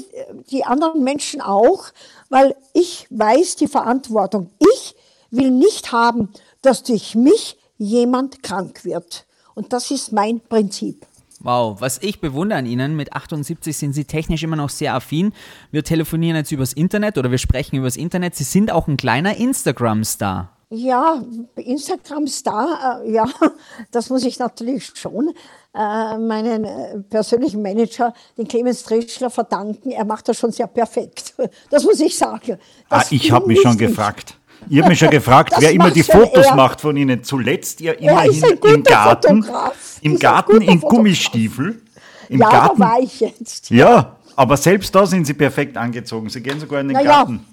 die 0.49 0.63
anderen 0.65 1.03
Menschen 1.03 1.41
auch, 1.41 1.85
weil 2.29 2.55
ich 2.73 3.07
weiß 3.11 3.55
die 3.57 3.67
Verantwortung. 3.67 4.49
Ich 4.59 4.95
will 5.29 5.51
nicht 5.51 5.91
haben, 5.91 6.29
dass 6.63 6.81
durch 6.81 7.13
mich 7.13 7.57
jemand 7.77 8.41
krank 8.41 8.83
wird. 8.83 9.25
Und 9.53 9.73
das 9.73 9.91
ist 9.91 10.11
mein 10.11 10.41
Prinzip. 10.41 11.05
Wow, 11.43 11.81
was 11.81 11.99
ich 12.01 12.21
bewundere 12.21 12.59
an 12.59 12.65
Ihnen, 12.65 12.95
mit 12.95 13.13
78 13.13 13.75
sind 13.75 13.91
Sie 13.91 14.05
technisch 14.05 14.43
immer 14.43 14.55
noch 14.55 14.69
sehr 14.69 14.95
affin. 14.95 15.33
Wir 15.71 15.83
telefonieren 15.83 16.37
jetzt 16.37 16.53
übers 16.53 16.71
Internet 16.71 17.17
oder 17.17 17.31
wir 17.31 17.37
sprechen 17.37 17.75
übers 17.75 17.97
Internet. 17.97 18.35
Sie 18.35 18.45
sind 18.45 18.71
auch 18.71 18.87
ein 18.87 18.95
kleiner 18.95 19.35
Instagram-Star. 19.35 20.49
Ja, 20.69 21.21
Instagram-Star, 21.55 23.03
äh, 23.03 23.11
ja, 23.11 23.25
das 23.91 24.09
muss 24.09 24.23
ich 24.23 24.39
natürlich 24.39 24.91
schon 24.95 25.33
äh, 25.75 26.17
meinen 26.17 26.63
äh, 26.63 26.99
persönlichen 27.09 27.61
Manager, 27.61 28.13
den 28.37 28.47
Clemens 28.47 28.83
Trischler, 28.83 29.29
verdanken. 29.29 29.91
Er 29.91 30.05
macht 30.05 30.29
das 30.29 30.37
schon 30.37 30.51
sehr 30.51 30.67
perfekt. 30.67 31.35
Das 31.69 31.83
muss 31.83 31.99
ich 31.99 32.17
sagen. 32.17 32.57
Ah, 32.89 33.03
ich 33.09 33.31
habe 33.31 33.47
mich 33.47 33.61
schon 33.61 33.77
gefragt. 33.77 34.37
Ich 34.69 34.79
habe 34.79 34.89
mich 34.89 34.99
schon 34.99 35.09
gefragt, 35.09 35.53
Das 35.53 35.61
wer 35.61 35.71
immer 35.71 35.91
die 35.91 36.03
Fotos 36.03 36.45
er. 36.47 36.55
macht 36.55 36.81
von 36.81 36.95
Ihnen. 36.97 37.23
Zuletzt 37.23 37.79
ja 37.81 37.93
Er 37.93 37.99
immerhin 38.25 38.43
im 38.75 38.83
Garten. 38.83 39.43
Fotograf. 39.43 39.97
Im 40.01 40.13
Ist 40.15 40.21
Garten 40.21 40.61
in 40.61 40.67
Fotograf. 40.79 40.89
Gummistiefel. 40.89 41.81
Im 42.29 42.39
Ja, 42.39 42.49
Garten. 42.49 42.79
da 42.81 42.85
war 42.87 42.99
ich 42.99 43.19
jetzt. 43.19 43.69
Ja, 43.69 44.15
aber 44.35 44.57
selbst 44.57 44.93
da 44.95 45.05
sind 45.05 45.25
Sie 45.27 45.33
perfekt 45.33 45.77
angezogen. 45.77 46.29
Sie 46.29 46.41
gehen 46.41 46.59
sogar 46.59 46.81
in 46.81 46.87
den 46.87 46.93
Naja, 46.97 47.11
Garten. 47.11 47.45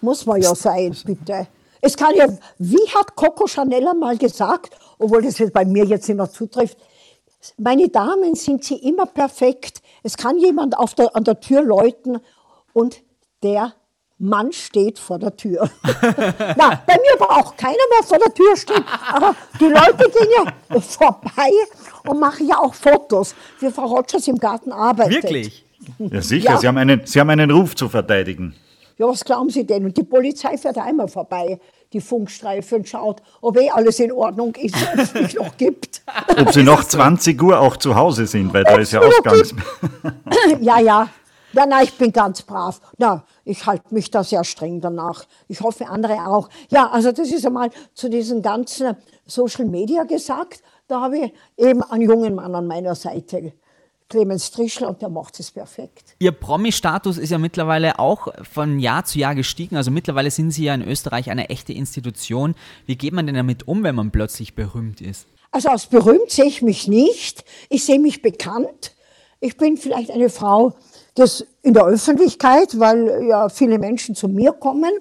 muss 0.00 0.26
man 0.26 0.40
ja 0.42 0.54
sein, 0.54 0.94
bitte. 1.04 1.46
Es 1.80 1.96
kann 1.96 2.14
ja, 2.16 2.26
wie 2.58 2.88
hat 2.94 3.14
Coco 3.14 3.46
Chanel 3.46 3.86
einmal 3.86 4.16
gesagt, 4.18 4.74
obwohl 4.98 5.22
das 5.22 5.38
jetzt 5.38 5.52
bei 5.52 5.64
mir 5.64 5.84
jetzt 5.84 6.08
immer 6.08 6.28
zutrifft, 6.30 6.76
meine 7.58 7.88
Damen 7.88 8.34
sind 8.34 8.64
sie 8.64 8.74
immer 8.76 9.06
perfekt. 9.06 9.80
Es 10.02 10.16
kann 10.16 10.36
jemand 10.38 10.76
auf 10.76 10.94
der, 10.94 11.14
an 11.14 11.22
der 11.22 11.38
Tür 11.38 11.62
läuten 11.62 12.18
und 12.72 13.02
der 13.42 13.72
Mann 14.18 14.50
steht 14.52 14.98
vor 14.98 15.18
der 15.18 15.36
Tür. 15.36 15.68
Na, 16.56 16.82
bei 16.86 16.94
mir 16.94 17.18
braucht 17.18 17.58
keiner 17.58 17.74
mehr 17.74 18.02
vor 18.02 18.18
der 18.18 18.32
Tür 18.32 18.56
stehen. 18.56 18.84
Aber 19.12 19.34
die 19.60 19.66
Leute 19.66 20.10
gehen 20.10 20.28
ja 20.36 20.80
vorbei 20.80 21.50
und 22.06 22.18
machen 22.18 22.48
ja 22.48 22.58
auch 22.58 22.74
Fotos, 22.74 23.34
wie 23.60 23.70
Frau 23.70 23.84
Rogers 23.86 24.26
im 24.26 24.38
Garten 24.38 24.72
arbeitet. 24.72 25.24
Wirklich? 25.24 25.64
Ja, 25.98 26.22
sicher. 26.22 26.50
Ja. 26.52 26.56
Sie, 26.56 26.66
haben 26.66 26.78
einen, 26.78 27.02
Sie 27.04 27.20
haben 27.20 27.30
einen 27.30 27.50
Ruf 27.50 27.76
zu 27.76 27.88
verteidigen. 27.88 28.54
Ja, 28.98 29.06
was 29.06 29.22
glauben 29.22 29.50
Sie 29.50 29.66
denn? 29.66 29.84
Und 29.84 29.96
die 29.96 30.04
Polizei 30.04 30.56
fährt 30.56 30.78
einmal 30.78 31.08
vorbei, 31.08 31.60
die 31.92 32.00
Funkstreife, 32.00 32.76
und 32.76 32.88
schaut, 32.88 33.20
ob 33.42 33.58
eh 33.58 33.68
alles 33.68 34.00
in 34.00 34.10
Ordnung 34.10 34.54
ist, 34.54 34.74
ob 34.74 34.98
es 34.98 35.12
mich 35.12 35.34
noch 35.34 35.54
gibt. 35.58 36.00
Ob 36.38 36.52
Sie 36.52 36.62
nach 36.62 36.84
20 36.84 37.40
Uhr 37.42 37.60
auch 37.60 37.76
zu 37.76 37.94
Hause 37.94 38.26
sind, 38.26 38.52
weil 38.54 38.64
da 38.64 38.76
ist 38.76 38.92
ja 38.92 39.00
noch 39.00 39.08
Ausgangs... 39.08 39.54
ja, 40.60 40.80
ja. 40.80 41.08
Ja, 41.52 41.64
na, 41.66 41.82
ich 41.82 41.92
bin 41.94 42.12
ganz 42.12 42.42
brav. 42.42 42.80
Na, 42.98 43.24
ich 43.46 43.64
halte 43.64 43.94
mich 43.94 44.10
da 44.10 44.24
sehr 44.24 44.42
streng 44.44 44.80
danach. 44.80 45.24
Ich 45.46 45.60
hoffe, 45.60 45.86
andere 45.88 46.26
auch. 46.26 46.50
Ja, 46.68 46.90
also 46.90 47.12
das 47.12 47.30
ist 47.30 47.46
einmal 47.46 47.70
zu 47.94 48.10
diesen 48.10 48.42
ganzen 48.42 48.96
Social 49.24 49.66
Media 49.66 50.02
gesagt. 50.02 50.62
Da 50.88 51.00
habe 51.00 51.18
ich 51.18 51.32
eben 51.56 51.82
einen 51.82 52.02
jungen 52.02 52.34
Mann 52.34 52.54
an 52.54 52.66
meiner 52.66 52.96
Seite, 52.96 53.52
Clemens 54.08 54.50
Trischler, 54.50 54.88
und 54.88 55.00
der 55.00 55.08
macht 55.08 55.38
es 55.38 55.52
perfekt. 55.52 56.16
Ihr 56.18 56.32
Promi-Status 56.32 57.18
ist 57.18 57.30
ja 57.30 57.38
mittlerweile 57.38 58.00
auch 58.00 58.28
von 58.42 58.80
Jahr 58.80 59.04
zu 59.04 59.20
Jahr 59.20 59.36
gestiegen. 59.36 59.76
Also 59.76 59.92
mittlerweile 59.92 60.30
sind 60.32 60.50
Sie 60.50 60.64
ja 60.64 60.74
in 60.74 60.82
Österreich 60.82 61.30
eine 61.30 61.48
echte 61.48 61.72
Institution. 61.72 62.56
Wie 62.84 62.96
geht 62.96 63.12
man 63.12 63.26
denn 63.26 63.36
damit 63.36 63.68
um, 63.68 63.84
wenn 63.84 63.94
man 63.94 64.10
plötzlich 64.10 64.56
berühmt 64.56 65.00
ist? 65.00 65.28
Also 65.52 65.68
als 65.68 65.86
berühmt 65.86 66.30
sehe 66.30 66.46
ich 66.46 66.62
mich 66.62 66.88
nicht. 66.88 67.44
Ich 67.68 67.84
sehe 67.84 68.00
mich 68.00 68.22
bekannt. 68.22 68.94
Ich 69.38 69.56
bin 69.56 69.76
vielleicht 69.76 70.10
eine 70.10 70.30
Frau 70.30 70.74
das 71.16 71.44
in 71.62 71.74
der 71.74 71.84
Öffentlichkeit, 71.86 72.78
weil 72.78 73.24
ja 73.26 73.48
viele 73.48 73.78
Menschen 73.78 74.14
zu 74.14 74.28
mir 74.28 74.52
kommen. 74.52 74.92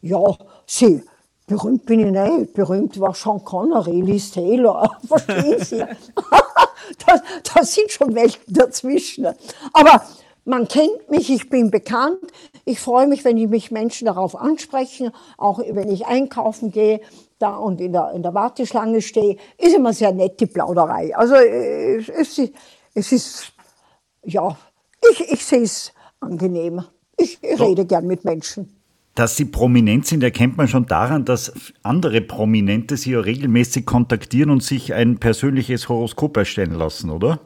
Ja, 0.00 0.36
sie, 0.66 1.02
berühmt 1.46 1.86
bin 1.86 2.00
ich 2.00 2.12
nicht. 2.12 2.52
Berühmt 2.52 2.98
war 3.00 3.14
Sean 3.14 3.42
Connery, 3.44 4.00
Liz 4.00 4.32
Taylor. 4.32 4.98
Verstehen 5.06 5.64
Sie? 5.64 5.78
da, 7.06 7.22
da 7.54 7.64
sind 7.64 7.90
schon 7.90 8.14
Welten 8.14 8.52
dazwischen. 8.52 9.28
Aber 9.72 10.02
man 10.44 10.66
kennt 10.66 11.08
mich, 11.08 11.30
ich 11.30 11.48
bin 11.48 11.70
bekannt. 11.70 12.18
Ich 12.64 12.80
freue 12.80 13.06
mich, 13.06 13.24
wenn 13.24 13.36
die 13.36 13.46
mich 13.46 13.70
Menschen 13.70 14.06
darauf 14.06 14.36
ansprechen, 14.36 15.12
auch 15.38 15.60
wenn 15.60 15.90
ich 15.90 16.06
einkaufen 16.06 16.72
gehe 16.72 17.00
da 17.38 17.56
und 17.56 17.80
in 17.80 17.92
der, 17.92 18.12
in 18.12 18.22
der 18.22 18.34
Warteschlange 18.34 19.02
stehe. 19.02 19.36
Ist 19.58 19.74
immer 19.74 19.92
sehr 19.92 20.12
nett, 20.12 20.40
die 20.40 20.46
Plauderei. 20.46 21.14
Also 21.16 21.34
äh, 21.34 21.96
es, 21.96 22.40
es 22.94 23.12
ist, 23.12 23.52
ja, 24.24 24.56
ich, 25.10 25.32
ich 25.32 25.44
sehe 25.44 25.62
es 25.62 25.92
angenehm. 26.20 26.82
Ich 27.16 27.38
rede 27.42 27.84
gern 27.84 28.06
mit 28.06 28.24
Menschen. 28.24 28.76
Dass 29.14 29.36
Sie 29.36 29.44
prominent 29.44 30.06
sind, 30.06 30.22
erkennt 30.22 30.56
man 30.56 30.68
schon 30.68 30.86
daran, 30.86 31.26
dass 31.26 31.52
andere 31.82 32.22
Prominente 32.22 32.96
Sie 32.96 33.12
ja 33.12 33.20
regelmäßig 33.20 33.84
kontaktieren 33.84 34.50
und 34.50 34.62
sich 34.62 34.94
ein 34.94 35.18
persönliches 35.18 35.88
Horoskop 35.88 36.36
erstellen 36.38 36.74
lassen, 36.74 37.10
oder? 37.10 37.40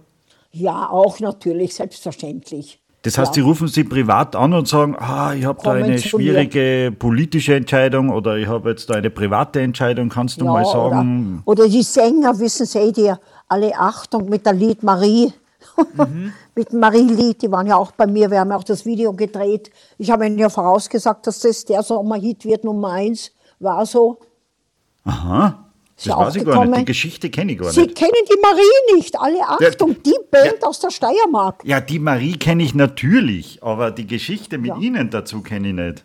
Ja, 0.52 0.88
auch 0.88 1.18
natürlich, 1.18 1.74
selbstverständlich. 1.74 2.80
Das 3.02 3.18
heißt, 3.18 3.30
ja. 3.30 3.34
Sie 3.34 3.40
rufen 3.40 3.68
Sie 3.68 3.84
privat 3.84 4.34
an 4.34 4.52
und 4.52 4.66
sagen, 4.66 4.96
ah, 4.98 5.34
ich 5.34 5.44
habe 5.44 5.60
da 5.62 5.72
eine 5.72 5.96
zu 5.96 6.18
mir. 6.18 6.24
schwierige 6.24 6.92
politische 6.96 7.54
Entscheidung 7.54 8.10
oder 8.10 8.36
ich 8.36 8.46
habe 8.46 8.70
jetzt 8.70 8.88
da 8.88 8.94
eine 8.94 9.10
private 9.10 9.60
Entscheidung, 9.60 10.08
kannst 10.08 10.40
du 10.40 10.44
mal 10.44 10.64
sagen? 10.64 11.42
Oder, 11.44 11.62
oder 11.62 11.68
die 11.70 11.82
Sänger, 11.82 12.38
wissen 12.38 12.66
Sie, 12.66 12.92
die 12.92 13.12
alle 13.48 13.76
Achtung 13.76 14.28
mit 14.28 14.46
der 14.46 14.54
Lied 14.54 14.82
Marie. 14.82 15.32
Mhm. 15.96 16.32
mit 16.54 16.72
dem 16.72 16.80
Marie-Lied, 16.80 17.42
die 17.42 17.50
waren 17.50 17.66
ja 17.66 17.76
auch 17.76 17.92
bei 17.92 18.06
mir, 18.06 18.30
wir 18.30 18.40
haben 18.40 18.50
ja 18.50 18.56
auch 18.56 18.64
das 18.64 18.84
Video 18.84 19.12
gedreht. 19.12 19.70
Ich 19.98 20.10
habe 20.10 20.26
Ihnen 20.26 20.38
ja 20.38 20.48
vorausgesagt, 20.48 21.26
dass 21.26 21.40
das 21.40 21.64
der 21.64 21.82
Sommerhit 21.82 22.44
wird, 22.44 22.64
Nummer 22.64 22.92
eins, 22.92 23.32
war 23.58 23.84
so. 23.86 24.18
Aha, 25.04 25.66
das 25.96 26.04
ja 26.04 26.18
weiß 26.18 26.36
ich 26.36 26.44
gar 26.44 26.64
nicht, 26.64 26.80
die 26.80 26.84
Geschichte 26.84 27.30
kenne 27.30 27.52
ich 27.52 27.58
gar 27.58 27.70
Sie 27.70 27.82
nicht. 27.82 27.96
kennen 27.96 28.12
die 28.28 28.40
Marie 28.42 28.96
nicht, 28.96 29.18
alle 29.18 29.40
Achtung, 29.42 30.02
die 30.02 30.18
Band 30.30 30.62
aus 30.62 30.80
der 30.80 30.90
Steiermark. 30.90 31.62
Ja, 31.64 31.80
die 31.80 31.98
Marie 31.98 32.36
kenne 32.38 32.62
ich 32.62 32.74
natürlich, 32.74 33.62
aber 33.62 33.90
die 33.90 34.06
Geschichte 34.06 34.58
mit 34.58 34.68
Ja. 34.68 34.76
Ihnen 34.78 35.10
dazu 35.10 35.42
kenne 35.42 35.68
ich 35.68 35.74
nicht. 35.74 36.04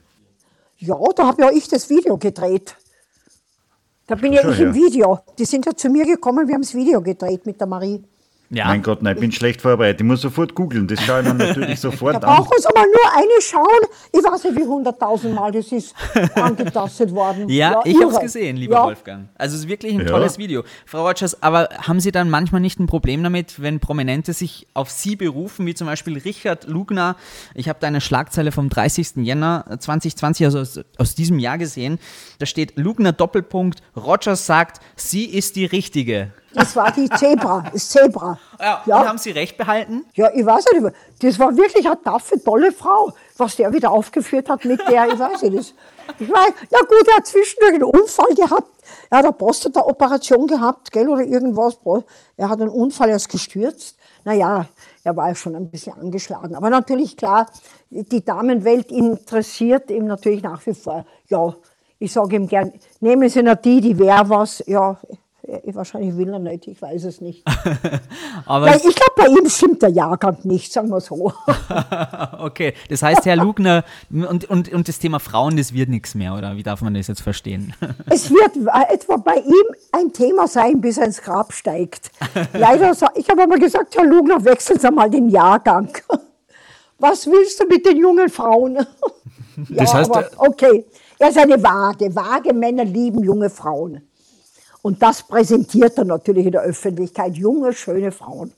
Ja, 0.77 0.95
da 1.15 1.27
habe 1.27 1.43
ja 1.43 1.51
ich 1.51 1.67
das 1.67 1.89
Video 1.89 2.17
gedreht. 2.17 2.75
Da 4.07 4.15
bin 4.15 4.33
ja 4.33 4.47
ich 4.49 4.59
im. 4.59 4.73
Video. 4.73 5.19
Die 5.37 5.45
sind 5.45 5.65
ja 5.65 5.75
zu 5.75 5.89
mir 5.89 6.05
gekommen, 6.05 6.47
wir 6.47 6.55
haben 6.55 6.63
das 6.63 6.73
Video 6.73 7.01
gedreht 7.01 7.45
mit 7.45 7.59
der 7.59 7.67
Marie. 7.67 8.03
Ja. 8.53 8.65
Mein 8.67 8.81
Gott, 8.81 9.01
nein, 9.01 9.15
ich 9.15 9.21
bin 9.21 9.31
schlecht 9.31 9.61
vorbereitet. 9.61 10.01
Ich 10.01 10.05
muss 10.05 10.19
sofort 10.19 10.53
googeln, 10.55 10.85
das 10.85 11.01
schaue 11.01 11.21
ich 11.21 11.27
dann 11.27 11.37
natürlich 11.37 11.69
Da 11.69 11.75
sofort 11.89 12.15
an. 12.15 12.21
brauchen 12.21 12.51
Sie 12.59 12.67
aber 12.67 12.81
nur 12.85 13.15
eine 13.15 13.41
schauen. 13.41 13.89
Ich 14.11 14.19
weiß 14.21 14.43
nicht, 14.43 14.57
wie 14.57 14.67
hunderttausend 14.67 15.33
Mal 15.33 15.53
das 15.53 15.71
ist 15.71 15.95
angetastet 16.35 17.11
worden. 17.11 17.47
Ja, 17.47 17.79
ich 17.85 17.95
habe 17.95 18.11
es 18.11 18.19
gesehen, 18.19 18.57
lieber 18.57 18.75
ja. 18.75 18.83
Wolfgang. 18.83 19.29
Also 19.35 19.55
es 19.55 19.61
ist 19.63 19.69
wirklich 19.69 19.93
ein 19.93 20.01
Ja. 20.01 20.07
tolles 20.07 20.37
Video. 20.37 20.63
Frau 20.85 21.07
Rogers, 21.07 21.41
aber 21.41 21.69
haben 21.87 22.01
Sie 22.01 22.11
dann 22.11 22.29
manchmal 22.29 22.59
nicht 22.59 22.77
ein 22.79 22.87
Problem 22.87 23.23
damit, 23.23 23.61
wenn 23.61 23.79
Prominente 23.79 24.33
sich 24.33 24.67
auf 24.73 24.89
Sie 24.89 25.15
berufen, 25.15 25.65
wie 25.65 25.73
zum 25.73 25.87
Beispiel 25.87 26.17
Richard 26.17 26.67
Lugner? 26.67 27.15
Ich 27.55 27.69
habe 27.69 27.79
da 27.79 27.87
eine 27.87 28.01
Schlagzeile 28.01 28.51
vom 28.51 28.67
30. 28.67 29.11
Jänner 29.17 29.65
2020, 29.79 30.45
also 30.45 30.59
aus, 30.59 30.79
aus 30.97 31.15
diesem 31.15 31.39
Jahr 31.39 31.57
gesehen. 31.57 31.99
Da 32.39 32.45
steht 32.45 32.77
Lugner 32.77 33.13
Doppelpunkt, 33.13 33.81
Rogers 33.95 34.45
sagt, 34.45 34.81
sie 34.97 35.23
ist 35.25 35.55
die 35.55 35.65
Richtige. 35.65 36.31
Das 36.53 36.75
war 36.75 36.91
die 36.91 37.09
Zebra, 37.09 37.63
das 37.71 37.89
Zebra. 37.89 38.37
Ja, 38.59 38.81
Ja. 38.85 39.01
Und 39.01 39.07
haben 39.07 39.17
Sie 39.17 39.31
recht 39.31 39.57
behalten? 39.57 40.05
Ja, 40.13 40.29
ich 40.33 40.45
weiß 40.45 40.65
nicht, 40.73 40.95
das 41.21 41.39
war 41.39 41.55
wirklich 41.55 41.85
eine 41.85 42.01
taffe, 42.01 42.41
tolle 42.43 42.71
Frau. 42.71 43.13
Was 43.37 43.55
der 43.55 43.71
wieder 43.73 43.91
aufgeführt 43.91 44.49
hat 44.49 44.65
mit 44.65 44.81
der, 44.87 45.07
ich 45.07 45.19
weiß 45.19 45.41
nicht. 45.43 45.57
Das, 45.57 45.73
ich 46.19 46.29
weiß, 46.29 46.53
na 46.69 46.79
gut, 46.79 47.07
er 47.07 47.17
hat 47.17 47.25
zwischendurch 47.27 47.73
einen 47.75 47.83
Unfall 47.83 48.33
gehabt. 48.35 48.69
Er 49.09 49.19
hat 49.19 49.25
eine 49.25 49.33
Prostata-Operation 49.33 50.47
gehabt, 50.47 50.91
gell, 50.91 51.07
oder 51.07 51.23
irgendwas. 51.23 51.77
Er 52.37 52.49
hat 52.49 52.59
einen 52.61 52.69
Unfall, 52.69 53.09
er 53.09 53.15
ist 53.15 53.29
gestürzt. 53.29 53.97
Naja, 54.23 54.67
er 55.03 55.15
war 55.15 55.29
ja 55.29 55.35
schon 55.35 55.55
ein 55.55 55.69
bisschen 55.71 55.93
angeschlagen. 55.93 56.55
Aber 56.55 56.69
natürlich, 56.69 57.17
klar, 57.17 57.47
die 57.89 58.23
Damenwelt 58.23 58.91
interessiert 58.91 59.89
ihm 59.89 60.05
natürlich 60.05 60.43
nach 60.43 60.65
wie 60.65 60.73
vor. 60.73 61.05
Ja, 61.27 61.55
ich 61.97 62.11
sage 62.13 62.35
ihm 62.35 62.47
gern, 62.47 62.73
nehmen 62.99 63.29
Sie 63.29 63.41
noch 63.41 63.55
die, 63.55 63.81
die 63.81 63.97
wäre 63.97 64.29
was. 64.29 64.63
Ja, 64.67 64.97
wahrscheinlich 65.73 66.15
will 66.17 66.29
er 66.29 66.39
nicht, 66.39 66.67
ich 66.67 66.81
weiß 66.81 67.03
es 67.05 67.21
nicht. 67.21 67.45
Aber 68.45 68.67
Weil 68.67 68.77
ich 68.77 68.95
glaube, 68.95 69.13
bei 69.15 69.27
ihm 69.27 69.49
stimmt 69.49 69.81
der 69.81 69.89
Jahrgang 69.89 70.37
nicht, 70.43 70.71
sagen 70.71 70.89
wir 70.89 71.01
so. 71.01 71.33
okay, 72.39 72.73
das 72.89 73.03
heißt, 73.03 73.25
Herr 73.25 73.35
Lugner 73.35 73.83
und, 74.09 74.49
und, 74.49 74.71
und 74.71 74.87
das 74.87 74.99
Thema 74.99 75.19
Frauen, 75.19 75.57
das 75.57 75.73
wird 75.73 75.89
nichts 75.89 76.15
mehr, 76.15 76.35
oder 76.35 76.55
wie 76.55 76.63
darf 76.63 76.81
man 76.81 76.93
das 76.93 77.07
jetzt 77.07 77.21
verstehen? 77.21 77.73
es 78.09 78.29
wird 78.29 78.57
etwa 78.89 79.17
bei 79.17 79.35
ihm 79.35 79.75
ein 79.91 80.11
Thema 80.13 80.47
sein, 80.47 80.79
bis 80.79 80.97
er 80.97 81.05
ins 81.05 81.21
Grab 81.21 81.53
steigt. 81.53 82.11
Leider, 82.53 82.91
ich 83.15 83.29
habe 83.29 83.43
aber 83.43 83.57
gesagt, 83.57 83.95
Herr 83.97 84.05
Lugner, 84.05 84.43
wechseln 84.43 84.79
Sie 84.79 84.91
mal 84.91 85.09
den 85.09 85.29
Jahrgang. 85.29 85.89
Was 86.99 87.25
willst 87.25 87.59
du 87.59 87.65
mit 87.65 87.85
den 87.85 87.97
jungen 87.97 88.29
Frauen? 88.29 88.75
ja, 88.75 88.85
Das 89.69 89.93
heißt, 89.93 90.11
aber, 90.11 90.29
okay, 90.37 90.85
er 91.17 91.29
ist 91.29 91.37
eine 91.37 91.61
Waage. 91.61 92.15
Vage 92.15 92.53
Männer 92.53 92.85
lieben 92.85 93.23
junge 93.23 93.49
Frauen. 93.49 94.01
Und 94.81 95.01
das 95.01 95.23
präsentiert 95.23 95.97
er 95.97 96.05
natürlich 96.05 96.45
in 96.45 96.51
der 96.53 96.61
Öffentlichkeit. 96.61 97.35
Junge, 97.35 97.73
schöne 97.73 98.11
Frauen. 98.11 98.51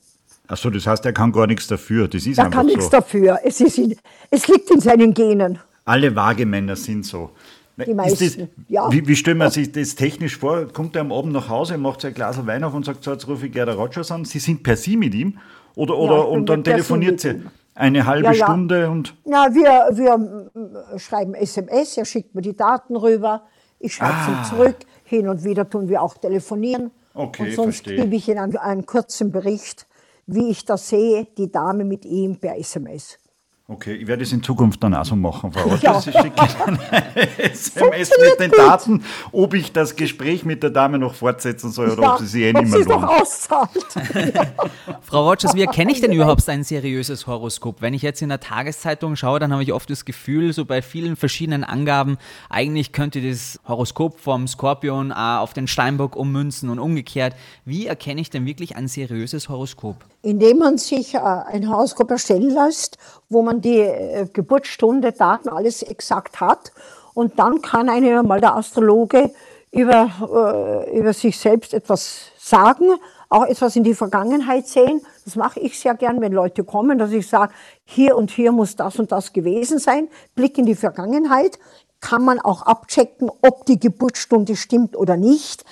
Achso, 0.48 0.70
das 0.70 0.86
heißt, 0.86 1.04
er 1.06 1.12
kann 1.12 1.32
gar 1.32 1.46
nichts 1.46 1.66
dafür. 1.66 2.08
Das 2.08 2.26
ist 2.26 2.38
Er 2.38 2.44
einfach 2.46 2.58
kann 2.58 2.68
so. 2.68 2.74
nichts 2.74 2.90
dafür. 2.90 3.38
Es, 3.44 3.60
ist 3.60 3.78
in, 3.78 3.96
es 4.30 4.46
liegt 4.48 4.70
in 4.70 4.80
seinen 4.80 5.12
Genen. 5.14 5.58
Alle 5.84 6.14
Wagemänner 6.16 6.76
sind 6.76 7.04
so. 7.04 7.30
Die 7.76 7.90
Ist 7.90 7.96
meisten, 7.96 8.24
das, 8.38 8.48
ja. 8.68 8.90
Wie, 8.92 9.06
wie 9.06 9.16
stellt 9.16 9.36
man 9.36 9.50
sich 9.50 9.72
das 9.72 9.94
technisch 9.96 10.38
vor? 10.38 10.66
Kommt 10.72 10.94
er 10.96 11.00
am 11.02 11.12
Abend 11.12 11.32
nach 11.32 11.48
Hause, 11.48 11.76
macht 11.76 12.02
sich 12.02 12.08
ein 12.08 12.14
Glas 12.14 12.46
Wein 12.46 12.62
auf 12.62 12.72
und 12.72 12.84
sagt, 12.84 13.02
so, 13.04 13.12
jetzt 13.12 13.26
rufe 13.26 13.46
ich 13.46 13.52
Gerda 13.52 13.72
Rogers 13.74 14.12
an. 14.12 14.24
Sie 14.24 14.38
sind 14.38 14.62
per 14.62 14.76
Sie 14.76 14.96
mit 14.96 15.12
ihm? 15.14 15.38
Oder, 15.74 15.96
oder 15.98 16.22
bin 16.24 16.32
und 16.34 16.48
dann 16.48 16.60
Sie 16.60 16.70
telefoniert 16.70 17.20
sie 17.20 17.42
eine 17.74 18.06
halbe 18.06 18.26
Ja, 18.26 18.32
ja. 18.32 18.44
Stunde 18.46 18.88
und. 18.90 19.14
Na, 19.24 19.48
wir, 19.52 19.96
wir 19.96 20.16
mm, 20.16 20.98
schreiben 21.00 21.34
SMS, 21.34 21.96
er 21.96 22.04
schickt 22.04 22.32
mir 22.34 22.42
die 22.42 22.56
Daten 22.56 22.94
rüber, 22.96 23.42
ich 23.80 23.94
schreibe 23.94 24.14
Ah. 24.14 24.28
ihm 24.28 24.44
zurück. 24.48 24.76
Hin 25.04 25.28
und 25.28 25.44
wieder 25.44 25.68
tun 25.68 25.88
wir 25.88 26.02
auch 26.02 26.16
telefonieren. 26.16 26.90
Okay, 27.14 27.44
und 27.44 27.52
sonst 27.52 27.84
verstehe. 27.84 28.02
gebe 28.02 28.16
ich 28.16 28.28
Ihnen 28.28 28.38
einen, 28.38 28.56
einen 28.56 28.86
kurzen 28.86 29.30
Bericht, 29.30 29.86
wie 30.26 30.50
ich 30.50 30.64
das 30.64 30.88
sehe, 30.88 31.26
die 31.38 31.52
Dame 31.52 31.84
mit 31.84 32.04
ihm 32.04 32.36
per 32.36 32.58
SMS. 32.58 33.18
Okay, 33.66 33.94
ich 33.94 34.06
werde 34.06 34.22
es 34.22 34.30
in 34.30 34.42
Zukunft 34.42 34.82
dann 34.82 34.94
auch 34.94 35.06
so 35.06 35.16
machen, 35.16 35.50
Frau 35.50 35.62
Rotter. 35.70 35.82
Ja. 35.82 35.98
Sie 35.98 36.12
schicken 36.12 36.38
eine 36.66 37.38
SMS 37.38 38.10
mit 38.20 38.38
den 38.38 38.50
gut. 38.50 38.58
Daten, 38.58 39.04
ob 39.32 39.54
ich 39.54 39.72
das 39.72 39.96
Gespräch 39.96 40.44
mit 40.44 40.62
der 40.62 40.68
Dame 40.68 40.98
noch 40.98 41.14
fortsetzen 41.14 41.70
soll 41.70 41.88
oder 41.88 42.12
ob 42.12 42.18
sie 42.18 42.26
sich 42.26 42.42
eh 42.42 42.52
nicht 42.52 42.70
mehr 42.70 42.82
sie 42.82 42.88
lohnt. 42.90 43.04
auszahlt. 43.04 43.70
Frau 45.00 45.30
Rogers, 45.30 45.54
wie 45.54 45.62
erkenne 45.62 45.92
ich 45.92 46.02
denn 46.02 46.12
überhaupt 46.12 46.46
ein 46.50 46.62
seriöses 46.62 47.26
Horoskop? 47.26 47.80
Wenn 47.80 47.94
ich 47.94 48.02
jetzt 48.02 48.20
in 48.20 48.28
der 48.28 48.40
Tageszeitung 48.40 49.16
schaue, 49.16 49.38
dann 49.38 49.50
habe 49.50 49.62
ich 49.62 49.72
oft 49.72 49.88
das 49.88 50.04
Gefühl, 50.04 50.52
so 50.52 50.66
bei 50.66 50.82
vielen 50.82 51.16
verschiedenen 51.16 51.64
Angaben, 51.64 52.18
eigentlich 52.50 52.92
könnte 52.92 53.22
das 53.22 53.58
Horoskop 53.66 54.20
vom 54.20 54.46
Skorpion 54.46 55.10
auch 55.10 55.40
auf 55.40 55.54
den 55.54 55.68
Steinbock 55.68 56.16
ummünzen 56.16 56.68
und 56.68 56.78
umgekehrt. 56.78 57.34
Wie 57.64 57.86
erkenne 57.86 58.20
ich 58.20 58.28
denn 58.28 58.44
wirklich 58.44 58.76
ein 58.76 58.88
seriöses 58.88 59.48
Horoskop? 59.48 60.04
Indem 60.24 60.58
man 60.58 60.78
sich 60.78 61.14
äh, 61.14 61.18
ein 61.18 61.68
Horoskop 61.70 62.10
erstellen 62.10 62.48
lässt, 62.48 62.96
wo 63.28 63.42
man 63.42 63.60
die 63.60 63.80
äh, 63.80 64.26
Geburtsstunde, 64.32 65.12
Daten, 65.12 65.50
alles 65.50 65.82
exakt 65.82 66.40
hat. 66.40 66.72
Und 67.12 67.38
dann 67.38 67.60
kann 67.60 67.90
einem 67.90 68.26
mal 68.26 68.40
der 68.40 68.56
Astrologe 68.56 69.30
über, 69.70 70.86
äh, 70.88 70.98
über 70.98 71.12
sich 71.12 71.38
selbst 71.38 71.74
etwas 71.74 72.30
sagen, 72.38 72.86
auch 73.28 73.44
etwas 73.44 73.76
in 73.76 73.84
die 73.84 73.94
Vergangenheit 73.94 74.66
sehen. 74.66 75.02
Das 75.24 75.36
mache 75.36 75.60
ich 75.60 75.78
sehr 75.78 75.94
gern, 75.94 76.20
wenn 76.22 76.32
Leute 76.32 76.64
kommen, 76.64 76.96
dass 76.96 77.10
ich 77.10 77.28
sage, 77.28 77.52
hier 77.84 78.16
und 78.16 78.30
hier 78.30 78.50
muss 78.52 78.76
das 78.76 78.98
und 78.98 79.12
das 79.12 79.32
gewesen 79.32 79.78
sein. 79.78 80.08
Blick 80.34 80.56
in 80.56 80.64
die 80.64 80.74
Vergangenheit. 80.74 81.58
Kann 82.00 82.24
man 82.24 82.38
auch 82.38 82.62
abchecken, 82.62 83.30
ob 83.42 83.66
die 83.66 83.78
Geburtsstunde 83.78 84.56
stimmt 84.56 84.96
oder 84.96 85.16
nicht. 85.16 85.64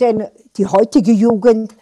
Denn 0.00 0.26
die 0.56 0.66
heutige 0.66 1.12
Jugend 1.12 1.74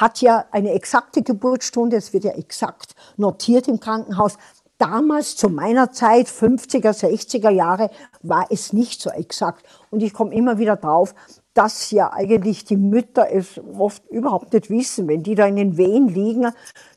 hat 0.00 0.20
ja 0.20 0.44
eine 0.50 0.72
exakte 0.72 1.22
Geburtsstunde, 1.22 1.96
es 1.96 2.12
wird 2.12 2.24
ja 2.24 2.32
exakt 2.32 2.94
notiert 3.16 3.68
im 3.68 3.80
Krankenhaus. 3.80 4.36
Damals, 4.78 5.36
zu 5.36 5.48
meiner 5.48 5.92
Zeit, 5.92 6.26
50er, 6.26 6.90
60er 6.90 7.50
Jahre, 7.50 7.90
war 8.22 8.46
es 8.50 8.72
nicht 8.72 9.00
so 9.00 9.10
exakt. 9.10 9.64
Und 9.90 10.02
ich 10.02 10.12
komme 10.12 10.34
immer 10.34 10.58
wieder 10.58 10.76
drauf, 10.76 11.14
dass 11.54 11.92
ja 11.92 12.12
eigentlich 12.12 12.64
die 12.64 12.76
Mütter 12.76 13.30
es 13.30 13.60
oft 13.78 14.04
überhaupt 14.10 14.52
nicht 14.52 14.70
wissen, 14.70 15.06
wenn 15.06 15.22
die 15.22 15.36
da 15.36 15.46
in 15.46 15.54
den 15.54 15.76
Wehen 15.76 16.08
liegen. 16.08 16.52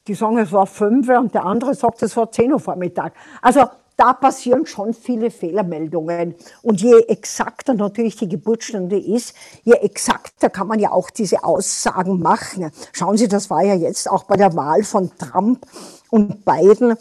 Die 0.08 0.16
sagen, 0.16 0.40
es 0.40 0.52
war 0.52 0.66
fünf 0.66 1.08
und 1.10 1.36
der 1.36 1.46
andere 1.46 1.76
sagt, 1.76 2.02
es 2.02 2.18
war 2.18 2.32
zehn 2.32 2.52
Uhr 2.52 2.60
Vormittag. 2.60 3.14
Also 3.44 3.66
da 3.98 4.14
passieren 4.14 4.66
schon 4.66 4.94
viele 4.94 5.32
Fehlermeldungen. 5.32 6.36
Und 6.62 6.82
je 6.82 6.98
exakter 7.08 7.74
natürlich 7.74 8.16
die 8.16 8.30
Geburtsstunde 8.30 8.98
ist, 8.98 9.34
je 9.64 9.74
exakter 9.74 10.50
kann 10.50 10.68
man 10.68 10.80
ja 10.80 10.92
auch 10.92 11.10
diese 11.10 11.44
Aussagen 11.44 12.22
machen. 12.22 12.72
Schauen 12.94 13.18
Sie, 13.18 13.28
das 13.28 13.50
war 13.50 13.64
ja 13.64 13.74
jetzt 13.74 14.10
auch 14.10 14.24
bei 14.24 14.38
der 14.38 14.56
Wahl 14.56 14.84
von 14.84 15.12
Trump 15.18 15.66
und 16.12 16.46
Biden. 16.46 16.96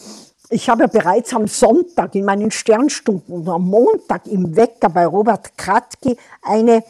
Ich 0.48 0.68
habe 0.68 0.84
ja 0.84 0.86
bereits 0.86 1.34
am 1.34 1.46
Sonntag 1.46 2.14
in 2.14 2.24
meinen 2.24 2.50
Sternstunden 2.50 3.34
und 3.34 3.48
am 3.48 3.68
Montag 3.68 4.26
im 4.26 4.56
Wecker 4.56 4.88
bei 4.88 5.04
Robert 5.04 5.58
Kratky 5.58 6.16
eine 6.40 6.82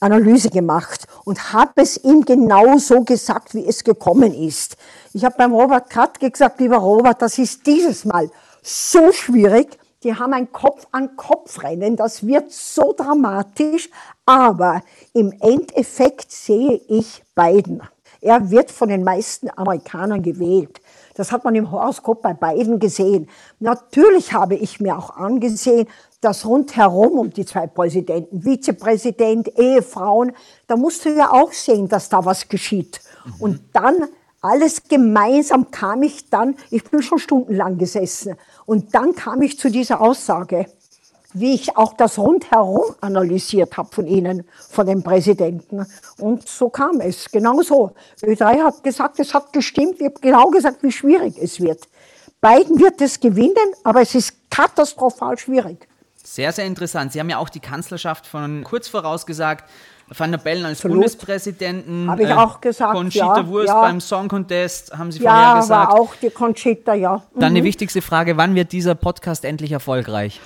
Analyse 0.00 0.50
gemacht 0.50 1.06
und 1.24 1.52
habe 1.52 1.82
es 1.82 1.96
ihm 2.04 2.24
genau 2.24 2.76
so 2.78 3.02
gesagt, 3.02 3.54
wie 3.54 3.64
es 3.64 3.84
gekommen 3.84 4.34
ist. 4.34 4.76
Ich 5.14 5.24
habe 5.24 5.36
beim 5.38 5.54
Robert 5.54 5.88
Kratky 5.88 6.30
gesagt, 6.30 6.60
lieber 6.60 6.78
Robert, 6.78 7.22
das 7.22 7.38
ist 7.38 7.66
dieses 7.66 8.04
Mal 8.04 8.28
so 8.66 9.12
schwierig. 9.12 9.78
Die 10.02 10.14
haben 10.14 10.32
ein 10.32 10.50
Kopf-an-Kopf-Rennen. 10.52 11.96
Das 11.96 12.26
wird 12.26 12.52
so 12.52 12.92
dramatisch. 12.96 13.88
Aber 14.24 14.82
im 15.14 15.32
Endeffekt 15.40 16.30
sehe 16.30 16.80
ich 16.88 17.22
Biden. 17.34 17.82
Er 18.20 18.50
wird 18.50 18.70
von 18.70 18.88
den 18.88 19.04
meisten 19.04 19.48
Amerikanern 19.56 20.22
gewählt. 20.22 20.80
Das 21.14 21.32
hat 21.32 21.44
man 21.44 21.54
im 21.54 21.70
Horoskop 21.70 22.22
bei 22.22 22.34
Biden 22.34 22.78
gesehen. 22.78 23.28
Natürlich 23.60 24.32
habe 24.32 24.56
ich 24.56 24.80
mir 24.80 24.98
auch 24.98 25.16
angesehen, 25.16 25.86
dass 26.20 26.44
rundherum 26.44 27.18
um 27.18 27.30
die 27.30 27.46
zwei 27.46 27.66
Präsidenten, 27.66 28.42
Vizepräsident, 28.42 29.56
Ehefrauen, 29.56 30.32
da 30.66 30.76
musst 30.76 31.04
du 31.04 31.14
ja 31.14 31.30
auch 31.30 31.52
sehen, 31.52 31.88
dass 31.88 32.08
da 32.08 32.24
was 32.24 32.48
geschieht. 32.48 33.00
Und 33.38 33.60
dann 33.72 34.08
alles 34.40 34.84
gemeinsam 34.88 35.70
kam 35.70 36.02
ich 36.02 36.30
dann, 36.30 36.56
ich 36.70 36.84
bin 36.84 37.02
schon 37.02 37.18
stundenlang 37.18 37.78
gesessen, 37.78 38.36
und 38.64 38.94
dann 38.94 39.14
kam 39.14 39.42
ich 39.42 39.58
zu 39.58 39.70
dieser 39.70 40.00
Aussage, 40.00 40.66
wie 41.32 41.54
ich 41.54 41.76
auch 41.76 41.92
das 41.92 42.18
rundherum 42.18 42.94
analysiert 43.00 43.76
habe 43.76 43.94
von 43.94 44.06
Ihnen, 44.06 44.44
von 44.70 44.86
dem 44.86 45.02
Präsidenten. 45.02 45.86
Und 46.18 46.48
so 46.48 46.70
kam 46.70 47.00
es, 47.00 47.30
genau 47.30 47.60
so. 47.60 47.92
Ö3 48.22 48.64
hat 48.64 48.82
gesagt, 48.82 49.20
es 49.20 49.34
hat 49.34 49.52
gestimmt, 49.52 49.96
ich 49.98 50.06
habe 50.06 50.20
genau 50.20 50.48
gesagt, 50.48 50.82
wie 50.82 50.92
schwierig 50.92 51.36
es 51.38 51.60
wird. 51.60 51.86
Biden 52.40 52.78
wird 52.78 53.00
es 53.02 53.20
gewinnen, 53.20 53.74
aber 53.84 54.00
es 54.00 54.14
ist 54.14 54.50
katastrophal 54.50 55.38
schwierig. 55.38 55.86
Sehr, 56.22 56.52
sehr 56.52 56.64
interessant. 56.64 57.12
Sie 57.12 57.20
haben 57.20 57.30
ja 57.30 57.38
auch 57.38 57.48
die 57.50 57.60
Kanzlerschaft 57.60 58.26
von 58.26 58.64
kurz 58.64 58.88
vorausgesagt. 58.88 59.64
Van 60.08 60.30
der 60.30 60.38
Bellen 60.38 60.64
als 60.64 60.78
Absolut. 60.78 60.98
Bundespräsidenten. 60.98 62.08
Habe 62.08 62.22
ich 62.22 62.32
auch 62.32 62.60
gesagt, 62.60 62.92
Conchita 62.94 63.38
ja, 63.38 63.46
Wurst 63.48 63.68
ja. 63.68 63.80
beim 63.80 64.00
Song 64.00 64.28
Contest, 64.28 64.96
haben 64.96 65.10
Sie 65.10 65.20
vorher 65.20 65.40
Ja, 65.40 65.60
gesagt. 65.60 65.92
war 65.92 66.00
auch 66.00 66.14
die 66.14 66.30
Conchita, 66.30 66.94
ja. 66.94 67.22
Dann 67.34 67.54
die 67.54 67.64
wichtigste 67.64 68.02
Frage, 68.02 68.36
wann 68.36 68.54
wird 68.54 68.70
dieser 68.72 68.94
Podcast 68.94 69.44
endlich 69.44 69.72
erfolgreich? 69.72 70.40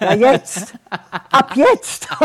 Ja, 0.00 0.14
jetzt. 0.14 0.74
Ab 1.30 1.52
jetzt. 1.54 2.08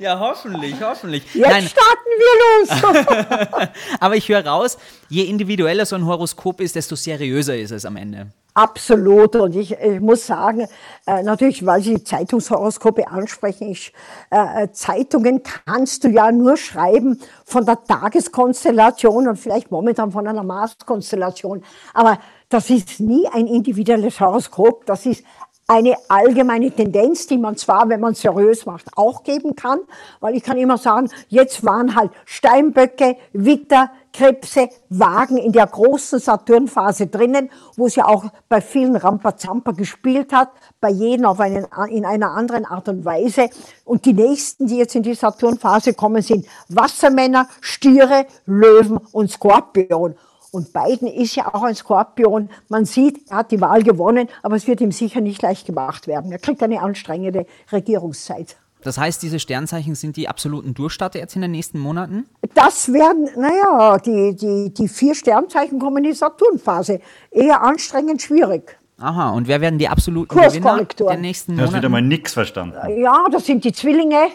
Ja, 0.00 0.18
hoffentlich, 0.18 0.74
hoffentlich. 0.80 1.22
Jetzt 1.34 1.48
Nein, 1.48 1.68
starten 1.68 2.10
wir 2.18 3.02
los. 3.06 3.68
aber 4.00 4.16
ich 4.16 4.28
höre 4.28 4.44
raus, 4.46 4.78
je 5.08 5.24
individueller 5.24 5.86
so 5.86 5.94
ein 5.96 6.06
Horoskop 6.06 6.60
ist, 6.60 6.74
desto 6.74 6.96
seriöser 6.96 7.56
ist 7.56 7.70
es 7.70 7.84
am 7.84 7.96
Ende. 7.96 8.28
Absolut. 8.54 9.36
Und 9.36 9.56
ich, 9.56 9.72
ich 9.72 10.00
muss 10.00 10.26
sagen, 10.26 10.66
äh, 11.06 11.22
natürlich, 11.22 11.64
weil 11.64 11.80
Sie 11.80 12.04
Zeitungshoroskope 12.04 13.08
ansprechen, 13.08 13.70
ich, 13.70 13.94
äh, 14.30 14.68
Zeitungen 14.72 15.42
kannst 15.42 16.04
du 16.04 16.08
ja 16.08 16.30
nur 16.30 16.56
schreiben 16.58 17.18
von 17.44 17.64
der 17.64 17.82
Tageskonstellation 17.82 19.28
und 19.28 19.36
vielleicht 19.36 19.70
momentan 19.70 20.12
von 20.12 20.26
einer 20.26 20.42
Marskonstellation. 20.42 21.64
Aber 21.94 22.18
das 22.50 22.68
ist 22.68 23.00
nie 23.00 23.26
ein 23.28 23.46
individuelles 23.46 24.20
Horoskop. 24.20 24.84
Das 24.84 25.06
ist 25.06 25.24
eine 25.66 25.96
allgemeine 26.08 26.70
Tendenz, 26.70 27.26
die 27.26 27.38
man 27.38 27.56
zwar, 27.56 27.88
wenn 27.88 28.00
man 28.00 28.14
seriös 28.14 28.66
macht, 28.66 28.86
auch 28.96 29.22
geben 29.22 29.56
kann, 29.56 29.80
weil 30.20 30.36
ich 30.36 30.42
kann 30.42 30.58
immer 30.58 30.76
sagen, 30.76 31.08
jetzt 31.28 31.64
waren 31.64 31.94
halt 31.94 32.10
Steinböcke, 32.24 33.16
Witter, 33.32 33.90
Krebse, 34.12 34.68
Wagen 34.90 35.38
in 35.38 35.52
der 35.52 35.66
großen 35.66 36.18
Saturnphase 36.18 37.06
drinnen, 37.06 37.50
wo 37.76 37.86
es 37.86 37.94
ja 37.94 38.06
auch 38.06 38.24
bei 38.48 38.60
vielen 38.60 38.96
Rampazampa 38.96 39.72
gespielt 39.72 40.32
hat, 40.32 40.50
bei 40.80 40.90
jedem 40.90 41.24
auf 41.24 41.40
einen, 41.40 41.66
in 41.88 42.04
einer 42.04 42.32
anderen 42.32 42.66
Art 42.66 42.88
und 42.88 43.04
Weise. 43.04 43.48
Und 43.84 44.04
die 44.04 44.12
nächsten, 44.12 44.66
die 44.66 44.76
jetzt 44.76 44.94
in 44.94 45.02
die 45.02 45.14
Saturnphase 45.14 45.94
kommen, 45.94 46.20
sind 46.20 46.46
Wassermänner, 46.68 47.48
Stiere, 47.60 48.26
Löwen 48.44 48.98
und 49.12 49.30
Skorpion. 49.30 50.16
Und 50.52 50.70
Biden 50.74 51.08
ist 51.08 51.34
ja 51.34 51.52
auch 51.54 51.62
ein 51.62 51.74
Skorpion. 51.74 52.50
Man 52.68 52.84
sieht, 52.84 53.30
er 53.30 53.38
hat 53.38 53.50
die 53.52 53.60
Wahl 53.62 53.82
gewonnen, 53.82 54.28
aber 54.42 54.54
es 54.54 54.66
wird 54.66 54.82
ihm 54.82 54.92
sicher 54.92 55.22
nicht 55.22 55.40
leicht 55.40 55.66
gemacht 55.66 56.06
werden. 56.06 56.30
Er 56.30 56.38
kriegt 56.38 56.62
eine 56.62 56.82
anstrengende 56.82 57.46
Regierungszeit. 57.72 58.58
Das 58.82 58.98
heißt, 58.98 59.22
diese 59.22 59.38
Sternzeichen 59.38 59.94
sind 59.94 60.16
die 60.16 60.28
absoluten 60.28 60.74
Durchstarter 60.74 61.18
jetzt 61.18 61.36
in 61.36 61.42
den 61.42 61.52
nächsten 61.52 61.78
Monaten? 61.78 62.26
Das 62.54 62.92
werden, 62.92 63.30
naja, 63.34 63.96
die, 63.98 64.36
die, 64.36 64.74
die 64.74 64.88
vier 64.88 65.14
Sternzeichen 65.14 65.78
kommen 65.78 65.98
in 65.98 66.10
die 66.10 66.12
Saturnphase. 66.12 67.00
Eher 67.30 67.62
anstrengend 67.62 68.20
schwierig. 68.20 68.76
Aha, 68.98 69.30
und 69.30 69.48
wer 69.48 69.60
werden 69.60 69.78
die 69.78 69.88
absoluten 69.88 70.36
Gewinner 70.36 70.84
der 70.84 71.16
nächsten 71.16 71.56
Du 71.56 71.62
hast 71.62 71.70
wieder 71.70 71.88
Monate? 71.88 71.88
mal 71.88 72.02
nichts 72.02 72.34
verstanden. 72.34 72.76
Ja, 73.00 73.24
das 73.32 73.46
sind 73.46 73.64
die 73.64 73.72
Zwillinge. 73.72 74.28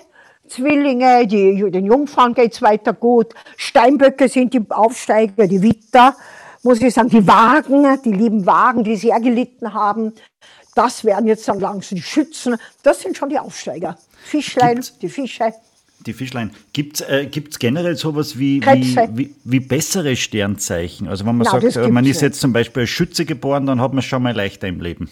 Zwillinge, 0.47 1.27
die, 1.27 1.69
den 1.71 1.85
Jungfrauen 1.85 2.33
geht's 2.33 2.61
weiter 2.61 2.93
gut. 2.93 3.33
Steinböcke 3.57 4.27
sind 4.29 4.53
die 4.53 4.61
Aufsteiger, 4.69 5.47
die 5.47 5.61
Witter, 5.61 6.15
muss 6.63 6.81
ich 6.81 6.93
sagen, 6.93 7.09
die 7.09 7.25
Wagen, 7.27 7.85
die 8.03 8.11
lieben 8.11 8.45
Wagen, 8.45 8.83
die 8.83 8.95
sehr 8.95 9.19
gelitten 9.19 9.73
haben. 9.73 10.13
Das 10.75 11.03
werden 11.03 11.27
jetzt 11.27 11.47
dann 11.47 11.59
langsam 11.59 11.95
die 11.97 12.01
Schützen. 12.03 12.57
Das 12.83 13.01
sind 13.01 13.17
schon 13.17 13.29
die 13.29 13.39
Aufsteiger. 13.39 13.97
Fischlein, 14.23 14.75
Gibt's- 14.75 14.97
die 14.99 15.09
Fische. 15.09 15.53
Die 16.05 16.13
Fischlein. 16.13 16.51
Gibt 16.73 17.01
es 17.01 17.09
äh, 17.09 17.25
gibt's 17.25 17.57
generell 17.57 17.95
sowas 17.95 18.37
wie, 18.37 18.61
wie, 18.63 18.95
wie, 19.13 19.35
wie 19.43 19.59
bessere 19.59 20.15
Sternzeichen? 20.15 21.07
Also 21.07 21.25
wenn 21.25 21.35
man 21.35 21.45
Na, 21.51 21.59
sagt, 21.59 21.75
äh, 21.75 21.87
man 21.89 22.05
ist 22.05 22.21
jetzt 22.21 22.39
zum 22.39 22.53
Beispiel 22.53 22.81
als 22.81 22.91
Schütze 22.91 23.25
geboren, 23.25 23.65
dann 23.65 23.81
hat 23.81 23.91
man 23.93 23.99
es 23.99 24.05
schon 24.05 24.21
mal 24.21 24.35
leichter 24.35 24.67
im 24.67 24.79
Leben. 24.79 25.09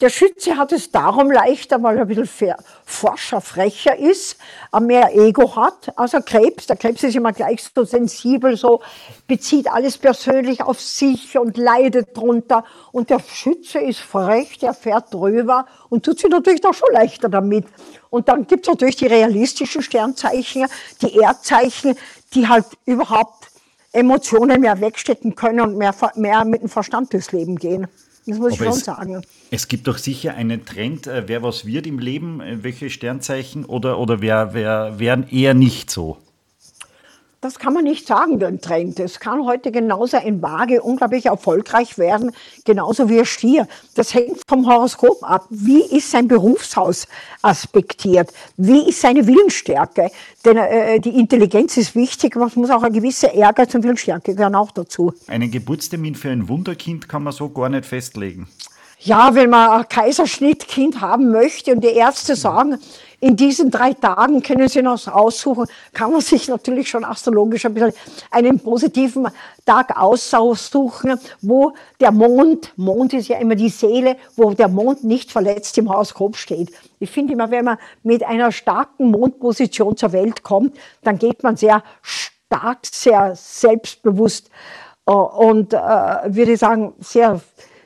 Der 0.00 0.10
Schütze 0.10 0.56
hat 0.56 0.70
es 0.70 0.92
darum 0.92 1.28
leichter, 1.28 1.82
weil 1.82 1.96
er 1.96 2.02
ein 2.02 2.08
bisschen 2.08 2.54
forscher, 2.84 3.40
frecher 3.40 3.98
ist, 3.98 4.36
mehr 4.80 5.12
Ego 5.12 5.56
hat. 5.56 5.92
Also 5.96 6.20
Krebs, 6.20 6.68
der 6.68 6.76
Krebs 6.76 7.02
ist 7.02 7.16
immer 7.16 7.32
gleich 7.32 7.64
so 7.74 7.84
sensibel, 7.84 8.56
so 8.56 8.80
bezieht 9.26 9.68
alles 9.68 9.98
persönlich 9.98 10.62
auf 10.62 10.80
sich 10.80 11.36
und 11.36 11.56
leidet 11.56 12.16
drunter. 12.16 12.64
Und 12.92 13.10
der 13.10 13.18
Schütze 13.18 13.80
ist 13.80 13.98
frech, 13.98 14.58
der 14.58 14.72
fährt 14.72 15.12
drüber 15.12 15.66
und 15.88 16.04
tut 16.04 16.20
sich 16.20 16.30
natürlich 16.30 16.64
auch 16.64 16.74
schon 16.74 16.92
leichter 16.92 17.28
damit. 17.28 17.66
Und 18.08 18.28
dann 18.28 18.46
gibt 18.46 18.68
es 18.68 18.72
natürlich 18.72 18.96
die 18.96 19.06
realistischen 19.06 19.82
Sternzeichen, 19.82 20.66
die 21.02 21.16
Erdzeichen, 21.16 21.96
die 22.34 22.46
halt 22.46 22.66
überhaupt 22.86 23.48
Emotionen 23.90 24.60
mehr 24.60 24.80
wegstecken 24.80 25.34
können 25.34 25.60
und 25.60 25.76
mehr, 25.76 25.92
mehr 26.14 26.44
mit 26.44 26.62
dem 26.62 26.68
Verstand 26.68 27.12
durchs 27.12 27.32
Leben 27.32 27.56
gehen. 27.56 27.88
Das 28.28 28.38
muss 28.38 28.52
ich 28.52 28.58
schon 28.58 28.68
es, 28.68 28.84
sagen. 28.84 29.22
Es 29.50 29.68
gibt 29.68 29.88
doch 29.88 29.96
sicher 29.96 30.34
einen 30.34 30.66
Trend, 30.66 31.06
äh, 31.06 31.24
wer 31.26 31.42
was 31.42 31.64
wird 31.64 31.86
im 31.86 31.98
Leben, 31.98 32.42
äh, 32.42 32.62
welche 32.62 32.90
Sternzeichen 32.90 33.64
oder, 33.64 33.98
oder 33.98 34.20
wer, 34.20 34.52
wer 34.52 34.98
wären 34.98 35.26
eher 35.30 35.54
nicht 35.54 35.90
so. 35.90 36.18
Das 37.40 37.60
kann 37.60 37.72
man 37.72 37.84
nicht 37.84 38.04
sagen, 38.04 38.40
den 38.40 38.60
Trend. 38.60 38.98
Es 38.98 39.20
kann 39.20 39.44
heute 39.44 39.70
genauso 39.70 40.16
ein 40.16 40.42
Waage 40.42 40.82
unglaublich 40.82 41.26
erfolgreich 41.26 41.96
werden, 41.96 42.32
genauso 42.64 43.08
wie 43.08 43.20
ein 43.20 43.26
Stier. 43.26 43.68
Das 43.94 44.12
hängt 44.12 44.40
vom 44.48 44.66
Horoskop 44.66 45.22
ab. 45.22 45.46
Wie 45.48 45.82
ist 45.82 46.10
sein 46.10 46.26
Berufshaus 46.26 47.06
aspektiert? 47.40 48.32
Wie 48.56 48.88
ist 48.88 49.02
seine 49.02 49.24
Willensstärke? 49.28 50.10
Denn 50.44 50.56
äh, 50.56 50.98
die 50.98 51.16
Intelligenz 51.16 51.76
ist 51.76 51.94
wichtig, 51.94 52.34
aber 52.34 52.46
es 52.46 52.56
muss 52.56 52.70
auch 52.70 52.82
eine 52.82 52.92
gewisse 52.92 53.28
Ehrgeiz 53.28 53.72
und 53.72 53.84
Willensstärke 53.84 54.34
gehören 54.34 54.56
auch 54.56 54.72
dazu. 54.72 55.14
Einen 55.28 55.52
Geburtstermin 55.52 56.16
für 56.16 56.30
ein 56.30 56.48
Wunderkind 56.48 57.08
kann 57.08 57.22
man 57.22 57.32
so 57.32 57.50
gar 57.50 57.68
nicht 57.68 57.86
festlegen. 57.86 58.48
Ja, 59.00 59.36
wenn 59.36 59.50
man 59.50 59.70
ein 59.70 59.88
Kaiserschnittkind 59.88 61.00
haben 61.00 61.30
möchte 61.30 61.72
und 61.72 61.84
die 61.84 61.88
Ärzte 61.94 62.34
sagen, 62.34 62.78
in 63.20 63.36
diesen 63.36 63.70
drei 63.70 63.94
Tagen 63.94 64.42
können 64.42 64.68
Sie 64.68 64.80
noch 64.80 65.08
aussuchen, 65.08 65.66
kann 65.92 66.12
man 66.12 66.20
sich 66.20 66.48
natürlich 66.48 66.88
schon 66.88 67.04
astrologisch 67.04 67.66
ein 67.66 67.74
bisschen 67.74 67.92
einen 68.30 68.60
positiven 68.60 69.26
Tag 69.66 69.96
aussuchen, 69.96 71.18
wo 71.40 71.72
der 72.00 72.12
Mond, 72.12 72.72
Mond 72.76 73.12
ist 73.14 73.28
ja 73.28 73.38
immer 73.38 73.56
die 73.56 73.70
Seele, 73.70 74.16
wo 74.36 74.52
der 74.52 74.68
Mond 74.68 75.02
nicht 75.02 75.32
verletzt 75.32 75.76
im 75.78 75.88
Horoskop 75.88 76.36
steht. 76.36 76.70
Ich 77.00 77.10
finde 77.10 77.32
immer, 77.32 77.50
wenn 77.50 77.64
man 77.64 77.78
mit 78.04 78.22
einer 78.22 78.52
starken 78.52 79.10
Mondposition 79.10 79.96
zur 79.96 80.12
Welt 80.12 80.44
kommt, 80.44 80.76
dann 81.02 81.18
geht 81.18 81.42
man 81.42 81.56
sehr 81.56 81.82
stark, 82.02 82.86
sehr 82.86 83.34
selbstbewusst 83.34 84.48
äh, 85.06 85.12
und 85.12 85.74
äh, 85.74 85.76
würde 85.76 86.52
ich 86.52 86.60
sagen, 86.60 86.94
sehr 87.00 87.40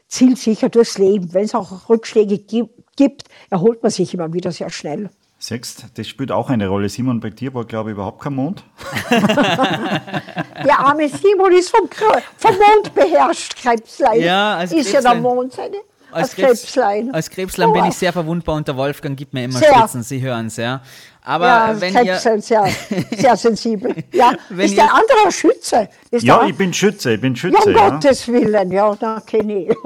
zielsicher 0.09 0.69
durchs 0.69 0.99
Leben. 0.99 1.33
Wenn 1.33 1.45
es 1.45 1.55
auch 1.55 1.89
Rückschläge 1.89 2.39
gibt, 2.39 3.25
erholt 3.49 3.83
man 3.83 3.91
sich 3.91 4.13
immer 4.13 4.33
wieder 4.35 4.53
sehr 4.53 4.69
schnell. 4.69 5.09
Sechst, 5.43 5.87
das 5.95 6.07
spielt 6.07 6.31
auch 6.31 6.51
eine 6.51 6.69
Rolle. 6.69 6.89
Simon, 6.89 7.19
bei 7.19 7.31
dir 7.31 7.53
war, 7.53 7.65
glaube 7.65 7.91
ich, 7.91 7.95
überhaupt 7.95 8.23
kein 8.23 8.33
Mond. 8.33 8.63
der 9.11 10.79
arme 10.79 11.09
Simon 11.09 11.51
ist 11.51 11.69
vom, 11.69 11.89
vom 12.37 12.55
Mond 12.55 12.95
beherrscht, 12.95 13.57
Krebslein. 13.57 14.21
Ja, 14.21 14.59
als 14.59 14.71
ist 14.71 14.93
Krebslein. 14.93 15.03
ja 15.03 15.13
der 15.15 15.21
Mond 15.21 15.53
seine. 15.53 15.79
Als, 16.13 16.29
als 16.29 16.35
Krebs, 16.37 16.47
Krebslein. 16.63 17.13
Als 17.13 17.29
Krebslein 17.29 17.71
oh, 17.71 17.73
bin 17.73 17.87
ich 17.87 17.95
sehr 17.95 18.13
verwundbar 18.13 18.55
und 18.55 18.69
der 18.69 18.77
Wolfgang 18.77 19.17
gibt 19.17 19.35
mir 19.35 19.43
immer 19.47 19.59
sehr. 19.59 19.75
Spitzen, 19.77 20.05
Sie 20.05 20.23
hören 20.23 20.47
es, 20.47 20.59
ja. 20.59 20.81
Aber 21.25 21.47
ja, 21.47 21.81
wenn 21.81 21.93
Krebslein, 21.93 22.37
ihr 22.37 22.43
sehr, 22.43 22.69
sehr 23.19 23.37
sensibel. 23.37 23.97
Ja, 24.13 24.35
wenn 24.49 24.67
ist 24.67 24.77
der 24.77 24.95
andere 24.95 25.33
Schütze? 25.33 25.89
Ist 26.13 26.23
ja, 26.23 26.47
ich 26.47 26.57
bin 26.57 26.73
Schütze, 26.73 27.15
ich 27.15 27.21
bin 27.21 27.35
Schütze. 27.35 27.59
Ja, 27.59 27.65
um 27.65 27.73
ja. 27.75 27.89
Gottes 27.89 28.29
Willen, 28.29 28.71
ja, 28.71 28.95
da 28.95 29.21
kenne 29.27 29.65
ich. 29.65 29.77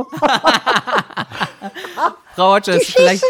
Frau 2.35 2.53
Rogers, 2.53 2.93
vielleicht... 2.95 3.25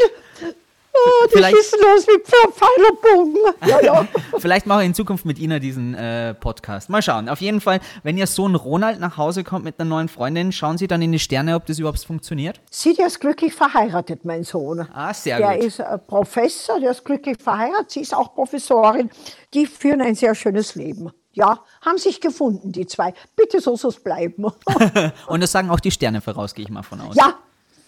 Oh, 0.97 1.27
die 1.27 1.37
vielleicht, 1.37 1.57
schießen 1.57 1.79
los 1.81 2.07
wie 2.07 2.23
Pfeilbogen. 2.25 3.37
Ja, 3.67 3.81
ja. 3.81 4.09
vielleicht 4.39 4.67
mache 4.67 4.83
ich 4.83 4.87
in 4.87 4.95
Zukunft 4.95 5.25
mit 5.25 5.39
Ihnen 5.39 5.61
diesen 5.61 5.95
äh, 5.95 6.35
Podcast. 6.35 6.89
Mal 6.89 7.03
schauen. 7.03 7.29
Auf 7.29 7.41
jeden 7.41 7.61
Fall, 7.61 7.81
wenn 8.03 8.17
Ihr 8.17 8.27
Sohn 8.27 8.55
Ronald 8.55 9.01
nach 9.01 9.17
Hause 9.17 9.45
kommt 9.45 9.65
mit 9.65 9.79
einer 9.79 9.89
neuen 9.89 10.09
Freundin, 10.09 10.53
schauen 10.53 10.79
Sie 10.79 10.87
dann 10.87 11.03
in 11.03 11.13
die 11.13 11.19
Sterne, 11.19 11.55
ob 11.55 11.67
das 11.67 11.79
überhaupt 11.79 12.05
funktioniert? 12.05 12.61
Sie, 12.71 12.95
der 12.95 13.07
ist 13.07 13.21
glücklich 13.21 13.55
verheiratet, 13.55 14.25
mein 14.25 14.45
Sohn. 14.45 14.87
Ah, 14.93 15.13
sehr 15.13 15.39
der 15.39 15.49
gut. 15.49 15.57
Der 15.59 15.67
ist 15.67 15.79
äh, 15.81 15.99
Professor, 15.99 16.81
der 16.81 16.91
ist 16.91 17.05
glücklich 17.05 17.37
verheiratet. 17.43 17.91
Sie 17.91 18.01
ist 18.01 18.15
auch 18.15 18.35
Professorin. 18.35 19.11
Die 19.55 19.67
führen 19.67 20.01
ein 20.01 20.15
sehr 20.15 20.35
schönes 20.35 20.75
Leben. 20.75 21.11
Ja, 21.33 21.61
haben 21.83 21.99
sich 21.99 22.23
gefunden, 22.23 22.73
die 22.73 22.87
zwei. 22.87 23.13
Bitte 23.37 23.61
so 23.61 23.77
soll 23.77 23.91
es 23.91 24.03
bleiben. 24.03 24.47
Und 25.27 25.43
das 25.43 25.53
sagen 25.53 25.69
auch 25.69 25.81
die 25.81 25.91
Sterne 25.91 26.23
voraus, 26.23 26.55
gehe 26.55 26.65
ich 26.65 26.71
mal 26.71 26.83
von 26.83 26.99
aus. 27.03 27.15
Ja, 27.15 27.35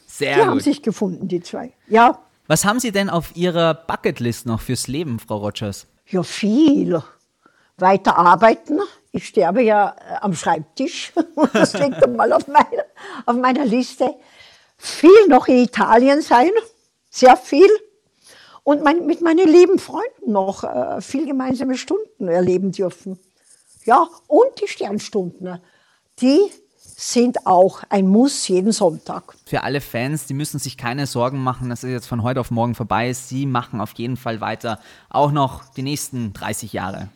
sehr 0.06 0.34
die 0.34 0.40
gut. 0.40 0.48
haben 0.50 0.60
sich 0.60 0.82
gefunden, 0.82 1.28
die 1.28 1.40
zwei. 1.40 1.72
Ja. 1.86 2.18
Was 2.48 2.64
haben 2.64 2.80
Sie 2.80 2.92
denn 2.92 3.10
auf 3.10 3.36
Ihrer 3.36 3.74
Bucketlist 3.74 4.46
noch 4.46 4.62
fürs 4.62 4.88
Leben, 4.88 5.18
Frau 5.18 5.36
Rogers? 5.36 5.86
Ja, 6.06 6.22
viel. 6.22 7.02
Weiter 7.76 8.16
arbeiten. 8.16 8.80
Ich 9.12 9.28
sterbe 9.28 9.62
ja 9.62 9.94
äh, 9.98 10.14
am 10.22 10.34
Schreibtisch. 10.34 11.12
Das 11.52 11.74
liegt 11.74 12.02
einmal 12.02 12.32
auf 12.32 12.48
meiner, 12.48 12.84
auf 13.26 13.36
meiner 13.36 13.66
Liste. 13.66 14.14
Viel 14.78 15.26
noch 15.28 15.46
in 15.46 15.58
Italien 15.58 16.22
sein. 16.22 16.50
Sehr 17.10 17.36
viel. 17.36 17.68
Und 18.64 18.82
mein, 18.82 19.04
mit 19.04 19.20
meinen 19.20 19.46
lieben 19.46 19.78
Freunden 19.78 20.32
noch 20.32 20.64
äh, 20.64 21.02
viel 21.02 21.26
gemeinsame 21.26 21.76
Stunden 21.76 22.28
erleben 22.28 22.72
dürfen. 22.72 23.18
Ja, 23.84 24.08
und 24.26 24.58
die 24.60 24.68
Sternstunden. 24.68 25.60
Die 26.22 26.50
sind 27.00 27.46
auch 27.46 27.84
ein 27.90 28.08
Muss 28.08 28.48
jeden 28.48 28.72
Sonntag. 28.72 29.36
Für 29.46 29.62
alle 29.62 29.80
Fans, 29.80 30.26
die 30.26 30.34
müssen 30.34 30.58
sich 30.58 30.76
keine 30.76 31.06
Sorgen 31.06 31.38
machen, 31.38 31.68
dass 31.70 31.84
es 31.84 31.90
jetzt 31.90 32.08
von 32.08 32.24
heute 32.24 32.40
auf 32.40 32.50
morgen 32.50 32.74
vorbei 32.74 33.08
ist. 33.08 33.28
Sie 33.28 33.46
machen 33.46 33.80
auf 33.80 33.92
jeden 33.92 34.16
Fall 34.16 34.40
weiter, 34.40 34.80
auch 35.08 35.30
noch 35.30 35.62
die 35.76 35.82
nächsten 35.82 36.32
30 36.32 36.72
Jahre. 36.72 37.08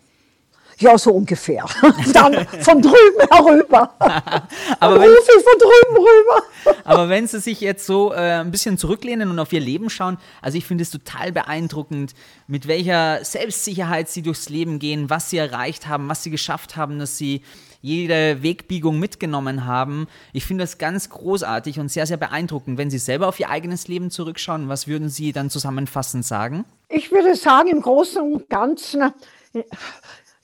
Ja, 0.79 0.97
so 0.97 1.11
ungefähr. 1.11 1.65
Dann 2.13 2.47
von 2.61 2.81
drüben 2.81 3.29
herüber. 3.29 3.93
aber 4.79 5.01
wenn, 5.01 5.11
rufe 5.11 5.31
ich 5.37 5.45
von 5.45 5.59
drüben 5.59 5.97
rüber. 5.97 6.77
aber 6.85 7.09
wenn 7.09 7.27
Sie 7.27 7.41
sich 7.41 7.61
jetzt 7.61 7.85
so 7.85 8.13
äh, 8.13 8.41
ein 8.41 8.53
bisschen 8.53 8.79
zurücklehnen 8.79 9.31
und 9.31 9.39
auf 9.41 9.53
Ihr 9.53 9.61
Leben 9.61 9.91
schauen, 9.91 10.17
also 10.41 10.57
ich 10.57 10.65
finde 10.65 10.83
es 10.83 10.91
total 10.91 11.33
beeindruckend, 11.33 12.15
mit 12.47 12.69
welcher 12.69 13.25
Selbstsicherheit 13.25 14.09
Sie 14.09 14.23
durchs 14.23 14.49
Leben 14.49 14.79
gehen, 14.79 15.11
was 15.11 15.29
Sie 15.29 15.39
erreicht 15.39 15.89
haben, 15.89 16.09
was 16.09 16.23
Sie 16.23 16.31
geschafft 16.31 16.77
haben, 16.77 17.01
dass 17.01 17.19
Sie 17.19 17.43
jede 17.83 18.43
Wegbiegung 18.43 18.99
mitgenommen 18.99 19.67
haben. 19.67 20.07
Ich 20.33 20.47
finde 20.47 20.63
das 20.63 20.79
ganz 20.79 21.11
großartig 21.11 21.81
und 21.81 21.91
sehr, 21.91 22.07
sehr 22.07 22.17
beeindruckend. 22.17 22.79
Wenn 22.79 22.91
Sie 22.91 22.99
selber 22.99 23.29
auf 23.29 23.39
Ihr 23.39 23.51
eigenes 23.51 23.89
Leben 23.89 24.11
zurückschauen, 24.11 24.69
was 24.69 24.87
würden 24.87 25.09
Sie 25.09 25.33
dann 25.33 25.51
zusammenfassend 25.51 26.25
sagen? 26.25 26.65
Ich 26.89 27.11
würde 27.11 27.35
sagen, 27.35 27.69
im 27.69 27.83
Großen 27.83 28.23
und 28.23 28.49
Ganzen, 28.49 29.13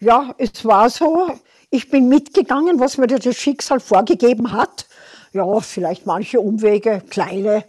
ja, 0.01 0.35
es 0.37 0.65
war 0.65 0.91
so. 0.91 1.31
Ich 1.71 1.91
bin 1.91 2.09
mitgegangen, 2.09 2.81
was 2.81 2.99
mir 2.99 3.07
das 3.07 3.37
Schicksal 3.37 3.79
vorgegeben 3.81 4.53
hat. 4.53 4.87
Ja, 5.33 5.61
vielleicht 5.61 6.07
manche 6.07 6.41
Umwege, 6.41 7.03
kleine, 7.09 7.65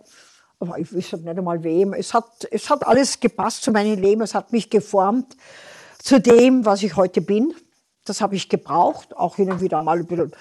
aber 0.59 0.79
ich 0.79 0.93
weiß 0.93 1.13
nicht 1.13 1.27
einmal 1.27 1.63
wem. 1.63 1.93
Es 1.93 2.13
hat, 2.13 2.47
es 2.49 2.69
hat 2.69 2.87
alles 2.87 3.19
gepasst 3.19 3.63
zu 3.63 3.71
meinem 3.71 3.99
Leben, 3.99 4.21
es 4.21 4.33
hat 4.33 4.51
mich 4.51 4.69
geformt 4.69 5.35
zu 6.01 6.19
dem, 6.19 6.65
was 6.65 6.81
ich 6.81 6.95
heute 6.95 7.21
bin. 7.21 7.53
Das 8.09 8.21
habe 8.21 8.35
ich 8.35 8.49
gebraucht, 8.49 9.15
auch 9.15 9.35
hin 9.35 9.51
und 9.51 9.61
wieder 9.61 9.83
mal 9.83 9.99
ein 9.99 10.05
bisschen 10.07 10.31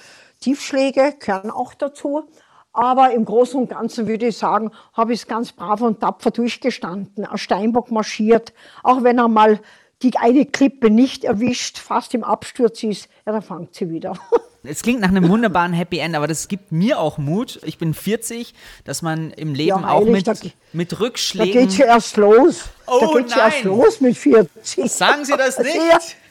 Tiefschläge 0.41 1.15
gehören 1.19 1.51
auch 1.51 1.75
dazu. 1.75 2.29
Aber 2.73 3.13
im 3.13 3.25
Großen 3.25 3.61
und 3.61 3.71
Ganzen 3.71 4.07
würde 4.07 4.29
ich 4.29 4.39
sagen, 4.39 4.71
habe 4.93 5.13
ich 5.13 5.21
es 5.21 5.27
ganz 5.27 5.53
brav 5.53 5.81
und 5.81 6.01
tapfer 6.01 6.31
durchgestanden. 6.31 7.25
Ein 7.25 7.39
Steinbock 7.39 7.91
marschiert, 7.91 8.53
auch 8.83 9.03
wenn 9.03 9.19
er 9.19 9.29
mal 9.29 9.61
die 10.03 10.17
eine 10.17 10.47
Klippe 10.47 10.91
nicht 10.91 11.25
erwischt, 11.25 11.79
fast 11.79 12.15
im 12.15 12.23
Absturz 12.23 12.85
ist, 12.85 13.09
ja, 13.27 13.33
dann 13.33 13.43
fangt 13.43 13.75
sie 13.75 13.91
wieder. 13.91 14.15
Es 14.65 14.83
klingt 14.83 15.01
nach 15.01 15.09
einem 15.09 15.29
wunderbaren 15.29 15.73
Happy 15.73 15.99
End, 15.99 16.17
aber 16.17 16.27
das 16.27 16.49
gibt 16.49 16.73
mir 16.73 16.99
auch 16.99 17.17
Mut. 17.17 17.61
Ich 17.65 17.79
bin 17.79 17.95
40, 17.95 18.55
dass 18.85 19.03
man 19.03 19.31
im 19.31 19.55
Leben 19.55 19.69
ja, 19.81 19.89
auch 19.89 20.05
mit, 20.05 20.27
da, 20.27 20.35
mit 20.73 20.99
Rückschlägen. 20.99 21.55
Da 21.55 21.61
geht 21.61 21.79
ja 21.79 21.87
erst 21.87 22.17
los. 22.17 22.65
Oh, 22.87 22.99
da 23.01 23.19
geht's 23.19 23.35
ja 23.35 23.45
erst 23.47 23.65
los 23.65 24.01
mit 24.01 24.17
40. 24.19 24.91
Sagen 24.91 25.25
Sie 25.25 25.37
das 25.37 25.59
nicht? 25.61 25.77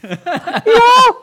Ja. 0.04 0.10
ja. 0.66 1.16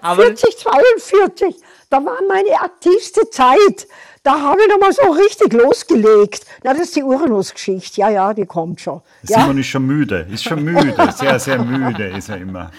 Aber 0.00 0.22
40, 0.22 0.58
42, 0.58 1.56
da 1.90 2.04
war 2.04 2.22
meine 2.28 2.60
aktivste 2.60 3.28
Zeit. 3.30 3.86
Da 4.26 4.40
habe 4.40 4.60
ich 4.60 4.68
nochmal 4.68 4.92
so 4.92 5.08
richtig 5.12 5.52
losgelegt. 5.52 6.46
Na, 6.64 6.72
das 6.72 6.82
ist 6.88 6.96
die 6.96 7.04
Uranus-Geschichte. 7.04 8.00
Ja, 8.00 8.10
ja, 8.10 8.34
die 8.34 8.44
kommt 8.44 8.80
schon. 8.80 9.00
Ja? 9.22 9.42
Simon 9.42 9.58
ist 9.58 9.68
schon 9.68 9.86
müde, 9.86 10.26
ist 10.28 10.42
schon 10.42 10.64
müde, 10.64 10.96
sehr, 11.16 11.38
sehr 11.38 11.62
müde 11.62 12.08
ist 12.08 12.28
er 12.28 12.38
immer. 12.38 12.72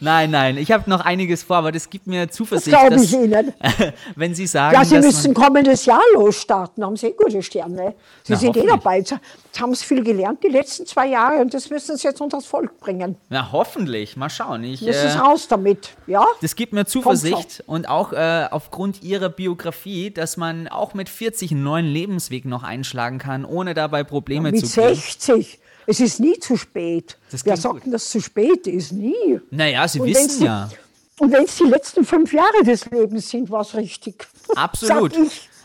Nein, 0.00 0.30
nein, 0.30 0.56
ich 0.56 0.72
habe 0.72 0.88
noch 0.88 1.02
einiges 1.02 1.42
vor, 1.42 1.56
aber 1.56 1.72
das 1.72 1.90
gibt 1.90 2.06
mir 2.06 2.30
Zuversicht. 2.30 2.74
Das 2.74 2.86
glaube 2.86 3.04
ich 3.04 3.12
Ihnen. 3.12 3.52
wenn 4.16 4.34
Sie 4.34 4.46
sagen, 4.46 4.74
Ja, 4.74 4.82
Sie 4.82 4.98
müssen 4.98 5.34
kommendes 5.34 5.84
Jahr 5.84 6.00
losstarten, 6.14 6.82
haben 6.82 6.96
Sie 6.96 7.08
eh 7.08 7.12
gute 7.12 7.42
Sterne. 7.42 7.92
Sie 8.22 8.32
Na, 8.32 8.38
sind 8.38 8.56
eh 8.56 8.66
dabei. 8.66 9.00
Jetzt 9.00 9.14
haben 9.60 9.74
Sie 9.74 9.84
viel 9.84 10.02
gelernt 10.02 10.42
die 10.42 10.48
letzten 10.48 10.86
zwei 10.86 11.08
Jahre 11.08 11.36
und 11.42 11.52
das 11.52 11.68
müssen 11.68 11.98
Sie 11.98 12.08
jetzt 12.08 12.22
unter 12.22 12.38
das 12.38 12.46
Volk 12.46 12.80
bringen. 12.80 13.16
Na, 13.28 13.52
hoffentlich. 13.52 14.16
Mal 14.16 14.30
schauen. 14.30 14.64
Ich, 14.64 14.80
müssen 14.80 15.06
äh, 15.06 15.18
raus 15.18 15.48
damit, 15.48 15.90
ja? 16.06 16.24
Das 16.40 16.56
gibt 16.56 16.72
mir 16.72 16.86
Zuversicht 16.86 17.62
und 17.66 17.90
auch 17.90 18.14
äh, 18.14 18.48
aufgrund 18.50 19.02
Ihrer 19.02 19.28
Biografie, 19.28 20.10
dass 20.10 20.38
man 20.38 20.66
auch 20.68 20.93
auch 20.94 20.96
mit 20.96 21.08
40 21.08 21.50
einen 21.50 21.62
neuen 21.64 21.86
Lebensweg 21.86 22.44
noch 22.44 22.62
einschlagen 22.62 23.18
kann, 23.18 23.44
ohne 23.44 23.74
dabei 23.74 24.04
Probleme 24.04 24.52
Mit 24.52 24.64
zu 24.66 24.80
kriegen. 24.80 24.94
60. 24.94 25.58
Es 25.86 26.00
ist 26.00 26.20
nie 26.20 26.38
zu 26.38 26.56
spät. 26.56 27.18
Das 27.30 27.44
Wer 27.44 27.56
sagt 27.56 27.84
denn, 27.84 27.92
dass 27.92 28.04
es 28.04 28.10
zu 28.10 28.20
spät 28.20 28.66
ist? 28.66 28.92
Nie. 28.92 29.40
Naja, 29.50 29.86
Sie 29.88 30.00
Und 30.00 30.06
wissen 30.08 30.38
die- 30.38 30.44
ja. 30.46 30.70
Und 31.18 31.32
wenn 31.32 31.44
es 31.44 31.56
die 31.56 31.64
letzten 31.64 32.04
fünf 32.04 32.32
Jahre 32.32 32.62
des 32.64 32.86
Lebens 32.90 33.28
sind, 33.28 33.50
war 33.50 33.60
es 33.60 33.74
richtig. 33.74 34.26
Absolut. 34.56 35.12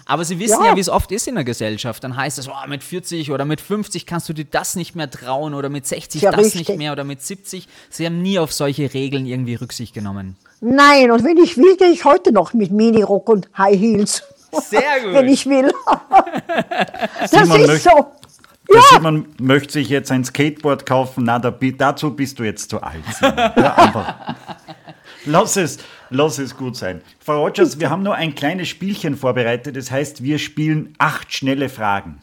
Aber 0.05 0.25
Sie 0.25 0.39
wissen 0.39 0.59
ja, 0.63 0.71
Ja. 0.71 0.75
wie 0.75 0.79
es 0.79 0.89
oft 0.89 1.11
ist 1.11 1.27
in 1.27 1.35
der 1.35 1.43
Gesellschaft. 1.43 2.03
Dann 2.03 2.15
heißt 2.17 2.37
es, 2.39 2.47
oh, 2.49 2.67
mit 2.67 2.83
40 2.83 3.31
oder 3.31 3.45
mit 3.45 3.61
50 3.61 4.05
kannst 4.07 4.27
du 4.29 4.33
dir 4.33 4.45
das 4.45 4.75
nicht 4.75 4.95
mehr 4.95 5.09
trauen 5.09 5.53
oder 5.53 5.69
mit 5.69 5.85
60 5.87 6.21
Ja, 6.23 6.31
das 6.31 6.45
richtig. 6.47 6.67
nicht 6.69 6.77
mehr 6.79 6.91
oder 6.91 7.03
mit 7.03 7.21
70. 7.21 7.67
Sie 7.91 8.05
haben 8.05 8.21
nie 8.21 8.39
auf 8.39 8.51
solche 8.51 8.93
Regeln 8.93 9.25
irgendwie 9.27 9.55
Rücksicht 9.55 9.93
genommen. 9.93 10.35
Nein, 10.61 11.11
und 11.11 11.23
wenn 11.23 11.37
ich 11.37 11.55
will, 11.57 11.77
gehe 11.77 11.91
ich 11.91 12.03
heute 12.05 12.31
noch 12.31 12.53
mit 12.53 12.71
Minirock 12.71 13.29
und 13.29 13.47
High 13.57 13.79
Heels. 13.79 14.23
Sehr 14.51 14.99
gut. 15.03 15.13
wenn 15.13 15.27
ich 15.29 15.45
will. 15.45 15.71
das 17.21 17.31
Simon 17.31 17.61
ist 17.61 17.83
so. 17.83 18.11
Der 18.71 18.81
Simon 18.93 19.25
möchte 19.39 19.73
sich 19.73 19.89
jetzt 19.89 20.11
ein 20.11 20.23
Skateboard 20.23 20.85
kaufen. 20.85 21.23
Na, 21.23 21.39
da, 21.39 21.49
dazu 21.51 22.15
bist 22.15 22.37
du 22.37 22.43
jetzt 22.43 22.69
zu 22.69 22.81
alt. 22.81 23.03
Ja, 23.21 23.73
einfach. 23.75 24.35
Lass 25.25 25.57
es, 25.57 25.79
lass 26.11 26.37
es 26.37 26.55
gut 26.55 26.75
sein. 26.77 27.01
Frau 27.19 27.43
Rogers, 27.45 27.79
wir 27.79 27.89
haben 27.89 28.03
nur 28.03 28.13
ein 28.15 28.35
kleines 28.35 28.67
Spielchen 28.67 29.17
vorbereitet. 29.17 29.75
Das 29.75 29.89
heißt, 29.89 30.21
wir 30.23 30.37
spielen 30.39 30.93
acht 30.99 31.33
schnelle 31.33 31.67
Fragen. 31.69 32.21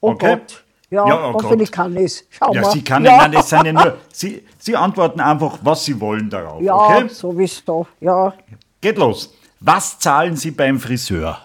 Oh 0.00 0.10
Okay. 0.12 0.36
Gott. 0.36 0.64
Ja, 0.90 1.06
Ja, 1.06 1.28
oh 1.28 1.34
hoffentlich 1.34 1.70
Gott. 1.70 1.76
kann 1.84 1.96
ich 1.96 2.04
es. 2.04 2.24
Schau 2.30 2.52
Ja, 2.54 2.62
mal. 2.62 2.70
Sie 2.72 2.82
kann 2.82 3.04
ja. 3.04 3.16
nein, 3.18 3.32
das 3.32 3.48
sind 3.50 3.64
ja 3.66 3.72
nur, 3.72 3.98
Sie, 4.12 4.44
Sie 4.58 4.74
antworten 4.76 5.20
einfach, 5.20 5.58
was 5.62 5.84
Sie 5.84 6.00
wollen 6.00 6.30
darauf. 6.30 6.62
Ja, 6.62 6.74
Okay? 6.74 7.08
sowieso. 7.08 7.86
Ja. 8.00 8.32
Geht 8.80 8.96
los. 8.98 9.34
Was 9.60 9.98
zahlen 9.98 10.36
Sie 10.36 10.50
beim 10.52 10.80
Friseur? 10.80 11.38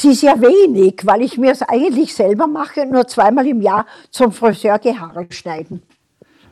Sie 0.00 0.12
ja 0.26 0.40
wenig, 0.40 1.00
weil 1.04 1.22
ich 1.22 1.38
mir 1.38 1.52
es 1.52 1.62
eigentlich 1.62 2.14
selber 2.14 2.46
mache, 2.46 2.84
nur 2.84 3.06
zweimal 3.06 3.46
im 3.46 3.62
Jahr 3.62 3.86
zum 4.10 4.30
Friseur 4.30 4.78
Haare 4.78 5.26
schneiden. 5.30 5.82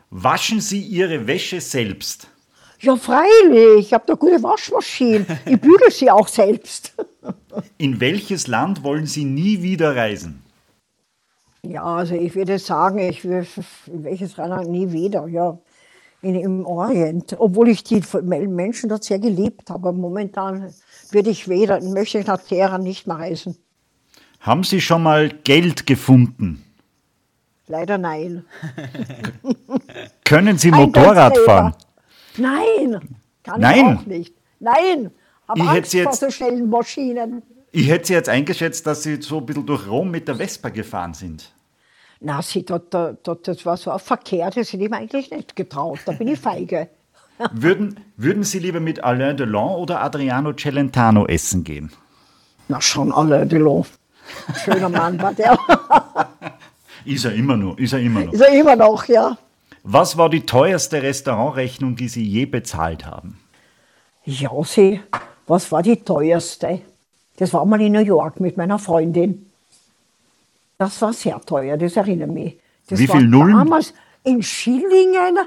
Waschen 0.09 0.61
Sie 0.61 0.80
Ihre 0.80 1.26
Wäsche 1.26 1.61
selbst? 1.61 2.28
Ja, 2.80 2.97
freilich, 2.97 3.86
ich 3.86 3.92
habe 3.92 4.09
eine 4.09 4.16
gute 4.16 4.42
Waschmaschine. 4.42 5.26
Ich 5.47 5.61
bügel 5.61 5.90
sie 5.90 6.11
auch 6.11 6.28
selbst. 6.28 6.95
In 7.78 8.01
welches 8.01 8.47
Land 8.47 8.82
wollen 8.82 9.07
Sie 9.07 9.24
nie 9.24 9.62
wieder 9.62 9.95
reisen? 9.95 10.42
Ja, 11.62 11.82
also 11.82 12.14
ich 12.14 12.34
würde 12.34 12.59
sagen, 12.59 12.99
ich 12.99 13.24
würde, 13.24 13.47
in 13.86 14.05
welches 14.05 14.36
Land 14.36 14.68
nie 14.70 14.90
wieder, 14.92 15.26
ja. 15.28 15.59
In, 16.22 16.34
Im 16.34 16.64
Orient, 16.64 17.36
obwohl 17.38 17.68
ich 17.68 17.84
die 17.84 18.03
Menschen 18.22 18.88
dort 18.88 19.05
sehr 19.05 19.18
geliebt 19.18 19.68
habe. 19.68 19.92
Momentan 19.92 20.72
würde 21.15 21.31
ich 21.31 21.49
weder, 21.49 21.81
möchte 21.83 22.19
ich 22.19 22.27
nach 22.27 22.43
Teheran 22.43 22.83
nicht 22.83 23.07
mehr 23.07 23.17
reisen. 23.17 23.57
Haben 24.41 24.65
Sie 24.65 24.81
schon 24.81 25.03
mal 25.03 25.31
Geld 25.31 25.87
gefunden? 25.87 26.62
Leider 27.67 27.97
nein. 27.97 28.45
Können 30.25 30.59
Sie 30.59 30.71
Motorrad 30.71 31.37
fahren? 31.39 31.75
Nein, 32.37 33.01
kann 33.43 33.61
Nein. 33.61 33.79
ich 33.79 33.85
auch 33.99 34.07
nicht. 34.07 34.35
Nein, 34.61 35.11
habe 35.49 35.61
Ich 35.61 35.69
Angst 35.69 35.91
sie 35.93 36.03
vor 36.03 36.12
jetzt- 36.12 36.21
so 36.21 36.31
schnellen 36.31 36.69
Maschinen. 36.69 37.43
Ich 37.73 37.89
hätte 37.89 38.07
Sie 38.07 38.12
jetzt 38.12 38.29
eingeschätzt, 38.29 38.87
dass 38.87 39.03
Sie 39.03 39.21
so 39.21 39.39
ein 39.39 39.47
bisschen 39.47 39.67
durch 39.67 39.89
Rom 39.89 40.11
mit 40.11 40.29
der 40.29 40.37
Vespa 40.37 40.69
gefahren 40.69 41.12
sind. 41.15 41.51
Na, 42.21 42.41
sie, 42.41 42.65
dort, 42.65 42.95
dort, 42.95 43.49
das 43.49 43.67
war 43.67 43.77
so 43.77 43.91
ein 43.91 43.99
Verkehr, 43.99 44.47
das 44.51 44.73
hätte 44.73 44.85
ich 44.85 44.91
mir 44.91 44.97
eigentlich 44.97 45.31
nicht 45.31 45.57
getraut. 45.57 45.99
Da 46.07 46.12
bin 46.12 46.29
ich 46.29 46.39
feige. 46.39 46.89
Würden, 47.53 48.01
würden 48.16 48.45
Sie 48.45 48.61
lieber 48.61 48.80
mit 48.80 49.03
Alain 49.03 49.37
Delon 49.37 49.76
oder 49.76 50.03
Adriano 50.03 50.53
Celentano 50.53 51.26
essen 51.26 51.64
gehen? 51.64 51.91
Na, 52.68 52.80
schon 52.80 53.12
alle 53.12 53.45
Delon. 53.47 53.85
Schöner 54.64 54.89
Mann 54.89 55.20
war 55.20 55.35
der. 55.35 55.59
Ist 57.05 57.24
er 57.24 57.35
immer 57.35 57.57
noch, 57.57 57.76
ist 57.76 57.93
er 57.93 58.01
immer 58.01 58.24
noch. 58.24 58.32
Ist 58.32 58.41
er 58.41 58.59
immer 58.59 58.76
noch, 58.76 59.05
ja. 59.07 59.37
Was 59.82 60.16
war 60.16 60.30
die 60.30 60.47
teuerste 60.47 61.03
Restaurantrechnung, 61.03 61.97
die 61.97 62.09
Sie 62.09 62.24
je 62.24 62.47
bezahlt 62.47 63.05
haben? 63.05 63.39
Ja, 64.24 64.51
sie, 64.64 65.03
was 65.47 65.70
war 65.70 65.82
die 65.82 65.97
teuerste? 65.97 66.80
Das 67.37 67.53
war 67.53 67.66
mal 67.66 67.80
in 67.82 67.93
New 67.93 68.01
York 68.01 68.41
mit 68.41 68.57
meiner 68.57 68.78
Freundin. 68.78 69.51
Das 70.78 71.03
war 71.03 71.12
sehr 71.12 71.39
teuer, 71.43 71.76
das 71.76 71.97
erinnere 71.97 72.28
mich. 72.28 72.59
Das 72.89 72.99
Wie 72.99 73.09
war 73.09 73.18
viel 73.18 73.28
Nullen? 73.28 73.57
Damals 73.57 73.93
in 74.22 74.43
Schillingen 74.43 75.39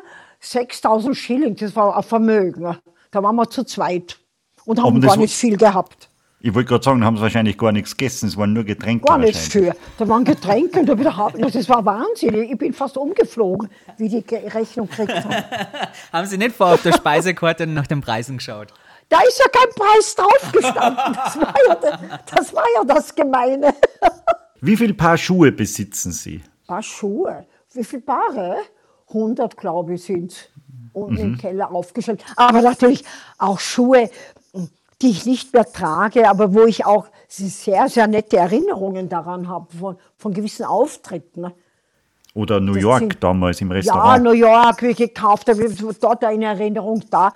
6000 0.51 1.15
Schilling, 1.15 1.55
das 1.55 1.75
war 1.75 1.95
ein 1.95 2.03
Vermögen. 2.03 2.77
Da 3.11 3.23
waren 3.23 3.35
wir 3.35 3.49
zu 3.49 3.63
zweit 3.63 4.19
und 4.65 4.81
haben 4.81 5.01
gar 5.01 5.17
nicht 5.17 5.35
viel 5.35 5.57
gehabt. 5.57 6.09
Ich 6.39 6.53
wollte 6.53 6.69
gerade 6.69 6.83
sagen, 6.83 7.01
da 7.01 7.07
haben 7.07 7.17
Sie 7.17 7.23
wahrscheinlich 7.23 7.57
gar 7.57 7.71
nichts 7.71 7.97
gegessen, 7.97 8.27
es 8.27 8.37
waren 8.37 8.53
nur 8.53 8.63
Getränke 8.63 9.05
Gar 9.05 9.17
nicht 9.17 9.33
wahrscheinlich. 9.33 9.73
für. 9.73 9.79
Da 9.97 10.07
waren 10.07 10.23
Getränke 10.23 10.79
und 10.79 10.85
da 10.85 10.97
wieder 10.97 11.17
haben. 11.17 11.41
Das 11.41 11.67
war 11.67 11.83
Wahnsinn. 11.83 12.35
Ich 12.43 12.57
bin 12.57 12.73
fast 12.73 12.95
umgeflogen, 12.95 13.69
wie 13.97 14.07
die 14.07 14.23
Rechnung 14.35 14.87
gekriegt 14.87 15.15
haben. 15.15 15.33
Haben 16.13 16.27
Sie 16.27 16.37
nicht 16.37 16.55
vor 16.55 16.75
auf 16.75 16.83
der 16.83 16.93
Speisekarte 16.93 17.65
nach 17.65 17.87
den 17.87 18.01
Preisen 18.01 18.37
geschaut? 18.37 18.67
Da 19.09 19.19
ist 19.27 19.39
ja 19.39 19.45
kein 19.51 19.69
Preis 19.73 20.15
draufgestanden. 20.15 21.13
Das 21.13 21.37
war 21.37 21.53
ja, 21.67 21.75
das, 21.75 21.99
das, 22.35 22.53
war 22.53 22.65
ja 22.75 22.83
das 22.83 23.15
Gemeine. 23.15 23.73
Wie 24.61 24.77
viel 24.77 24.93
Paar 24.93 25.17
Schuhe 25.17 25.51
besitzen 25.51 26.11
Sie? 26.11 26.43
Paar 26.67 26.83
Schuhe. 26.83 27.47
Wie 27.73 27.83
viele 27.83 28.03
Paare? 28.03 28.57
100, 29.09 29.55
glaube 29.57 29.95
ich, 29.95 30.03
sind 30.03 30.49
unten 30.93 31.13
Mhm. 31.13 31.19
im 31.19 31.37
Keller 31.37 31.71
aufgestellt. 31.71 32.23
Aber 32.35 32.61
natürlich 32.61 33.03
auch 33.37 33.59
Schuhe, 33.59 34.09
die 35.01 35.09
ich 35.11 35.25
nicht 35.25 35.53
mehr 35.53 35.71
trage, 35.71 36.27
aber 36.29 36.53
wo 36.53 36.63
ich 36.65 36.85
auch 36.85 37.07
sehr, 37.27 37.87
sehr 37.89 38.07
nette 38.07 38.37
Erinnerungen 38.37 39.09
daran 39.09 39.47
habe, 39.47 39.67
von, 39.77 39.97
von 40.17 40.33
gewissen 40.33 40.65
Auftritten. 40.65 41.51
Oder 42.33 42.59
New 42.59 42.73
Das 42.75 42.83
York 42.83 42.99
sind- 42.99 43.23
damals 43.23 43.61
im 43.61 43.69
Ja, 43.69 43.75
Restaurant? 43.75 44.23
New 44.23 44.31
York, 44.31 44.81
wie 44.83 44.93
gekauft, 44.93 45.49
habe 45.49 45.65
ich 45.65 45.79
dort 45.99 46.23
eine 46.23 46.45
Erinnerung 46.45 47.03
da. 47.09 47.33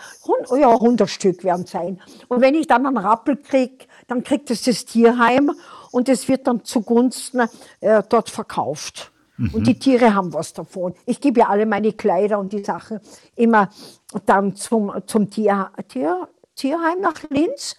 Ja, 0.59 0.69
100 0.79 1.09
Stück 1.09 1.43
werden 1.43 1.65
sein. 1.65 1.99
Und 2.27 2.41
wenn 2.41 2.53
ich 2.55 2.67
dann 2.67 2.85
einen 2.85 2.97
Rappel 2.97 3.35
kriege, 3.37 3.85
dann 4.07 4.23
kriegt 4.23 4.49
es 4.51 4.63
das 4.63 4.85
Tierheim 4.85 5.51
und 5.91 6.07
es 6.09 6.27
wird 6.27 6.45
dann 6.47 6.63
zugunsten 6.63 7.41
äh, 7.79 8.03
dort 8.09 8.29
verkauft. 8.29 9.10
Und 9.53 9.67
die 9.67 9.77
Tiere 9.79 10.13
haben 10.13 10.33
was 10.33 10.53
davon. 10.53 10.93
Ich 11.05 11.21
gebe 11.21 11.41
ja 11.41 11.49
alle 11.49 11.65
meine 11.65 11.93
Kleider 11.93 12.39
und 12.39 12.53
die 12.53 12.63
Sachen 12.63 12.99
immer 13.35 13.69
dann 14.25 14.55
zum, 14.55 14.91
zum 15.05 15.29
Tier, 15.29 15.71
Tier, 15.87 16.27
Tierheim 16.55 17.01
nach 17.01 17.29
Linz. 17.29 17.75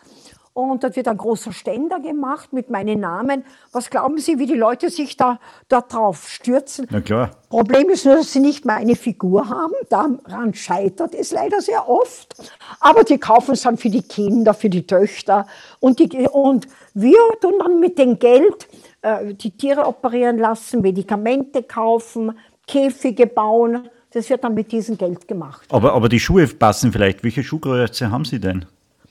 Und 0.54 0.84
dort 0.84 0.96
wird 0.96 1.08
ein 1.08 1.16
großer 1.16 1.50
Ständer 1.52 1.98
gemacht 1.98 2.52
mit 2.52 2.68
meinen 2.68 3.00
Namen. 3.00 3.44
Was 3.72 3.88
glauben 3.88 4.18
Sie, 4.18 4.38
wie 4.38 4.44
die 4.44 4.54
Leute 4.54 4.90
sich 4.90 5.16
da, 5.16 5.40
da 5.68 5.80
drauf 5.80 6.28
stürzen? 6.28 6.86
Na 6.90 7.00
klar. 7.00 7.30
Problem 7.48 7.88
ist 7.88 8.04
nur, 8.04 8.16
dass 8.16 8.34
sie 8.34 8.40
nicht 8.40 8.66
mal 8.66 8.76
eine 8.76 8.94
Figur 8.94 9.48
haben. 9.48 9.72
Daran 9.88 10.52
scheitert 10.52 11.14
es 11.14 11.30
leider 11.32 11.62
sehr 11.62 11.88
oft. 11.88 12.34
Aber 12.80 13.02
die 13.02 13.16
kaufen 13.16 13.52
es 13.52 13.62
dann 13.62 13.78
für 13.78 13.88
die 13.88 14.02
Kinder, 14.02 14.52
für 14.52 14.68
die 14.68 14.86
Töchter. 14.86 15.46
Und, 15.80 15.98
die, 15.98 16.28
und 16.28 16.68
wir 16.92 17.18
tun 17.40 17.54
dann 17.58 17.80
mit 17.80 17.98
dem 17.98 18.18
Geld 18.18 18.68
äh, 19.02 19.34
die 19.34 19.50
Tiere 19.50 19.86
operieren 19.86 20.38
lassen, 20.38 20.80
Medikamente 20.80 21.62
kaufen, 21.62 22.32
Käfige 22.66 23.26
bauen. 23.26 23.88
Das 24.12 24.28
wird 24.30 24.44
dann 24.44 24.54
mit 24.54 24.70
diesem 24.72 24.96
Geld 24.98 25.26
gemacht. 25.26 25.66
Aber, 25.70 25.92
aber 25.94 26.08
die 26.08 26.20
Schuhe 26.20 26.46
passen 26.46 26.92
vielleicht. 26.92 27.22
Welche 27.24 27.42
Schuhgröße 27.42 28.10
haben 28.10 28.24
Sie 28.24 28.38
denn? 28.40 28.64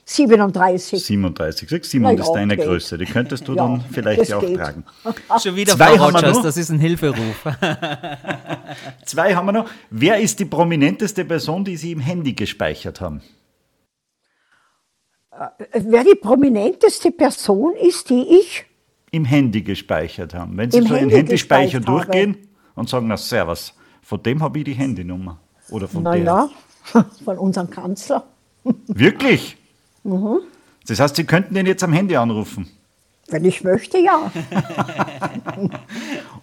37. 0.04 1.04
37. 1.04 1.68
Sag, 1.70 1.84
Simon, 1.84 2.16
das 2.16 2.26
ist 2.26 2.32
deine 2.32 2.56
geht. 2.56 2.66
Größe. 2.66 2.98
Die 2.98 3.04
könntest 3.04 3.46
du 3.46 3.54
Ja, 3.54 3.66
dann 3.66 3.84
vielleicht 3.92 4.32
auch 4.32 4.40
geht. 4.40 4.56
tragen. 4.56 4.84
Schon 5.42 5.54
wieder, 5.56 5.76
Zwei 5.76 5.96
Frau 5.96 6.04
haben 6.06 6.14
wir 6.14 6.18
Rogers, 6.20 6.36
noch. 6.38 6.42
das 6.42 6.56
ist 6.56 6.70
ein 6.70 6.78
Hilferuf. 6.80 7.44
Zwei 9.06 9.34
haben 9.34 9.46
wir 9.46 9.52
noch. 9.52 9.70
Wer 9.90 10.18
ist 10.20 10.40
die 10.40 10.44
prominenteste 10.44 11.24
Person, 11.24 11.64
die 11.64 11.76
Sie 11.76 11.92
im 11.92 12.00
Handy 12.00 12.32
gespeichert 12.32 13.00
haben? 13.00 13.22
Wer 15.72 16.04
die 16.04 16.14
prominenteste 16.20 17.10
Person 17.10 17.74
ist, 17.74 18.10
die 18.10 18.22
ich 18.40 18.66
Im 19.12 19.24
Handy 19.24 19.62
gespeichert 19.62 20.34
haben. 20.34 20.56
Wenn 20.56 20.70
Sie 20.70 20.78
Im 20.78 20.86
so 20.86 20.94
einen 20.94 21.10
Handy 21.10 21.16
Handyspeicher 21.16 21.78
gespeichert 21.78 21.86
habe. 21.86 22.06
durchgehen 22.06 22.36
und 22.74 22.88
sagen, 22.88 23.06
na 23.06 23.16
servus, 23.16 23.74
von 24.02 24.22
dem 24.22 24.42
habe 24.42 24.58
ich 24.58 24.64
die 24.64 24.72
Handynummer. 24.72 25.38
Oder 25.70 25.86
von 25.86 26.02
der. 26.02 26.14
naja, 26.14 26.50
von 27.24 27.38
unserem 27.38 27.70
Kanzler. 27.70 28.24
Wirklich? 28.88 29.56
Mhm. 30.02 30.40
Das 30.86 30.98
heißt, 30.98 31.14
Sie 31.14 31.24
könnten 31.24 31.54
den 31.54 31.66
jetzt 31.66 31.84
am 31.84 31.92
Handy 31.92 32.16
anrufen. 32.16 32.66
Wenn 33.28 33.44
ich 33.44 33.62
möchte, 33.62 33.98
ja. 33.98 34.32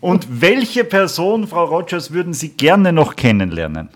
Und 0.01 0.41
welche 0.41 0.85
Person, 0.85 1.47
Frau 1.47 1.65
Rogers, 1.65 2.11
würden 2.11 2.33
Sie 2.33 2.49
gerne 2.49 2.93
noch 2.93 3.15
kennenlernen? 3.15 3.89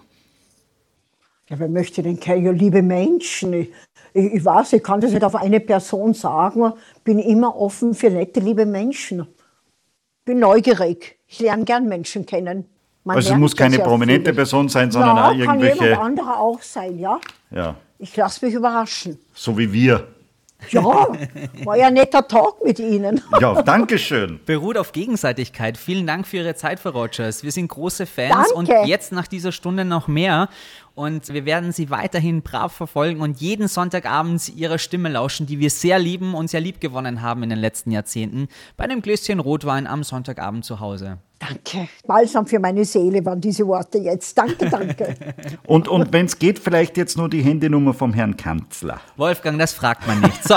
Ja, 1.49 1.59
wer 1.59 1.67
möchte 1.67 2.01
denn 2.01 2.19
kennen? 2.19 2.45
Ja, 2.45 2.51
liebe 2.51 2.81
Menschen. 2.81 3.53
Ich, 3.53 3.71
ich, 4.13 4.33
ich 4.33 4.45
weiß, 4.45 4.73
ich 4.73 4.83
kann 4.83 5.01
das 5.01 5.11
nicht 5.11 5.23
auf 5.23 5.35
eine 5.35 5.59
Person 5.59 6.13
sagen. 6.13 6.73
Bin 7.03 7.19
immer 7.19 7.55
offen 7.55 7.93
für 7.93 8.09
nette, 8.09 8.39
liebe 8.39 8.65
Menschen. 8.65 9.27
Bin 10.25 10.39
neugierig. 10.39 11.19
Ich 11.27 11.39
lerne 11.39 11.65
gern 11.65 11.87
Menschen 11.87 12.25
kennen. 12.25 12.65
Man 13.03 13.17
Also 13.17 13.33
es 13.33 13.37
muss 13.37 13.55
keine 13.55 13.79
prominente 13.79 14.29
viel. 14.29 14.35
Person 14.35 14.69
sein, 14.69 14.89
sondern 14.89 15.17
ja, 15.17 15.23
auch 15.23 15.29
kann 15.31 15.39
jemand 15.39 15.63
irgendwelche, 15.63 15.99
anderer 15.99 16.39
auch 16.39 16.61
sein, 16.61 16.97
ja. 16.97 17.19
ja, 17.51 17.75
Ich 17.99 18.15
lasse 18.15 18.45
mich 18.45 18.55
überraschen. 18.55 19.19
so 19.33 19.57
wie 19.57 19.71
wir. 19.73 20.07
Ja, 20.70 21.07
war 21.64 21.78
ja 21.78 21.88
ein 21.88 21.93
netter 21.93 22.28
Tag 22.28 22.64
mit 22.64 22.80
Ihnen. 22.80 23.22
Ja, 23.39 23.61
danke 23.61 23.97
schön. 23.97 24.39
Beruht 24.45 24.78
auf 24.78 24.91
Gegenseitigkeit. 24.91 25.78
Vielen 25.78 26.07
Dank 26.07 26.28
für 26.28 26.38
Ihre 26.38 26.55
Zeit, 26.55 26.80
Frau 26.80 26.89
Rogers. 26.89 27.43
Wir 27.43 27.51
sind 27.51 27.68
große 27.68 28.05
Fans 28.05 28.34
Danke. 28.34 28.53
und 28.53 28.88
jetzt 28.88 29.11
nach 29.11 29.28
dieser 29.28 29.51
Stunde 29.51 29.86
noch 29.86 30.07
mehr. 30.07 30.49
Und 30.95 31.34
wir 31.34 31.45
werden 31.45 31.72
Sie 31.72 31.89
weiterhin 31.89 32.43
brav 32.43 32.72
verfolgen 32.72 33.22
und 33.22 33.41
jeden 33.41 33.68
Sonntagabend 33.68 34.49
Ihrer 34.55 34.78
Stimme 34.78 35.09
lauschen, 35.09 35.47
die 35.47 35.59
wir 35.59 35.70
sehr 35.70 35.97
lieben 35.97 36.36
und 36.36 36.49
sehr 36.49 36.61
lieb 36.61 36.80
gewonnen 36.80 37.22
haben 37.22 37.41
in 37.43 37.49
den 37.49 37.59
letzten 37.59 37.91
Jahrzehnten, 37.91 38.47
bei 38.78 38.84
einem 38.84 39.01
Gläschen 39.01 39.39
Rotwein 39.39 39.88
am 39.88 40.03
Sonntagabend 40.03 40.66
zu 40.66 40.80
Hause. 40.80 41.18
Danke. 41.47 41.89
Balsam 42.05 42.45
für 42.45 42.59
meine 42.59 42.85
Seele 42.85 43.23
waren 43.25 43.41
diese 43.41 43.65
Worte 43.67 43.97
jetzt. 43.97 44.37
Danke, 44.37 44.69
danke. 44.69 45.15
Und, 45.67 45.87
und 45.87 46.11
wenn 46.13 46.25
es 46.25 46.37
geht, 46.37 46.59
vielleicht 46.59 46.97
jetzt 46.97 47.17
nur 47.17 47.29
die 47.29 47.41
Handynummer 47.41 47.93
vom 47.93 48.13
Herrn 48.13 48.37
Kanzler. 48.37 48.99
Wolfgang, 49.17 49.57
das 49.59 49.73
fragt 49.73 50.05
man 50.07 50.21
nicht. 50.21 50.43
So, 50.43 50.55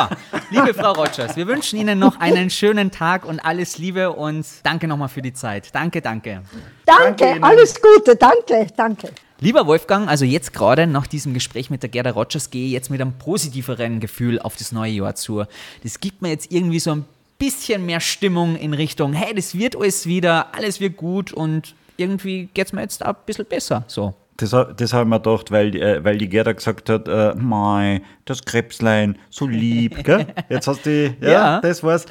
liebe 0.51 0.74
Frau 0.74 0.93
Rogers, 0.93 1.37
wir 1.37 1.47
wünschen 1.47 1.78
Ihnen 1.78 1.99
noch 1.99 2.18
einen 2.20 2.51
schönen 2.51 2.91
Tag 2.91 3.24
und 3.24 3.41
alles 3.41 3.78
Liebe 3.78 4.12
und 4.12 4.45
danke 4.62 4.89
nochmal 4.89 5.09
für 5.09 5.22
die 5.22 5.32
Zeit. 5.32 5.74
Danke, 5.74 6.01
danke. 6.01 6.43
Danke, 6.84 7.32
Ihnen. 7.32 7.45
alles 7.45 7.80
Gute. 7.80 8.16
Danke, 8.16 8.66
danke. 8.76 9.11
Lieber 9.39 9.66
Wolfgang, 9.66 10.09
also 10.09 10.24
jetzt 10.24 10.53
gerade 10.53 10.87
nach 10.87 11.07
diesem 11.07 11.34
Gespräch 11.34 11.68
mit 11.70 11.82
der 11.82 11.91
Gerda 11.91 12.11
Rogers 12.11 12.51
gehe 12.51 12.66
ich 12.66 12.72
jetzt 12.72 12.91
mit 12.91 13.01
einem 13.01 13.12
positiveren 13.18 14.01
Gefühl 14.01 14.39
auf 14.39 14.57
das 14.57 14.72
neue 14.72 14.93
Jahr 14.93 15.14
zu. 15.14 15.45
Das 15.82 16.01
gibt 16.01 16.22
mir 16.22 16.30
jetzt 16.30 16.51
irgendwie 16.51 16.80
so 16.80 16.93
ein 16.93 17.05
bisschen 17.39 17.84
mehr 17.87 18.01
Stimmung 18.01 18.57
in 18.57 18.72
Richtung, 18.74 19.12
hey, 19.12 19.34
das 19.34 19.57
wird 19.59 19.76
alles 19.76 20.07
wieder, 20.07 20.55
alles 20.55 20.80
wird 20.80 20.97
gut 20.97 21.32
und 21.32 21.74
irgendwie 21.97 22.49
geht 22.55 22.66
es 22.66 22.72
mir 22.72 22.82
jetzt 22.82 23.03
ein 23.05 23.14
bisschen 23.26 23.47
besser. 23.47 23.84
So. 23.87 24.14
Das, 24.39 24.51
das 24.51 24.93
habe 24.93 25.05
ich 25.05 25.09
mir 25.09 25.18
gedacht, 25.20 25.51
weil, 25.51 25.74
äh, 25.76 26.05
weil 26.05 26.18
die 26.18 26.28
Gerda 26.28 26.53
gesagt 26.53 26.91
hat, 26.91 27.09
äh, 27.09 27.34
mei, 27.34 28.03
das 28.26 28.45
Krebslein, 28.45 29.18
so 29.30 29.47
lieb, 29.47 30.05
gell? 30.05 30.26
Jetzt 30.51 30.66
hast 30.68 30.84
du, 30.84 31.16
ja, 31.20 31.30
Ja. 31.30 31.61
das 31.61 31.82
war's. 31.82 32.05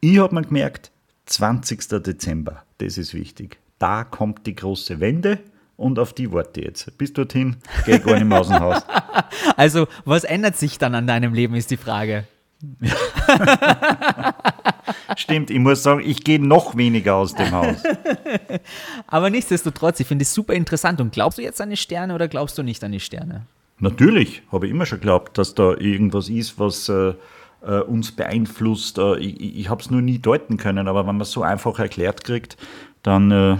Ich 0.00 0.18
habe 0.18 0.34
mir 0.34 0.42
gemerkt, 0.42 0.90
20. 1.26 2.02
Dezember, 2.02 2.64
das 2.78 2.98
ist 2.98 3.14
wichtig. 3.14 3.58
Da 3.78 4.02
kommt 4.02 4.46
die 4.46 4.56
große 4.56 4.98
Wende 4.98 5.38
und 5.76 5.98
auf 6.00 6.12
die 6.12 6.32
warte 6.32 6.60
ich 6.60 6.66
jetzt. 6.66 6.98
Bis 6.98 7.12
dorthin 7.12 7.56
gehe 7.86 7.98
ich 7.98 8.02
gar 8.04 8.14
nicht 8.14 8.24
mehr 8.26 8.40
aus 8.40 8.48
dem 8.48 8.58
Haus. 8.60 8.82
Also, 9.56 9.86
was 10.04 10.24
ändert 10.24 10.56
sich 10.56 10.78
dann 10.78 10.94
an 10.94 11.06
deinem 11.06 11.34
Leben, 11.34 11.54
ist 11.54 11.70
die 11.70 11.76
Frage. 11.76 12.24
Stimmt, 15.20 15.50
ich 15.50 15.58
muss 15.58 15.82
sagen, 15.82 16.00
ich 16.02 16.24
gehe 16.24 16.42
noch 16.42 16.78
weniger 16.78 17.16
aus 17.16 17.34
dem 17.34 17.50
Haus. 17.50 17.76
Aber 19.06 19.28
nichtsdestotrotz, 19.28 20.00
ich 20.00 20.06
finde 20.06 20.22
es 20.22 20.32
super 20.32 20.54
interessant. 20.54 20.98
Und 20.98 21.12
glaubst 21.12 21.36
du 21.36 21.42
jetzt 21.42 21.60
an 21.60 21.68
die 21.68 21.76
Sterne 21.76 22.14
oder 22.14 22.26
glaubst 22.26 22.56
du 22.56 22.62
nicht 22.62 22.82
an 22.82 22.92
die 22.92 23.00
Sterne? 23.00 23.42
Natürlich, 23.80 24.40
habe 24.50 24.64
ich 24.64 24.72
immer 24.72 24.86
schon 24.86 25.00
geglaubt, 25.00 25.36
dass 25.36 25.54
da 25.54 25.74
irgendwas 25.74 26.30
ist, 26.30 26.58
was 26.58 26.88
äh, 26.88 27.12
äh, 27.60 27.80
uns 27.80 28.12
beeinflusst. 28.12 28.96
Äh, 28.96 29.18
ich 29.18 29.58
ich 29.58 29.68
habe 29.68 29.82
es 29.82 29.90
nur 29.90 30.00
nie 30.00 30.18
deuten 30.18 30.56
können, 30.56 30.88
aber 30.88 31.00
wenn 31.00 31.16
man 31.16 31.20
es 31.20 31.32
so 31.32 31.42
einfach 31.42 31.78
erklärt 31.78 32.24
kriegt, 32.24 32.56
dann, 33.02 33.30
äh, 33.30 33.58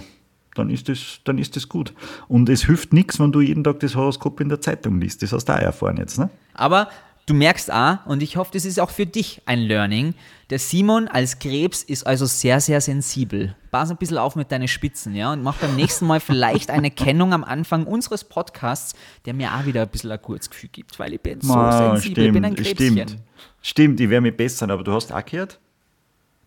dann, 0.55 0.71
ist 0.71 0.89
das, 0.89 1.21
dann 1.25 1.37
ist 1.37 1.57
das 1.57 1.69
gut. 1.69 1.93
Und 2.27 2.49
es 2.49 2.65
hilft 2.65 2.95
nichts, 2.95 3.21
wenn 3.21 3.33
du 3.33 3.43
jeden 3.43 3.65
Tag 3.65 3.81
das 3.81 3.97
Horoskop 3.97 4.41
in 4.41 4.49
der 4.49 4.63
Zeitung 4.63 4.99
liest. 4.99 5.23
Das 5.23 5.35
hast 5.35 5.45
du 5.45 5.53
auch 5.53 5.59
erfahren 5.59 5.99
jetzt. 5.99 6.19
Ne? 6.19 6.31
Aber 6.55 6.89
du 7.31 7.35
merkst 7.37 7.73
auch, 7.73 8.05
und 8.07 8.23
ich 8.23 8.37
hoffe, 8.37 8.51
das 8.53 8.65
ist 8.65 8.81
auch 8.81 8.91
für 8.91 9.07
dich 9.07 9.41
ein 9.47 9.61
Learning, 9.61 10.15
der 10.51 10.59
Simon 10.59 11.07
als 11.07 11.39
Krebs 11.39 11.83
ist 11.85 12.05
also 12.05 12.27
sehr, 12.27 12.61
sehr 12.61 12.81
sensibel. 12.81 13.55
Pass 13.71 13.91
ein 13.91 13.97
bisschen 13.97 14.19
auf 14.19 14.35
mit 14.35 14.51
deinen 14.51 14.67
Spitzen, 14.67 15.15
ja, 15.15 15.33
und 15.33 15.43
mach 15.45 15.57
beim 15.59 15.77
nächsten 15.77 16.07
Mal 16.07 16.19
vielleicht 16.19 16.71
eine 16.71 16.91
Kennung 16.91 17.33
am 17.33 17.45
Anfang 17.45 17.87
unseres 17.87 18.25
Podcasts, 18.25 18.95
der 19.27 19.35
mir 19.35 19.55
auch 19.55 19.65
wieder 19.65 19.83
ein 19.83 19.89
bisschen 19.89 20.11
ein 20.11 20.19
gutes 20.21 20.51
Gefühl 20.51 20.71
gibt, 20.73 20.99
weil 20.99 21.15
ich 21.15 21.21
bin 21.21 21.41
so 21.41 21.55
Ah, 21.55 21.95
sensibel, 21.97 22.27
ich 22.27 22.33
bin 22.33 22.45
ein 22.45 22.57
Krebschen. 22.57 22.75
stimmt. 22.93 23.17
Stimmt, 23.63 24.01
ich 24.01 24.11
werde 24.11 24.23
mich 24.23 24.37
bessern, 24.37 24.73
aber 24.73 24.83
du 24.83 24.93
hast 24.93 25.13
auch 25.13 25.25
gehört, 25.25 25.61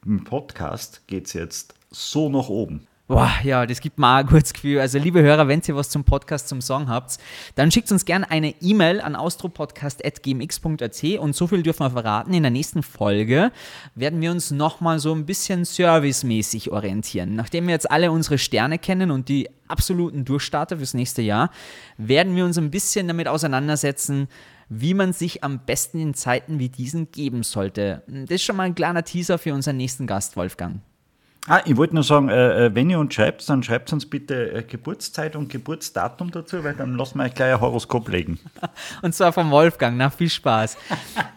im 0.05 0.25
Podcast 0.25 1.01
geht 1.07 1.27
es 1.27 1.33
jetzt 1.33 1.73
so 1.91 2.27
nach 2.29 2.49
oben. 2.49 2.85
Boah, 3.13 3.31
ja, 3.43 3.67
das 3.67 3.79
gibt 3.79 3.99
mir 3.99 4.07
auch 4.07 4.15
ein 4.21 4.25
gutes 4.25 4.53
Gefühl. 4.53 4.79
Also, 4.79 4.97
liebe 4.97 5.21
Hörer, 5.21 5.47
wenn 5.47 5.61
ihr 5.67 5.75
was 5.75 5.91
zum 5.91 6.03
Podcast, 6.03 6.47
zum 6.47 6.61
Song 6.61 6.89
habt, 6.89 7.19
dann 7.53 7.69
schickt 7.69 7.91
uns 7.91 8.05
gerne 8.05 8.31
eine 8.31 8.55
E-Mail 8.59 9.01
an 9.01 9.15
austropodcast.gmx.at 9.15 11.03
und 11.19 11.35
so 11.35 11.45
viel 11.45 11.61
dürfen 11.61 11.85
wir 11.85 11.91
verraten. 11.91 12.33
In 12.33 12.41
der 12.41 12.49
nächsten 12.49 12.81
Folge 12.81 13.51
werden 13.93 14.19
wir 14.19 14.31
uns 14.31 14.49
nochmal 14.49 14.97
so 14.97 15.13
ein 15.13 15.27
bisschen 15.27 15.63
servicemäßig 15.63 16.71
orientieren. 16.71 17.35
Nachdem 17.35 17.67
wir 17.67 17.75
jetzt 17.75 17.91
alle 17.91 18.11
unsere 18.11 18.39
Sterne 18.39 18.79
kennen 18.79 19.11
und 19.11 19.29
die 19.29 19.47
absoluten 19.67 20.25
Durchstarter 20.25 20.77
fürs 20.77 20.95
nächste 20.95 21.21
Jahr, 21.21 21.51
werden 21.99 22.35
wir 22.35 22.45
uns 22.45 22.57
ein 22.57 22.71
bisschen 22.71 23.07
damit 23.07 23.27
auseinandersetzen, 23.27 24.27
wie 24.69 24.95
man 24.95 25.13
sich 25.13 25.43
am 25.43 25.59
besten 25.59 25.99
in 25.99 26.15
Zeiten 26.15 26.57
wie 26.57 26.69
diesen 26.69 27.11
geben 27.11 27.43
sollte. 27.43 28.01
Das 28.07 28.31
ist 28.31 28.43
schon 28.43 28.55
mal 28.55 28.63
ein 28.63 28.73
kleiner 28.73 29.03
Teaser 29.03 29.37
für 29.37 29.53
unseren 29.53 29.77
nächsten 29.77 30.07
Gast, 30.07 30.35
Wolfgang. 30.35 30.81
Ah, 31.49 31.61
ich 31.65 31.75
wollte 31.75 31.93
nur 31.93 32.05
sagen, 32.05 32.29
äh, 32.29 32.67
äh, 32.67 32.75
wenn 32.75 32.89
ihr 32.89 32.97
uns 32.99 33.13
schreibt, 33.13 33.47
dann 33.49 33.63
schreibt 33.63 33.91
uns 33.91 34.05
bitte 34.05 34.53
äh, 34.53 34.63
Geburtszeit 34.63 35.35
und 35.35 35.49
Geburtsdatum 35.49 36.31
dazu, 36.31 36.63
weil 36.63 36.73
dann 36.73 36.95
lassen 36.95 37.17
wir 37.17 37.25
euch 37.25 37.33
gleich 37.33 37.53
ein 37.53 37.59
Horoskop 37.59 38.07
legen. 38.07 38.39
Und 39.01 39.13
zwar 39.13 39.33
vom 39.33 39.51
Wolfgang. 39.51 39.97
Na, 39.97 40.09
viel 40.09 40.29
Spaß. 40.29 40.77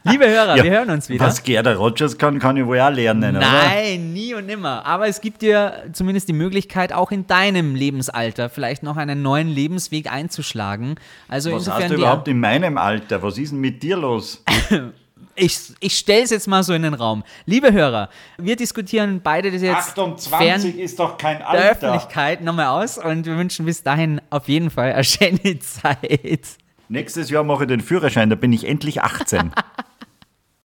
Liebe 0.04 0.28
Hörer, 0.28 0.62
wir 0.62 0.70
hören 0.70 0.90
uns 0.90 1.08
wieder. 1.08 1.24
Was 1.24 1.42
Gerda 1.42 1.74
Rogers 1.74 2.16
kann, 2.16 2.38
kann 2.38 2.56
ich 2.56 2.64
wohl 2.64 2.78
auch 2.78 2.90
lernen, 2.90 3.36
oder? 3.36 3.46
Nein, 3.46 4.12
nie 4.12 4.32
und 4.34 4.46
nimmer. 4.46 4.86
Aber 4.86 5.08
es 5.08 5.20
gibt 5.20 5.42
dir 5.42 5.82
zumindest 5.92 6.28
die 6.28 6.34
Möglichkeit, 6.34 6.92
auch 6.92 7.10
in 7.10 7.26
deinem 7.26 7.74
Lebensalter 7.74 8.48
vielleicht 8.48 8.84
noch 8.84 8.96
einen 8.96 9.22
neuen 9.22 9.48
Lebensweg 9.48 10.12
einzuschlagen. 10.12 10.94
Also 11.26 11.50
Was 11.50 11.62
insofern, 11.62 11.82
heißt 11.82 11.90
die, 11.90 11.96
überhaupt 11.96 12.28
in 12.28 12.38
meinem 12.38 12.78
Alter? 12.78 13.24
Was 13.24 13.38
ist 13.38 13.50
denn 13.50 13.58
mit 13.58 13.82
dir 13.82 13.96
los? 13.96 14.44
ich, 15.36 15.74
ich 15.80 15.98
stelle 15.98 16.22
es 16.22 16.30
jetzt 16.30 16.48
mal 16.48 16.62
so 16.62 16.72
in 16.72 16.82
den 16.82 16.94
Raum. 16.94 17.22
Liebe 17.44 17.72
Hörer, 17.72 18.08
wir 18.38 18.56
diskutieren 18.56 19.20
beide 19.22 19.50
das 19.50 19.62
jetzt 19.62 19.98
fern 20.28 20.62
ist 20.62 20.98
doch 20.98 21.18
kein 21.18 21.38
der 21.38 21.72
Öffentlichkeit 21.72 22.42
nochmal 22.42 22.82
aus 22.82 22.98
und 22.98 23.26
wir 23.26 23.36
wünschen 23.36 23.66
bis 23.66 23.82
dahin 23.82 24.20
auf 24.30 24.48
jeden 24.48 24.70
Fall 24.70 24.92
eine 24.92 25.04
schöne 25.04 25.58
Zeit. 25.60 26.40
Nächstes 26.88 27.30
Jahr 27.30 27.44
mache 27.44 27.64
ich 27.64 27.68
den 27.68 27.80
Führerschein, 27.80 28.30
da 28.30 28.36
bin 28.36 28.52
ich 28.52 28.66
endlich 28.66 29.02
18. 29.02 29.52